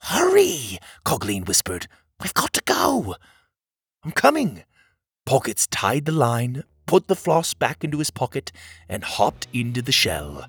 Hurry, 0.00 0.80
Cogleen 1.04 1.46
whispered. 1.46 1.86
We've 2.20 2.34
got 2.34 2.52
to 2.54 2.62
go. 2.64 3.14
I'm 4.04 4.10
coming. 4.10 4.64
Pockets 5.24 5.68
tied 5.68 6.06
the 6.06 6.12
line, 6.12 6.64
put 6.86 7.06
the 7.06 7.14
floss 7.14 7.54
back 7.54 7.84
into 7.84 7.98
his 7.98 8.10
pocket, 8.10 8.50
and 8.88 9.04
hopped 9.04 9.46
into 9.52 9.80
the 9.80 9.92
shell. 9.92 10.44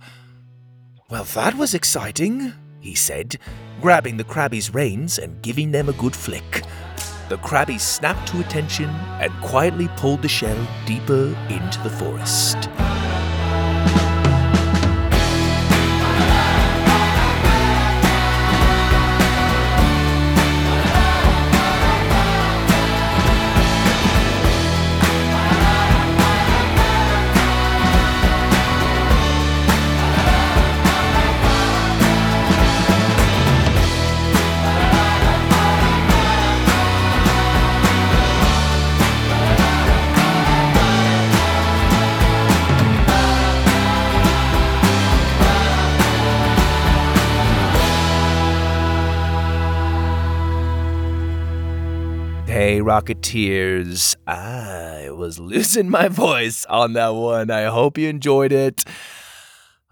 Well, 1.12 1.26
that 1.26 1.56
was 1.56 1.76
exciting, 1.76 2.54
he 2.80 2.96
said, 2.96 3.38
grabbing 3.80 4.18
the 4.18 4.24
Crabby's 4.24 4.74
reins 4.74 5.20
and 5.20 5.40
giving 5.44 5.70
them 5.70 5.88
a 5.88 5.94
good 5.94 6.16
flick. 6.16 6.64
The 7.30 7.38
Crabby 7.38 7.78
snapped 7.78 8.30
to 8.30 8.40
attention 8.40 8.90
and 9.20 9.32
quietly 9.44 9.88
pulled 9.98 10.24
the 10.24 10.28
shell 10.28 10.68
deeper 10.88 11.38
into 11.50 11.80
the 11.84 11.92
forest. 11.92 12.70
Hey, 52.60 52.82
Rocketeers. 52.82 54.18
I 54.28 55.12
was 55.12 55.40
losing 55.40 55.90
my 55.90 56.10
voice 56.10 56.66
on 56.66 56.92
that 56.92 57.16
one. 57.16 57.50
I 57.50 57.64
hope 57.68 57.98
you 57.98 58.10
enjoyed 58.10 58.52
it. 58.52 58.84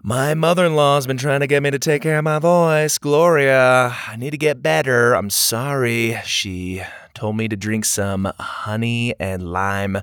My 0.02 0.34
mother 0.34 0.66
in 0.66 0.76
law's 0.76 1.06
been 1.06 1.16
trying 1.16 1.40
to 1.40 1.46
get 1.46 1.62
me 1.62 1.70
to 1.70 1.78
take 1.78 2.02
care 2.02 2.18
of 2.18 2.24
my 2.24 2.38
voice. 2.38 2.98
Gloria, 2.98 3.96
I 4.06 4.16
need 4.16 4.32
to 4.32 4.36
get 4.36 4.62
better. 4.62 5.14
I'm 5.14 5.30
sorry. 5.30 6.20
She 6.26 6.82
told 7.14 7.38
me 7.38 7.48
to 7.48 7.56
drink 7.56 7.86
some 7.86 8.30
honey 8.38 9.14
and 9.18 9.50
lime. 9.50 10.02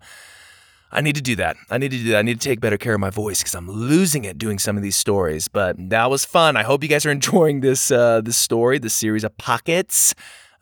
I 0.91 1.01
need 1.01 1.18
to 1.18 1.22
do 1.22 1.36
that. 1.36 1.57
I 1.70 1.78
need 1.78 1.91
to 1.91 1.97
do 1.99 2.09
that. 2.13 2.18
I 2.18 2.22
need 2.24 2.41
to 2.41 2.49
take 2.49 2.61
better 2.61 2.80
care 2.80 2.95
of 2.95 2.99
my 2.99 3.11
voice 3.11 3.41
because 3.41 3.53
I'm 3.53 3.70
losing 3.70 4.26
it 4.26 4.39
doing 4.39 4.57
some 4.57 4.76
of 4.76 4.82
these 4.82 4.95
stories. 4.95 5.47
But 5.47 5.76
that 5.91 6.09
was 6.09 6.26
fun. 6.26 6.57
I 6.57 6.63
hope 6.63 6.82
you 6.82 6.89
guys 6.89 7.05
are 7.05 7.11
enjoying 7.22 7.59
this 7.59 7.91
uh, 7.91 8.22
this 8.22 8.38
story, 8.38 8.80
this 8.80 8.95
series 8.95 9.24
of 9.24 9.38
pockets. 9.38 10.16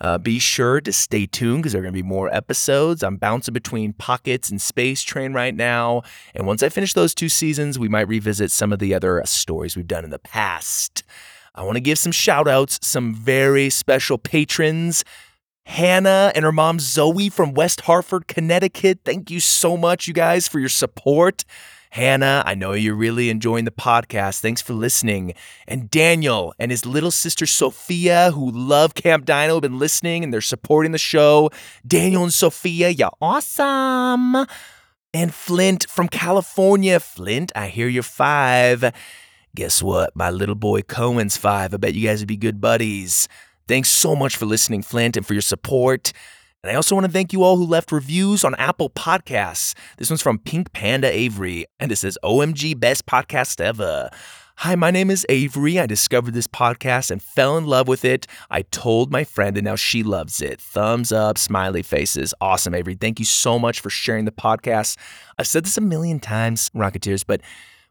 Uh, 0.04 0.18
be 0.18 0.38
sure 0.38 0.82
to 0.82 0.92
stay 0.92 1.26
tuned 1.26 1.64
because 1.64 1.72
there 1.72 1.80
are 1.80 1.84
going 1.84 1.94
to 1.94 1.98
be 1.98 2.04
more 2.04 2.34
episodes. 2.36 3.04
I'm 3.04 3.16
bouncing 3.16 3.54
between 3.54 3.94
Pockets 3.94 4.50
and 4.50 4.62
Space 4.62 5.02
Train 5.02 5.32
right 5.32 5.56
now. 5.56 6.02
And 6.36 6.46
once 6.46 6.62
I 6.62 6.68
finish 6.68 6.92
those 6.92 7.16
two 7.16 7.30
seasons, 7.30 7.80
we 7.80 7.88
might 7.88 8.10
revisit 8.10 8.52
some 8.52 8.74
of 8.74 8.80
the 8.80 8.94
other 8.94 9.22
stories 9.24 9.78
we've 9.78 9.88
done 9.88 10.04
in 10.04 10.10
the 10.10 10.20
past. 10.20 11.04
I 11.56 11.64
want 11.64 11.78
to 11.78 11.82
give 11.82 11.98
some 11.98 12.12
shout 12.12 12.50
outs, 12.50 12.86
some 12.86 13.16
very 13.16 13.70
special 13.70 14.18
patrons. 14.18 15.06
Hannah 15.68 16.34
and 16.36 16.44
her 16.44 16.52
mom 16.52 16.80
Zoe 16.80 17.30
from 17.30 17.54
West 17.54 17.82
Hartford, 17.82 18.28
Connecticut. 18.28 19.00
Thank 19.06 19.32
you 19.32 19.40
so 19.40 19.78
much, 19.78 20.10
you 20.10 20.14
guys, 20.14 20.50
for 20.50 20.60
your 20.60 20.68
support. 20.68 21.46
Hannah, 21.94 22.42
I 22.44 22.56
know 22.56 22.74
you're 22.74 22.96
really 22.96 23.30
enjoying 23.30 23.66
the 23.66 23.72
podcast. 23.72 24.40
Thanks 24.40 24.64
for 24.64 24.74
listening. 24.74 25.36
And 25.68 25.92
Daniel 25.92 26.52
and 26.58 26.72
his 26.72 26.88
little 26.88 27.12
sister 27.12 27.46
Sophia, 27.46 28.32
who 28.32 28.50
love 28.50 28.96
Camp 28.96 29.26
Dino, 29.26 29.54
have 29.54 29.62
been 29.62 29.78
listening 29.78 30.24
and 30.24 30.34
they're 30.34 30.42
supporting 30.42 30.92
the 30.92 30.98
show. 30.98 31.52
Daniel 31.86 32.24
and 32.24 32.34
Sophia, 32.34 32.90
you're 32.90 33.12
awesome. 33.22 34.48
And 35.14 35.32
Flint 35.36 35.88
from 35.88 36.08
California. 36.08 37.00
Flint, 37.00 37.52
I 37.56 37.68
hear 37.68 37.88
you're 37.88 38.02
five. 38.02 38.92
Guess 39.56 39.84
what? 39.84 40.16
My 40.16 40.32
little 40.32 40.56
boy 40.56 40.82
Cohen's 40.82 41.38
five. 41.38 41.76
I 41.76 41.78
bet 41.78 41.94
you 41.94 42.08
guys 42.08 42.22
would 42.22 42.28
be 42.28 42.38
good 42.38 42.60
buddies. 42.60 43.28
Thanks 43.68 43.90
so 43.90 44.16
much 44.16 44.36
for 44.36 44.48
listening, 44.48 44.82
Flint, 44.82 45.16
and 45.16 45.28
for 45.28 45.34
your 45.34 45.44
support. 45.44 46.12
And 46.64 46.72
I 46.72 46.76
also 46.76 46.96
want 46.96 47.06
to 47.06 47.12
thank 47.12 47.34
you 47.34 47.44
all 47.44 47.58
who 47.58 47.66
left 47.66 47.92
reviews 47.92 48.46
on 48.46 48.56
Apple 48.56 48.90
Podcasts. 48.90 49.76
This 49.98 50.10
one's 50.10 50.22
from 50.22 50.40
Pink 50.40 50.72
Panda 50.72 51.12
Avery, 51.12 51.66
and 51.78 51.92
it 51.92 51.98
says, 51.98 52.18
OMG, 52.24 52.80
best 52.80 53.06
podcast 53.06 53.60
ever. 53.60 54.10
Hi, 54.58 54.76
my 54.76 54.90
name 54.90 55.10
is 55.10 55.26
Avery. 55.28 55.78
I 55.78 55.88
discovered 55.88 56.34
this 56.34 56.48
podcast 56.48 57.12
and 57.12 57.22
fell 57.22 57.58
in 57.58 57.66
love 57.66 57.90
with 57.90 58.06
it. 58.06 58.28
I 58.50 58.62
told 58.62 59.12
my 59.12 59.26
friend, 59.26 59.58
and 59.58 59.66
now 59.66 59.76
she 59.76 60.04
loves 60.04 60.42
it. 60.42 60.62
Thumbs 60.62 61.12
up, 61.12 61.38
smiley 61.38 61.82
faces. 61.82 62.34
Awesome, 62.40 62.74
Avery. 62.74 62.96
Thank 62.96 63.20
you 63.20 63.26
so 63.26 63.60
much 63.60 63.82
for 63.82 63.90
sharing 63.90 64.24
the 64.24 64.32
podcast. 64.32 64.98
I've 65.38 65.48
said 65.48 65.66
this 65.66 65.78
a 65.78 65.82
million 65.82 66.22
times, 66.22 66.70
Rocketeers, 66.70 67.26
but 67.28 67.42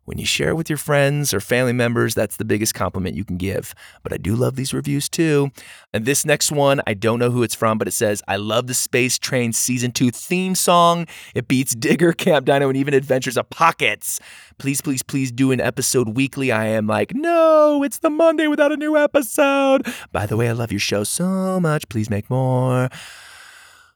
When 0.05 0.19
you 0.19 0.27
share 0.27 0.49
it 0.49 0.57
with 0.57 0.69
your 0.69 0.79
friends 0.79 1.33
or 1.33 1.39
family 1.39 1.73
members, 1.73 2.15
that's 2.15 2.37
the 2.37 2.45
biggest 2.45 2.75
compliment 2.75 3.15
you 3.15 3.25
can 3.25 3.37
give. 3.37 3.73
But 4.03 4.13
I 4.13 4.17
do 4.17 4.35
love 4.35 4.57
these 4.57 4.75
reviews 4.75 5.09
too. 5.09 5.53
And 5.93 6.05
this 6.05 6.27
next 6.27 6.51
one, 6.51 6.81
I 6.87 6.95
don't 6.95 7.21
know 7.21 7.31
who 7.31 7.45
it's 7.45 7.55
from, 7.55 7.79
but 7.79 7.87
it 7.87 7.93
says, 7.93 8.21
I 8.27 8.37
love 8.37 8.67
the 8.67 8.75
Space 8.75 9.17
Train 9.19 9.53
Season 9.53 9.93
2 9.93 10.11
theme 10.11 10.57
song. 10.57 11.07
It 11.35 11.47
beats 11.47 11.75
Digger, 11.75 12.13
Camp 12.13 12.47
Dino, 12.47 12.69
and 12.69 12.77
even 12.77 12.95
Adventures 12.95 13.37
of 13.37 13.49
Pockets. 13.51 14.19
Please, 14.59 14.81
please, 14.81 15.03
please 15.05 15.31
do 15.31 15.53
an 15.53 15.61
episode 15.61 16.11
weekly. 16.11 16.51
I 16.51 16.67
am 16.67 16.89
like, 16.89 17.15
no, 17.15 17.83
it's 17.85 17.99
the 17.99 18.11
Monday 18.11 18.49
without 18.49 18.73
a 18.73 18.77
new 18.77 18.97
episode. 18.97 19.87
By 20.11 20.27
the 20.27 20.37
way, 20.37 20.49
I 20.49 20.53
love 20.53 20.73
your 20.73 20.81
show 20.81 21.05
so 21.05 21.61
much. 21.61 21.89
Please 21.89 22.11
make 22.11 22.29
more. 22.29 22.91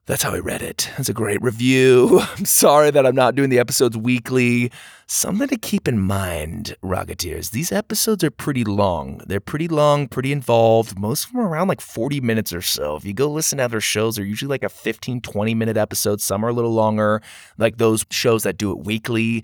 That's 0.07 0.23
how 0.23 0.35
I 0.35 0.39
read 0.39 0.63
it. 0.63 0.89
It's 0.99 1.09
a 1.09 1.13
great 1.13 1.43
review. 1.43 2.21
I'm 2.39 2.45
sorry 2.45 2.93
that 2.93 3.05
I'm 3.05 3.17
not 3.17 3.35
doing 3.35 3.51
the 3.51 3.59
episodes 3.59 3.97
weekly. 3.97 4.71
Something 5.09 5.49
to 5.49 5.57
keep 5.57 5.89
in 5.89 5.99
mind, 5.99 6.77
Rocketeers. 6.81 7.51
These 7.51 7.73
episodes 7.73 8.23
are 8.23 8.31
pretty 8.31 8.63
long. 8.63 9.21
They're 9.27 9.41
pretty 9.41 9.67
long, 9.67 10.07
pretty 10.07 10.31
involved. 10.31 10.97
Most 10.97 11.25
of 11.25 11.33
them 11.33 11.41
are 11.41 11.49
around 11.49 11.67
like 11.67 11.81
40 11.81 12.21
minutes 12.21 12.53
or 12.53 12.63
so. 12.63 12.95
If 12.95 13.05
you 13.05 13.15
go 13.15 13.29
listen 13.29 13.59
to 13.59 13.65
other 13.65 13.81
shows, 13.81 14.15
they're 14.15 14.25
usually 14.25 14.49
like 14.49 14.63
a 14.63 14.69
15, 14.69 15.23
20 15.23 15.55
minute 15.55 15.77
episode. 15.77 16.21
Some 16.21 16.45
are 16.45 16.51
a 16.51 16.53
little 16.55 16.73
longer, 16.73 17.21
like 17.59 17.79
those 17.79 18.07
shows 18.09 18.45
that 18.45 18.59
do 18.59 18.71
it 18.71 18.85
weekly. 18.85 19.43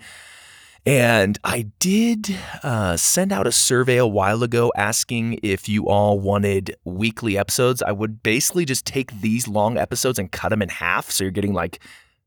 And 0.85 1.39
I 1.45 1.67
did 1.79 2.37
uh, 2.65 2.97
send 2.97 3.33
out 3.33 3.47
a 3.47 3.53
survey 3.53 3.99
a 3.99 4.07
while 4.07 4.43
ago 4.43 4.73
asking 4.77 5.39
if 5.43 5.69
you 5.69 5.89
all 5.89 6.19
wanted 6.19 6.75
weekly 6.85 7.39
episodes. 7.39 7.83
I 7.83 7.93
would 7.93 8.23
basically 8.23 8.65
just 8.65 8.85
take 8.85 9.21
these 9.21 9.47
long 9.47 9.79
episodes 9.79 10.19
and 10.19 10.33
cut 10.33 10.49
them 10.49 10.61
in 10.61 10.69
half. 10.69 11.11
So 11.11 11.23
you're 11.23 11.31
getting 11.31 11.55
like, 11.55 11.79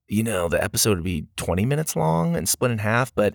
you 0.07 0.23
know, 0.23 0.47
the 0.47 0.63
episode 0.63 0.97
would 0.97 1.03
be 1.03 1.25
20 1.35 1.65
minutes 1.65 1.97
long 1.97 2.37
and 2.37 2.47
split 2.47 2.71
in 2.71 2.77
half. 2.77 3.13
But 3.13 3.33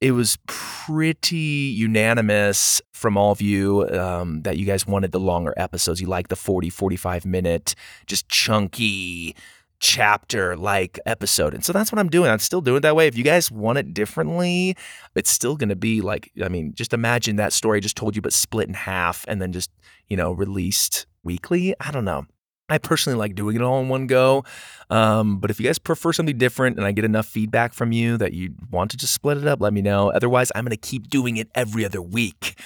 it 0.00 0.12
was 0.12 0.38
pretty 0.46 1.36
unanimous 1.36 2.82
from 2.92 3.16
all 3.16 3.30
of 3.30 3.40
you 3.40 3.88
um, 3.90 4.42
that 4.42 4.56
you 4.56 4.66
guys 4.66 4.88
wanted 4.88 5.12
the 5.12 5.20
longer 5.20 5.54
episodes. 5.56 6.00
You 6.00 6.08
like 6.08 6.28
the 6.28 6.36
40, 6.36 6.68
45 6.68 7.24
minute, 7.24 7.76
just 8.06 8.28
chunky 8.28 9.36
chapter 9.80 10.56
like 10.56 10.98
episode. 11.06 11.54
And 11.54 11.64
so 11.64 11.72
that's 11.72 11.92
what 11.92 11.98
I'm 11.98 12.08
doing. 12.08 12.30
I'm 12.30 12.38
still 12.38 12.60
doing 12.60 12.78
it 12.78 12.80
that 12.80 12.96
way. 12.96 13.06
If 13.06 13.16
you 13.16 13.24
guys 13.24 13.50
want 13.50 13.78
it 13.78 13.94
differently, 13.94 14.76
it's 15.14 15.30
still 15.30 15.56
going 15.56 15.68
to 15.68 15.76
be 15.76 16.00
like, 16.00 16.30
I 16.42 16.48
mean, 16.48 16.72
just 16.74 16.92
imagine 16.92 17.36
that 17.36 17.52
story 17.52 17.78
I 17.78 17.80
just 17.80 17.96
told 17.96 18.16
you, 18.16 18.22
but 18.22 18.32
split 18.32 18.68
in 18.68 18.74
half 18.74 19.24
and 19.28 19.40
then 19.40 19.52
just, 19.52 19.70
you 20.08 20.16
know, 20.16 20.32
released 20.32 21.06
weekly. 21.22 21.74
I 21.80 21.90
don't 21.90 22.04
know. 22.04 22.26
I 22.70 22.78
personally 22.78 23.18
like 23.18 23.34
doing 23.34 23.56
it 23.56 23.62
all 23.62 23.80
in 23.80 23.88
one 23.88 24.06
go. 24.06 24.44
Um, 24.90 25.38
but 25.38 25.50
if 25.50 25.58
you 25.58 25.66
guys 25.66 25.78
prefer 25.78 26.12
something 26.12 26.36
different 26.36 26.76
and 26.76 26.84
I 26.84 26.92
get 26.92 27.04
enough 27.04 27.26
feedback 27.26 27.72
from 27.72 27.92
you 27.92 28.18
that 28.18 28.34
you 28.34 28.54
want 28.70 28.90
to 28.90 28.96
just 28.96 29.14
split 29.14 29.38
it 29.38 29.46
up, 29.46 29.60
let 29.60 29.72
me 29.72 29.80
know. 29.80 30.10
Otherwise, 30.10 30.52
I'm 30.54 30.64
going 30.64 30.70
to 30.70 30.76
keep 30.76 31.08
doing 31.08 31.38
it 31.38 31.48
every 31.54 31.84
other 31.84 32.02
week. 32.02 32.60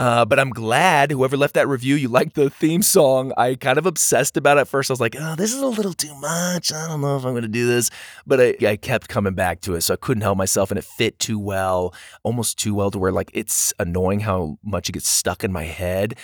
Uh, 0.00 0.24
but 0.24 0.38
I'm 0.38 0.48
glad 0.48 1.10
whoever 1.10 1.36
left 1.36 1.52
that 1.56 1.68
review, 1.68 1.94
you 1.94 2.08
liked 2.08 2.34
the 2.34 2.48
theme 2.48 2.80
song. 2.80 3.34
I 3.36 3.54
kind 3.54 3.76
of 3.76 3.84
obsessed 3.84 4.38
about 4.38 4.56
it 4.56 4.62
at 4.62 4.68
first. 4.68 4.90
I 4.90 4.94
was 4.94 5.00
like, 5.00 5.14
oh, 5.18 5.36
this 5.36 5.52
is 5.52 5.60
a 5.60 5.66
little 5.66 5.92
too 5.92 6.14
much. 6.14 6.72
I 6.72 6.88
don't 6.88 7.02
know 7.02 7.18
if 7.18 7.24
I'm 7.26 7.32
going 7.32 7.42
to 7.42 7.48
do 7.48 7.66
this. 7.66 7.90
But 8.26 8.40
I, 8.40 8.66
I 8.66 8.76
kept 8.76 9.10
coming 9.10 9.34
back 9.34 9.60
to 9.60 9.74
it. 9.74 9.82
So 9.82 9.92
I 9.92 9.98
couldn't 9.98 10.22
help 10.22 10.38
myself. 10.38 10.70
And 10.70 10.78
it 10.78 10.84
fit 10.84 11.18
too 11.18 11.38
well, 11.38 11.92
almost 12.22 12.58
too 12.58 12.74
well 12.74 12.90
to 12.90 12.98
where 12.98 13.12
like 13.12 13.30
it's 13.34 13.74
annoying 13.78 14.20
how 14.20 14.56
much 14.64 14.88
it 14.88 14.92
gets 14.92 15.06
stuck 15.06 15.44
in 15.44 15.52
my 15.52 15.64
head. 15.64 16.14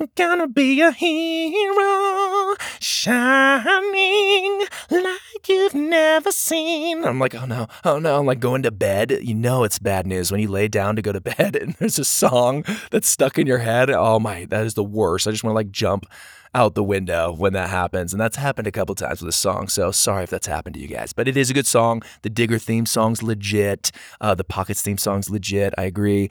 I'm 0.00 0.08
gonna 0.16 0.48
be 0.48 0.80
a 0.80 0.90
hero, 0.90 2.56
shining 2.80 4.66
like 4.90 5.48
you've 5.48 5.74
never 5.74 6.32
seen. 6.32 7.04
I'm 7.04 7.18
like, 7.18 7.34
oh 7.34 7.44
no, 7.44 7.66
oh 7.84 7.98
no. 7.98 8.18
I'm 8.18 8.26
like 8.26 8.40
going 8.40 8.62
to 8.62 8.70
bed. 8.70 9.18
You 9.22 9.34
know 9.34 9.64
it's 9.64 9.78
bad 9.78 10.06
news 10.06 10.30
when 10.30 10.40
you 10.40 10.48
lay 10.48 10.68
down 10.68 10.96
to 10.96 11.02
go 11.02 11.12
to 11.12 11.20
bed 11.20 11.56
and 11.56 11.74
there's 11.74 11.98
a 11.98 12.04
song 12.04 12.64
that's 12.90 13.08
stuck 13.08 13.38
in 13.38 13.46
your 13.46 13.58
head. 13.58 13.90
Oh 13.90 14.18
my, 14.18 14.46
that 14.46 14.64
is 14.64 14.74
the 14.74 14.84
worst. 14.84 15.26
I 15.26 15.30
just 15.30 15.44
want 15.44 15.52
to 15.52 15.56
like 15.56 15.70
jump 15.70 16.06
out 16.54 16.74
the 16.74 16.84
window 16.84 17.32
when 17.32 17.52
that 17.54 17.70
happens. 17.70 18.12
And 18.12 18.20
that's 18.20 18.36
happened 18.36 18.66
a 18.66 18.72
couple 18.72 18.94
times 18.94 19.20
with 19.20 19.28
this 19.28 19.36
song. 19.36 19.68
So 19.68 19.90
sorry 19.90 20.24
if 20.24 20.30
that's 20.30 20.46
happened 20.46 20.74
to 20.74 20.80
you 20.80 20.88
guys. 20.88 21.12
But 21.12 21.28
it 21.28 21.36
is 21.36 21.50
a 21.50 21.54
good 21.54 21.66
song. 21.66 22.02
The 22.22 22.30
Digger 22.30 22.58
theme 22.58 22.86
song's 22.86 23.22
legit. 23.22 23.90
Uh, 24.20 24.34
the 24.34 24.44
Pockets 24.44 24.82
theme 24.82 24.98
song's 24.98 25.30
legit. 25.30 25.72
I 25.78 25.84
agree. 25.84 26.28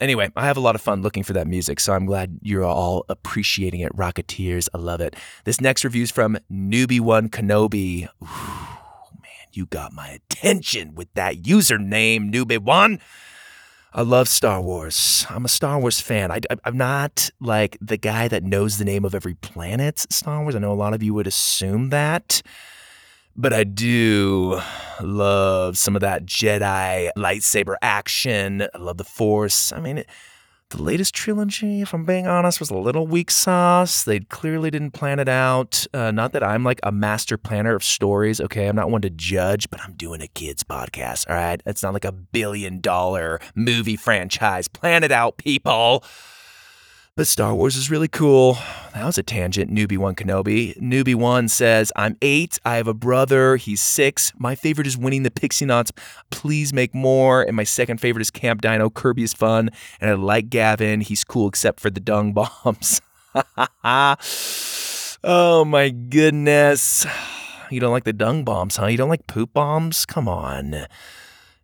Anyway, 0.00 0.30
I 0.36 0.46
have 0.46 0.56
a 0.56 0.60
lot 0.60 0.76
of 0.76 0.80
fun 0.80 1.02
looking 1.02 1.24
for 1.24 1.32
that 1.32 1.48
music, 1.48 1.80
so 1.80 1.92
I'm 1.92 2.06
glad 2.06 2.38
you're 2.40 2.64
all 2.64 3.04
appreciating 3.08 3.80
it. 3.80 3.92
Rocketeers, 3.96 4.68
I 4.72 4.78
love 4.78 5.00
it. 5.00 5.16
This 5.42 5.60
next 5.60 5.84
review 5.84 6.04
is 6.04 6.12
from 6.12 6.38
Newbie 6.50 7.00
One 7.00 7.28
Kenobi. 7.28 8.08
Ooh, 8.22 8.26
man, 8.26 9.48
you 9.52 9.66
got 9.66 9.92
my 9.92 10.08
attention 10.08 10.94
with 10.94 11.12
that 11.14 11.42
username, 11.42 12.32
Newbie 12.32 12.60
One. 12.60 13.00
I 13.92 14.02
love 14.02 14.28
Star 14.28 14.62
Wars. 14.62 15.26
I'm 15.30 15.44
a 15.44 15.48
Star 15.48 15.80
Wars 15.80 15.98
fan. 15.98 16.30
I, 16.30 16.40
am 16.64 16.76
not 16.76 17.30
like 17.40 17.76
the 17.80 17.96
guy 17.96 18.28
that 18.28 18.44
knows 18.44 18.78
the 18.78 18.84
name 18.84 19.04
of 19.04 19.16
every 19.16 19.34
planet 19.34 20.06
Star 20.12 20.42
Wars. 20.42 20.54
I 20.54 20.60
know 20.60 20.70
a 20.70 20.74
lot 20.74 20.94
of 20.94 21.02
you 21.02 21.12
would 21.14 21.26
assume 21.26 21.88
that. 21.88 22.40
But 23.40 23.52
I 23.52 23.62
do 23.62 24.60
love 25.00 25.78
some 25.78 25.94
of 25.94 26.00
that 26.00 26.26
Jedi 26.26 27.08
lightsaber 27.16 27.76
action. 27.80 28.62
I 28.74 28.78
love 28.78 28.96
the 28.96 29.04
Force. 29.04 29.72
I 29.72 29.78
mean, 29.78 29.98
it, 29.98 30.08
the 30.70 30.82
latest 30.82 31.14
trilogy, 31.14 31.80
if 31.80 31.94
I'm 31.94 32.04
being 32.04 32.26
honest, 32.26 32.58
was 32.58 32.70
a 32.70 32.76
little 32.76 33.06
weak 33.06 33.30
sauce. 33.30 34.02
They 34.02 34.18
clearly 34.18 34.72
didn't 34.72 34.90
plan 34.90 35.20
it 35.20 35.28
out. 35.28 35.86
Uh, 35.94 36.10
not 36.10 36.32
that 36.32 36.42
I'm 36.42 36.64
like 36.64 36.80
a 36.82 36.90
master 36.90 37.38
planner 37.38 37.76
of 37.76 37.84
stories. 37.84 38.40
Okay, 38.40 38.66
I'm 38.66 38.74
not 38.74 38.90
one 38.90 39.02
to 39.02 39.10
judge, 39.10 39.70
but 39.70 39.80
I'm 39.82 39.92
doing 39.92 40.20
a 40.20 40.26
kids 40.26 40.64
podcast. 40.64 41.30
All 41.30 41.36
right, 41.36 41.62
it's 41.64 41.84
not 41.84 41.94
like 41.94 42.04
a 42.04 42.10
billion 42.10 42.80
dollar 42.80 43.40
movie 43.54 43.96
franchise. 43.96 44.66
Plan 44.66 45.04
it 45.04 45.12
out, 45.12 45.36
people. 45.36 46.02
But 47.18 47.26
Star 47.26 47.52
Wars 47.52 47.74
is 47.74 47.90
really 47.90 48.06
cool. 48.06 48.58
That 48.94 49.04
was 49.04 49.18
a 49.18 49.24
tangent. 49.24 49.72
Newbie 49.72 49.98
One 49.98 50.14
Kenobi. 50.14 50.78
Newbie 50.78 51.16
One 51.16 51.48
says, 51.48 51.90
I'm 51.96 52.16
eight. 52.22 52.60
I 52.64 52.76
have 52.76 52.86
a 52.86 52.94
brother. 52.94 53.56
He's 53.56 53.82
six. 53.82 54.32
My 54.38 54.54
favorite 54.54 54.86
is 54.86 54.96
Winnie 54.96 55.16
and 55.16 55.26
the 55.26 55.32
Pixie 55.32 55.64
Knots. 55.64 55.90
Please 56.30 56.72
make 56.72 56.94
more. 56.94 57.42
And 57.42 57.56
my 57.56 57.64
second 57.64 58.00
favorite 58.00 58.22
is 58.22 58.30
Camp 58.30 58.62
Dino. 58.62 58.88
Kirby 58.88 59.24
is 59.24 59.34
fun. 59.34 59.70
And 60.00 60.10
I 60.10 60.12
like 60.12 60.48
Gavin. 60.48 61.00
He's 61.00 61.24
cool 61.24 61.48
except 61.48 61.80
for 61.80 61.90
the 61.90 61.98
dung 61.98 62.34
bombs. 62.34 63.00
oh 65.24 65.64
my 65.66 65.88
goodness. 65.88 67.04
You 67.68 67.80
don't 67.80 67.90
like 67.90 68.04
the 68.04 68.12
dung 68.12 68.44
bombs, 68.44 68.76
huh? 68.76 68.86
You 68.86 68.96
don't 68.96 69.08
like 69.08 69.26
poop 69.26 69.52
bombs? 69.52 70.06
Come 70.06 70.28
on. 70.28 70.86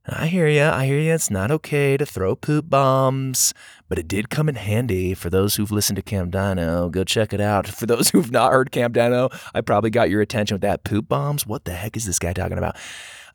I 0.06 0.26
hear 0.26 0.46
you. 0.46 0.64
I 0.64 0.84
hear 0.84 0.98
you. 0.98 1.14
It's 1.14 1.30
not 1.30 1.50
okay 1.50 1.96
to 1.96 2.04
throw 2.04 2.36
poop 2.36 2.68
bombs, 2.68 3.54
but 3.88 3.98
it 3.98 4.06
did 4.06 4.28
come 4.28 4.50
in 4.50 4.56
handy 4.56 5.14
for 5.14 5.30
those 5.30 5.56
who've 5.56 5.70
listened 5.70 5.96
to 5.96 6.02
Camp 6.02 6.30
Dino. 6.30 6.90
Go 6.90 7.04
check 7.04 7.32
it 7.32 7.40
out. 7.40 7.66
For 7.66 7.86
those 7.86 8.08
who've 8.10 8.30
not 8.30 8.52
heard 8.52 8.70
Camp 8.70 8.92
Dino, 8.94 9.30
I 9.54 9.62
probably 9.62 9.88
got 9.88 10.10
your 10.10 10.20
attention 10.20 10.56
with 10.56 10.62
that 10.62 10.84
poop 10.84 11.08
bombs. 11.08 11.46
What 11.46 11.64
the 11.64 11.72
heck 11.72 11.96
is 11.96 12.04
this 12.04 12.18
guy 12.18 12.34
talking 12.34 12.58
about? 12.58 12.76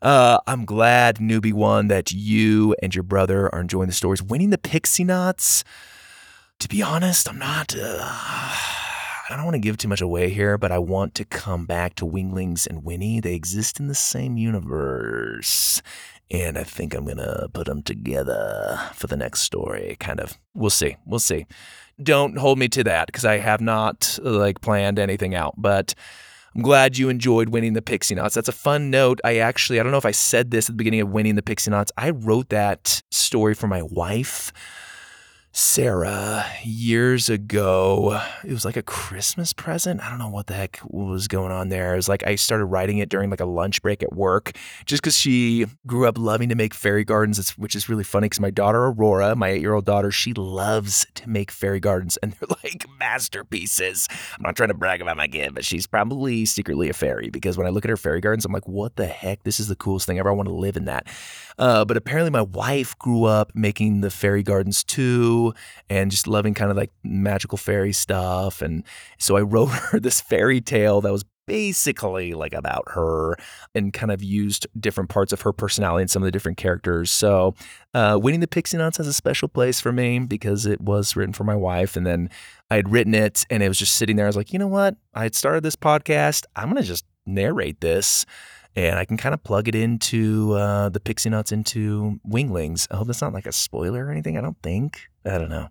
Uh, 0.00 0.38
I'm 0.46 0.64
glad, 0.64 1.16
newbie 1.16 1.52
one, 1.52 1.88
that 1.88 2.12
you 2.12 2.76
and 2.80 2.94
your 2.94 3.02
brother 3.02 3.52
are 3.52 3.60
enjoying 3.60 3.88
the 3.88 3.92
stories. 3.92 4.22
Winnie 4.22 4.44
and 4.44 4.52
the 4.52 4.58
Pixie 4.58 5.04
Knots. 5.04 5.64
To 6.60 6.68
be 6.68 6.82
honest, 6.82 7.28
I'm 7.28 7.38
not. 7.38 7.74
Uh, 7.76 7.98
I 9.30 9.36
don't 9.36 9.44
want 9.44 9.54
to 9.54 9.60
give 9.60 9.76
too 9.76 9.88
much 9.88 10.00
away 10.00 10.30
here, 10.30 10.56
but 10.56 10.70
I 10.70 10.78
want 10.78 11.14
to 11.16 11.24
come 11.24 11.66
back 11.66 11.94
to 11.96 12.06
Winglings 12.06 12.66
and 12.66 12.84
Winnie. 12.84 13.20
They 13.20 13.34
exist 13.34 13.78
in 13.80 13.88
the 13.88 13.94
same 13.94 14.36
universe 14.36 15.82
and 16.30 16.56
I 16.56 16.64
think 16.64 16.94
I'm 16.94 17.04
gonna 17.04 17.48
put 17.52 17.66
them 17.66 17.82
together 17.82 18.78
for 18.94 19.06
the 19.06 19.16
next 19.16 19.40
story. 19.40 19.96
Kind 19.98 20.20
of. 20.20 20.38
We'll 20.54 20.70
see. 20.70 20.96
We'll 21.04 21.18
see. 21.18 21.46
Don't 22.02 22.38
hold 22.38 22.58
me 22.58 22.68
to 22.68 22.84
that 22.84 23.06
because 23.06 23.24
I 23.24 23.38
have 23.38 23.60
not 23.60 24.18
like 24.22 24.60
planned 24.60 24.98
anything 24.98 25.34
out. 25.34 25.54
But 25.56 25.94
I'm 26.54 26.62
glad 26.62 26.98
you 26.98 27.08
enjoyed 27.08 27.50
Winnie 27.50 27.68
and 27.68 27.76
the 27.76 27.82
Pixie 27.82 28.14
Knots. 28.14 28.34
That's 28.34 28.48
a 28.48 28.52
fun 28.52 28.90
note. 28.90 29.20
I 29.24 29.38
actually 29.38 29.80
I 29.80 29.82
don't 29.82 29.92
know 29.92 29.98
if 29.98 30.06
I 30.06 30.12
said 30.12 30.50
this 30.50 30.68
at 30.68 30.74
the 30.74 30.78
beginning 30.78 31.00
of 31.00 31.08
Winnie 31.08 31.30
and 31.30 31.38
the 31.38 31.42
Pixie 31.42 31.70
Knots. 31.70 31.92
I 31.96 32.10
wrote 32.10 32.48
that 32.50 33.02
story 33.10 33.54
for 33.54 33.66
my 33.66 33.82
wife 33.82 34.52
Sarah 35.52 36.46
years 36.62 37.28
ago. 37.28 38.20
It 38.44 38.52
was 38.52 38.64
like 38.64 38.76
a 38.76 38.82
Christmas 38.82 39.52
present. 39.52 40.00
I 40.00 40.08
don't 40.08 40.20
know 40.20 40.28
what 40.28 40.46
the 40.46 40.54
heck 40.54 40.78
was 40.84 41.26
going 41.26 41.50
on 41.50 41.70
there. 41.70 41.94
It 41.94 41.96
was 41.96 42.08
like 42.08 42.24
I 42.24 42.36
started 42.36 42.66
writing 42.66 42.98
it 42.98 43.08
during 43.08 43.30
like 43.30 43.40
a 43.40 43.46
lunch 43.46 43.82
break 43.82 44.02
at 44.04 44.12
work 44.12 44.52
just 44.86 45.02
because 45.02 45.16
she 45.16 45.66
grew 45.88 46.06
up 46.06 46.16
loving 46.16 46.50
to 46.50 46.54
make 46.54 46.72
fairy 46.72 47.04
gardens, 47.04 47.50
which 47.58 47.74
is 47.74 47.88
really 47.88 48.04
funny 48.04 48.26
because 48.26 48.38
my 48.38 48.50
daughter 48.50 48.84
Aurora, 48.84 49.34
my 49.34 49.48
eight 49.48 49.60
year 49.60 49.74
old 49.74 49.86
daughter, 49.86 50.12
she 50.12 50.32
loves 50.34 51.04
to 51.14 51.28
make 51.28 51.50
fairy 51.50 51.80
gardens 51.80 52.16
and 52.18 52.32
they're 52.34 52.48
like 52.62 52.86
masterpieces. 53.00 54.06
I'm 54.36 54.42
not 54.42 54.54
trying 54.54 54.68
to 54.68 54.74
brag 54.74 55.02
about 55.02 55.16
my 55.16 55.26
kid, 55.26 55.52
but 55.54 55.64
she's 55.64 55.86
probably 55.86 56.44
secretly 56.46 56.88
a 56.88 56.92
fairy 56.92 57.28
because 57.28 57.58
when 57.58 57.66
I 57.66 57.70
look 57.70 57.84
at 57.84 57.90
her 57.90 57.96
fairy 57.96 58.20
gardens, 58.20 58.44
I'm 58.44 58.52
like, 58.52 58.68
what 58.68 58.94
the 58.94 59.06
heck? 59.06 59.42
This 59.42 59.58
is 59.58 59.66
the 59.66 59.76
coolest 59.76 60.06
thing 60.06 60.20
ever. 60.20 60.30
I 60.30 60.32
want 60.32 60.48
to 60.48 60.54
live 60.54 60.76
in 60.76 60.84
that. 60.84 61.08
Uh, 61.58 61.84
but 61.84 61.96
apparently, 61.96 62.30
my 62.30 62.40
wife 62.40 62.98
grew 62.98 63.24
up 63.24 63.52
making 63.54 64.00
the 64.00 64.10
fairy 64.10 64.42
gardens 64.42 64.82
too, 64.82 65.39
and 65.88 66.10
just 66.10 66.26
loving 66.26 66.54
kind 66.54 66.70
of 66.70 66.76
like 66.76 66.90
magical 67.02 67.58
fairy 67.58 67.92
stuff. 67.92 68.62
And 68.62 68.84
so 69.18 69.36
I 69.36 69.40
wrote 69.52 69.66
her 69.66 70.00
this 70.00 70.20
fairy 70.20 70.60
tale 70.60 71.00
that 71.00 71.12
was 71.12 71.24
basically 71.46 72.32
like 72.32 72.52
about 72.52 72.84
her 72.92 73.34
and 73.74 73.92
kind 73.92 74.12
of 74.12 74.22
used 74.22 74.68
different 74.78 75.10
parts 75.10 75.32
of 75.32 75.40
her 75.40 75.52
personality 75.52 76.02
and 76.02 76.10
some 76.10 76.22
of 76.22 76.24
the 76.26 76.30
different 76.30 76.56
characters. 76.56 77.10
So, 77.10 77.56
uh, 77.92 78.20
Winnie 78.22 78.36
and 78.36 78.42
the 78.42 78.46
Pixie 78.46 78.76
Knots 78.76 78.98
has 78.98 79.08
a 79.08 79.12
special 79.12 79.48
place 79.48 79.80
for 79.80 79.90
me 79.90 80.20
because 80.20 80.64
it 80.64 80.80
was 80.80 81.16
written 81.16 81.32
for 81.32 81.42
my 81.42 81.56
wife. 81.56 81.96
And 81.96 82.06
then 82.06 82.30
I 82.70 82.76
had 82.76 82.92
written 82.92 83.14
it 83.14 83.46
and 83.50 83.64
it 83.64 83.68
was 83.68 83.78
just 83.78 83.96
sitting 83.96 84.14
there. 84.14 84.26
I 84.26 84.28
was 84.28 84.36
like, 84.36 84.52
you 84.52 84.60
know 84.60 84.68
what? 84.68 84.96
I 85.12 85.24
had 85.24 85.34
started 85.34 85.64
this 85.64 85.74
podcast. 85.74 86.44
I'm 86.54 86.70
going 86.70 86.80
to 86.80 86.86
just 86.86 87.04
narrate 87.26 87.80
this 87.80 88.24
and 88.76 88.98
I 88.98 89.04
can 89.04 89.16
kind 89.16 89.34
of 89.34 89.42
plug 89.42 89.66
it 89.66 89.74
into 89.74 90.52
uh, 90.52 90.88
the 90.88 91.00
Pixie 91.00 91.30
Knots 91.30 91.50
into 91.50 92.20
Winglings. 92.24 92.86
I 92.90 92.96
hope 92.96 93.08
that's 93.08 93.22
not 93.22 93.32
like 93.32 93.46
a 93.46 93.52
spoiler 93.52 94.06
or 94.06 94.10
anything. 94.10 94.38
I 94.38 94.40
don't 94.40 94.60
think. 94.62 95.09
I 95.24 95.38
don't 95.38 95.50
know. 95.50 95.68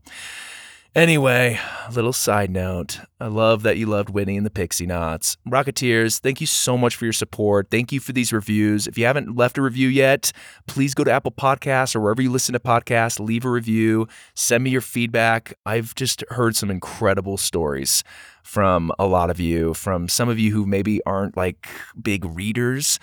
Anyway, 0.95 1.59
little 1.91 2.11
side 2.11 2.49
note. 2.49 2.99
I 3.19 3.27
love 3.27 3.61
that 3.61 3.77
you 3.77 3.85
loved 3.85 4.09
Winnie 4.09 4.37
and 4.37 4.45
the 4.45 4.49
Pixie 4.49 4.87
Knots. 4.87 5.37
Rocketeers, 5.47 6.19
thank 6.19 6.41
you 6.41 6.47
so 6.47 6.77
much 6.79 6.95
for 6.95 7.05
your 7.05 7.13
support. 7.13 7.69
Thank 7.69 7.91
you 7.91 7.99
for 7.99 8.11
these 8.11 8.33
reviews. 8.33 8.87
If 8.87 8.97
you 8.97 9.05
haven't 9.05 9.35
left 9.35 9.59
a 9.59 9.61
review 9.61 9.87
yet, 9.87 10.31
please 10.65 10.95
go 10.95 11.03
to 11.03 11.11
Apple 11.11 11.31
Podcasts 11.31 11.95
or 11.95 11.99
wherever 11.99 12.23
you 12.23 12.31
listen 12.31 12.53
to 12.53 12.59
podcasts, 12.59 13.19
leave 13.19 13.45
a 13.45 13.51
review, 13.51 14.07
send 14.33 14.63
me 14.63 14.71
your 14.71 14.81
feedback. 14.81 15.53
I've 15.63 15.93
just 15.93 16.23
heard 16.29 16.55
some 16.55 16.71
incredible 16.71 17.37
stories 17.37 18.03
from 18.41 18.91
a 18.97 19.05
lot 19.05 19.29
of 19.29 19.39
you, 19.39 19.75
from 19.75 20.07
some 20.07 20.27
of 20.27 20.39
you 20.39 20.51
who 20.51 20.65
maybe 20.65 21.01
aren't 21.05 21.37
like 21.37 21.67
big 22.01 22.25
readers 22.25 22.97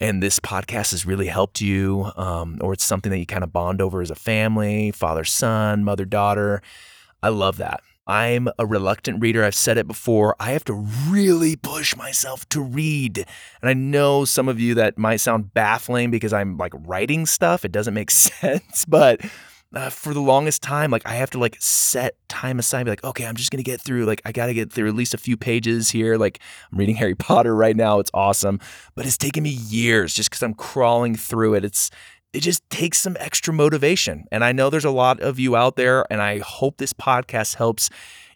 and 0.00 0.22
this 0.22 0.38
podcast 0.40 0.90
has 0.90 1.06
really 1.06 1.26
helped 1.26 1.60
you, 1.60 2.10
um, 2.16 2.58
or 2.60 2.72
it's 2.72 2.84
something 2.84 3.10
that 3.10 3.18
you 3.18 3.26
kind 3.26 3.44
of 3.44 3.52
bond 3.52 3.80
over 3.80 4.00
as 4.00 4.10
a 4.10 4.14
family, 4.14 4.90
father, 4.90 5.24
son, 5.24 5.84
mother, 5.84 6.04
daughter. 6.04 6.62
I 7.22 7.30
love 7.30 7.56
that. 7.58 7.80
I'm 8.06 8.48
a 8.58 8.66
reluctant 8.66 9.20
reader. 9.20 9.42
I've 9.42 9.54
said 9.54 9.78
it 9.78 9.88
before. 9.88 10.36
I 10.38 10.52
have 10.52 10.64
to 10.66 10.74
really 11.08 11.56
push 11.56 11.96
myself 11.96 12.48
to 12.50 12.60
read. 12.60 13.18
And 13.60 13.68
I 13.68 13.74
know 13.74 14.24
some 14.24 14.48
of 14.48 14.60
you 14.60 14.74
that 14.74 14.96
might 14.96 15.16
sound 15.16 15.52
baffling 15.52 16.12
because 16.12 16.32
I'm 16.32 16.56
like 16.56 16.72
writing 16.86 17.26
stuff. 17.26 17.64
It 17.64 17.72
doesn't 17.72 17.94
make 17.94 18.10
sense, 18.12 18.84
but 18.84 19.20
uh, 19.76 19.90
for 19.90 20.14
the 20.14 20.20
longest 20.20 20.62
time, 20.62 20.90
like 20.90 21.02
I 21.04 21.16
have 21.16 21.28
to 21.30 21.38
like 21.38 21.56
set 21.60 22.16
time 22.28 22.58
aside, 22.58 22.84
be 22.84 22.90
like, 22.90 23.04
okay, 23.04 23.26
I'm 23.26 23.36
just 23.36 23.50
gonna 23.50 23.62
get 23.62 23.78
through. 23.78 24.06
Like 24.06 24.22
I 24.24 24.32
gotta 24.32 24.54
get 24.54 24.72
through 24.72 24.88
at 24.88 24.94
least 24.94 25.12
a 25.12 25.18
few 25.18 25.36
pages 25.36 25.90
here. 25.90 26.16
Like 26.16 26.40
I'm 26.72 26.78
reading 26.78 26.96
Harry 27.02 27.14
Potter 27.14 27.54
right 27.54 27.76
now. 27.76 27.98
It's 27.98 28.10
awesome, 28.14 28.58
but 28.94 29.04
it's 29.04 29.18
taken 29.18 29.42
me 29.42 29.50
years 29.50 30.14
just 30.14 30.30
because 30.30 30.42
I'm 30.42 30.54
crawling 30.54 31.14
through 31.14 31.54
it. 31.54 31.64
It's 31.64 31.90
it 32.32 32.40
just 32.40 32.68
takes 32.70 32.98
some 32.98 33.18
extra 33.20 33.52
motivation. 33.52 34.24
And 34.32 34.42
I 34.42 34.52
know 34.52 34.70
there's 34.70 34.84
a 34.84 34.90
lot 34.90 35.20
of 35.20 35.38
you 35.38 35.56
out 35.56 35.76
there, 35.76 36.06
and 36.10 36.22
I 36.22 36.38
hope 36.38 36.78
this 36.78 36.94
podcast 36.94 37.56
helps 37.56 37.90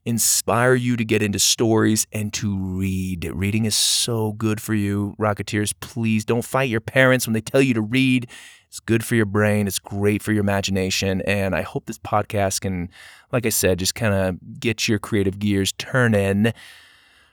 inspire 0.04 0.74
you 0.74 0.96
to 0.96 1.04
get 1.04 1.22
into 1.22 1.38
stories 1.38 2.06
and 2.12 2.32
to 2.34 2.56
read. 2.56 3.30
Reading 3.32 3.64
is 3.64 3.74
so 3.74 4.32
good 4.32 4.60
for 4.60 4.74
you, 4.74 5.14
Rocketeers. 5.18 5.72
Please 5.80 6.24
don't 6.24 6.44
fight 6.44 6.68
your 6.68 6.80
parents 6.80 7.26
when 7.26 7.32
they 7.34 7.40
tell 7.40 7.62
you 7.62 7.74
to 7.74 7.82
read. 7.82 8.30
It's 8.70 8.78
good 8.78 9.04
for 9.04 9.16
your 9.16 9.26
brain, 9.26 9.66
it's 9.66 9.80
great 9.80 10.22
for 10.22 10.30
your 10.30 10.42
imagination. 10.42 11.22
And 11.22 11.56
I 11.56 11.62
hope 11.62 11.86
this 11.86 11.98
podcast 11.98 12.60
can, 12.60 12.88
like 13.32 13.44
I 13.44 13.48
said, 13.48 13.80
just 13.80 13.96
kind 13.96 14.14
of 14.14 14.60
get 14.60 14.86
your 14.86 15.00
creative 15.00 15.40
gears 15.40 15.72
turning. 15.72 16.52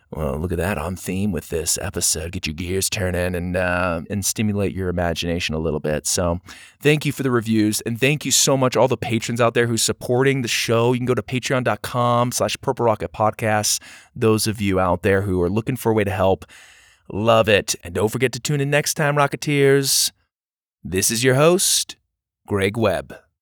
Well, 0.09 0.39
look 0.39 0.51
at 0.51 0.57
that 0.57 0.79
on 0.79 0.95
theme 0.95 1.31
with 1.31 1.49
this 1.49 1.77
episode. 1.79 2.31
Get 2.31 2.47
your 2.47 2.55
gears 2.55 2.89
turning 2.89 3.35
and 3.35 3.55
uh, 3.55 4.01
and 4.09 4.25
stimulate 4.25 4.73
your 4.73 4.89
imagination 4.89 5.53
a 5.53 5.59
little 5.59 5.79
bit. 5.79 6.07
So, 6.07 6.39
thank 6.79 7.05
you 7.05 7.11
for 7.11 7.21
the 7.21 7.29
reviews 7.29 7.81
and 7.81 7.99
thank 7.99 8.25
you 8.25 8.31
so 8.31 8.57
much 8.57 8.75
all 8.75 8.87
the 8.87 8.97
patrons 8.97 9.39
out 9.39 9.53
there 9.53 9.67
who's 9.67 9.83
supporting 9.83 10.41
the 10.41 10.47
show. 10.47 10.93
You 10.93 10.99
can 10.99 11.05
go 11.05 11.13
to 11.13 11.21
Patreon.com/slash 11.21 12.57
Purple 12.61 12.85
Rocket 12.85 13.13
Podcasts. 13.13 13.79
Those 14.15 14.47
of 14.47 14.59
you 14.59 14.79
out 14.79 15.03
there 15.03 15.21
who 15.21 15.39
are 15.43 15.51
looking 15.51 15.75
for 15.75 15.91
a 15.91 15.93
way 15.93 16.03
to 16.03 16.11
help, 16.11 16.45
love 17.11 17.47
it. 17.47 17.75
And 17.83 17.93
don't 17.93 18.09
forget 18.09 18.31
to 18.31 18.39
tune 18.39 18.59
in 18.59 18.71
next 18.71 18.95
time, 18.95 19.17
Rocketeers. 19.17 20.11
This 20.83 21.11
is 21.11 21.23
your 21.23 21.35
host, 21.35 21.97
Greg 22.47 22.77
Webb. 22.77 23.15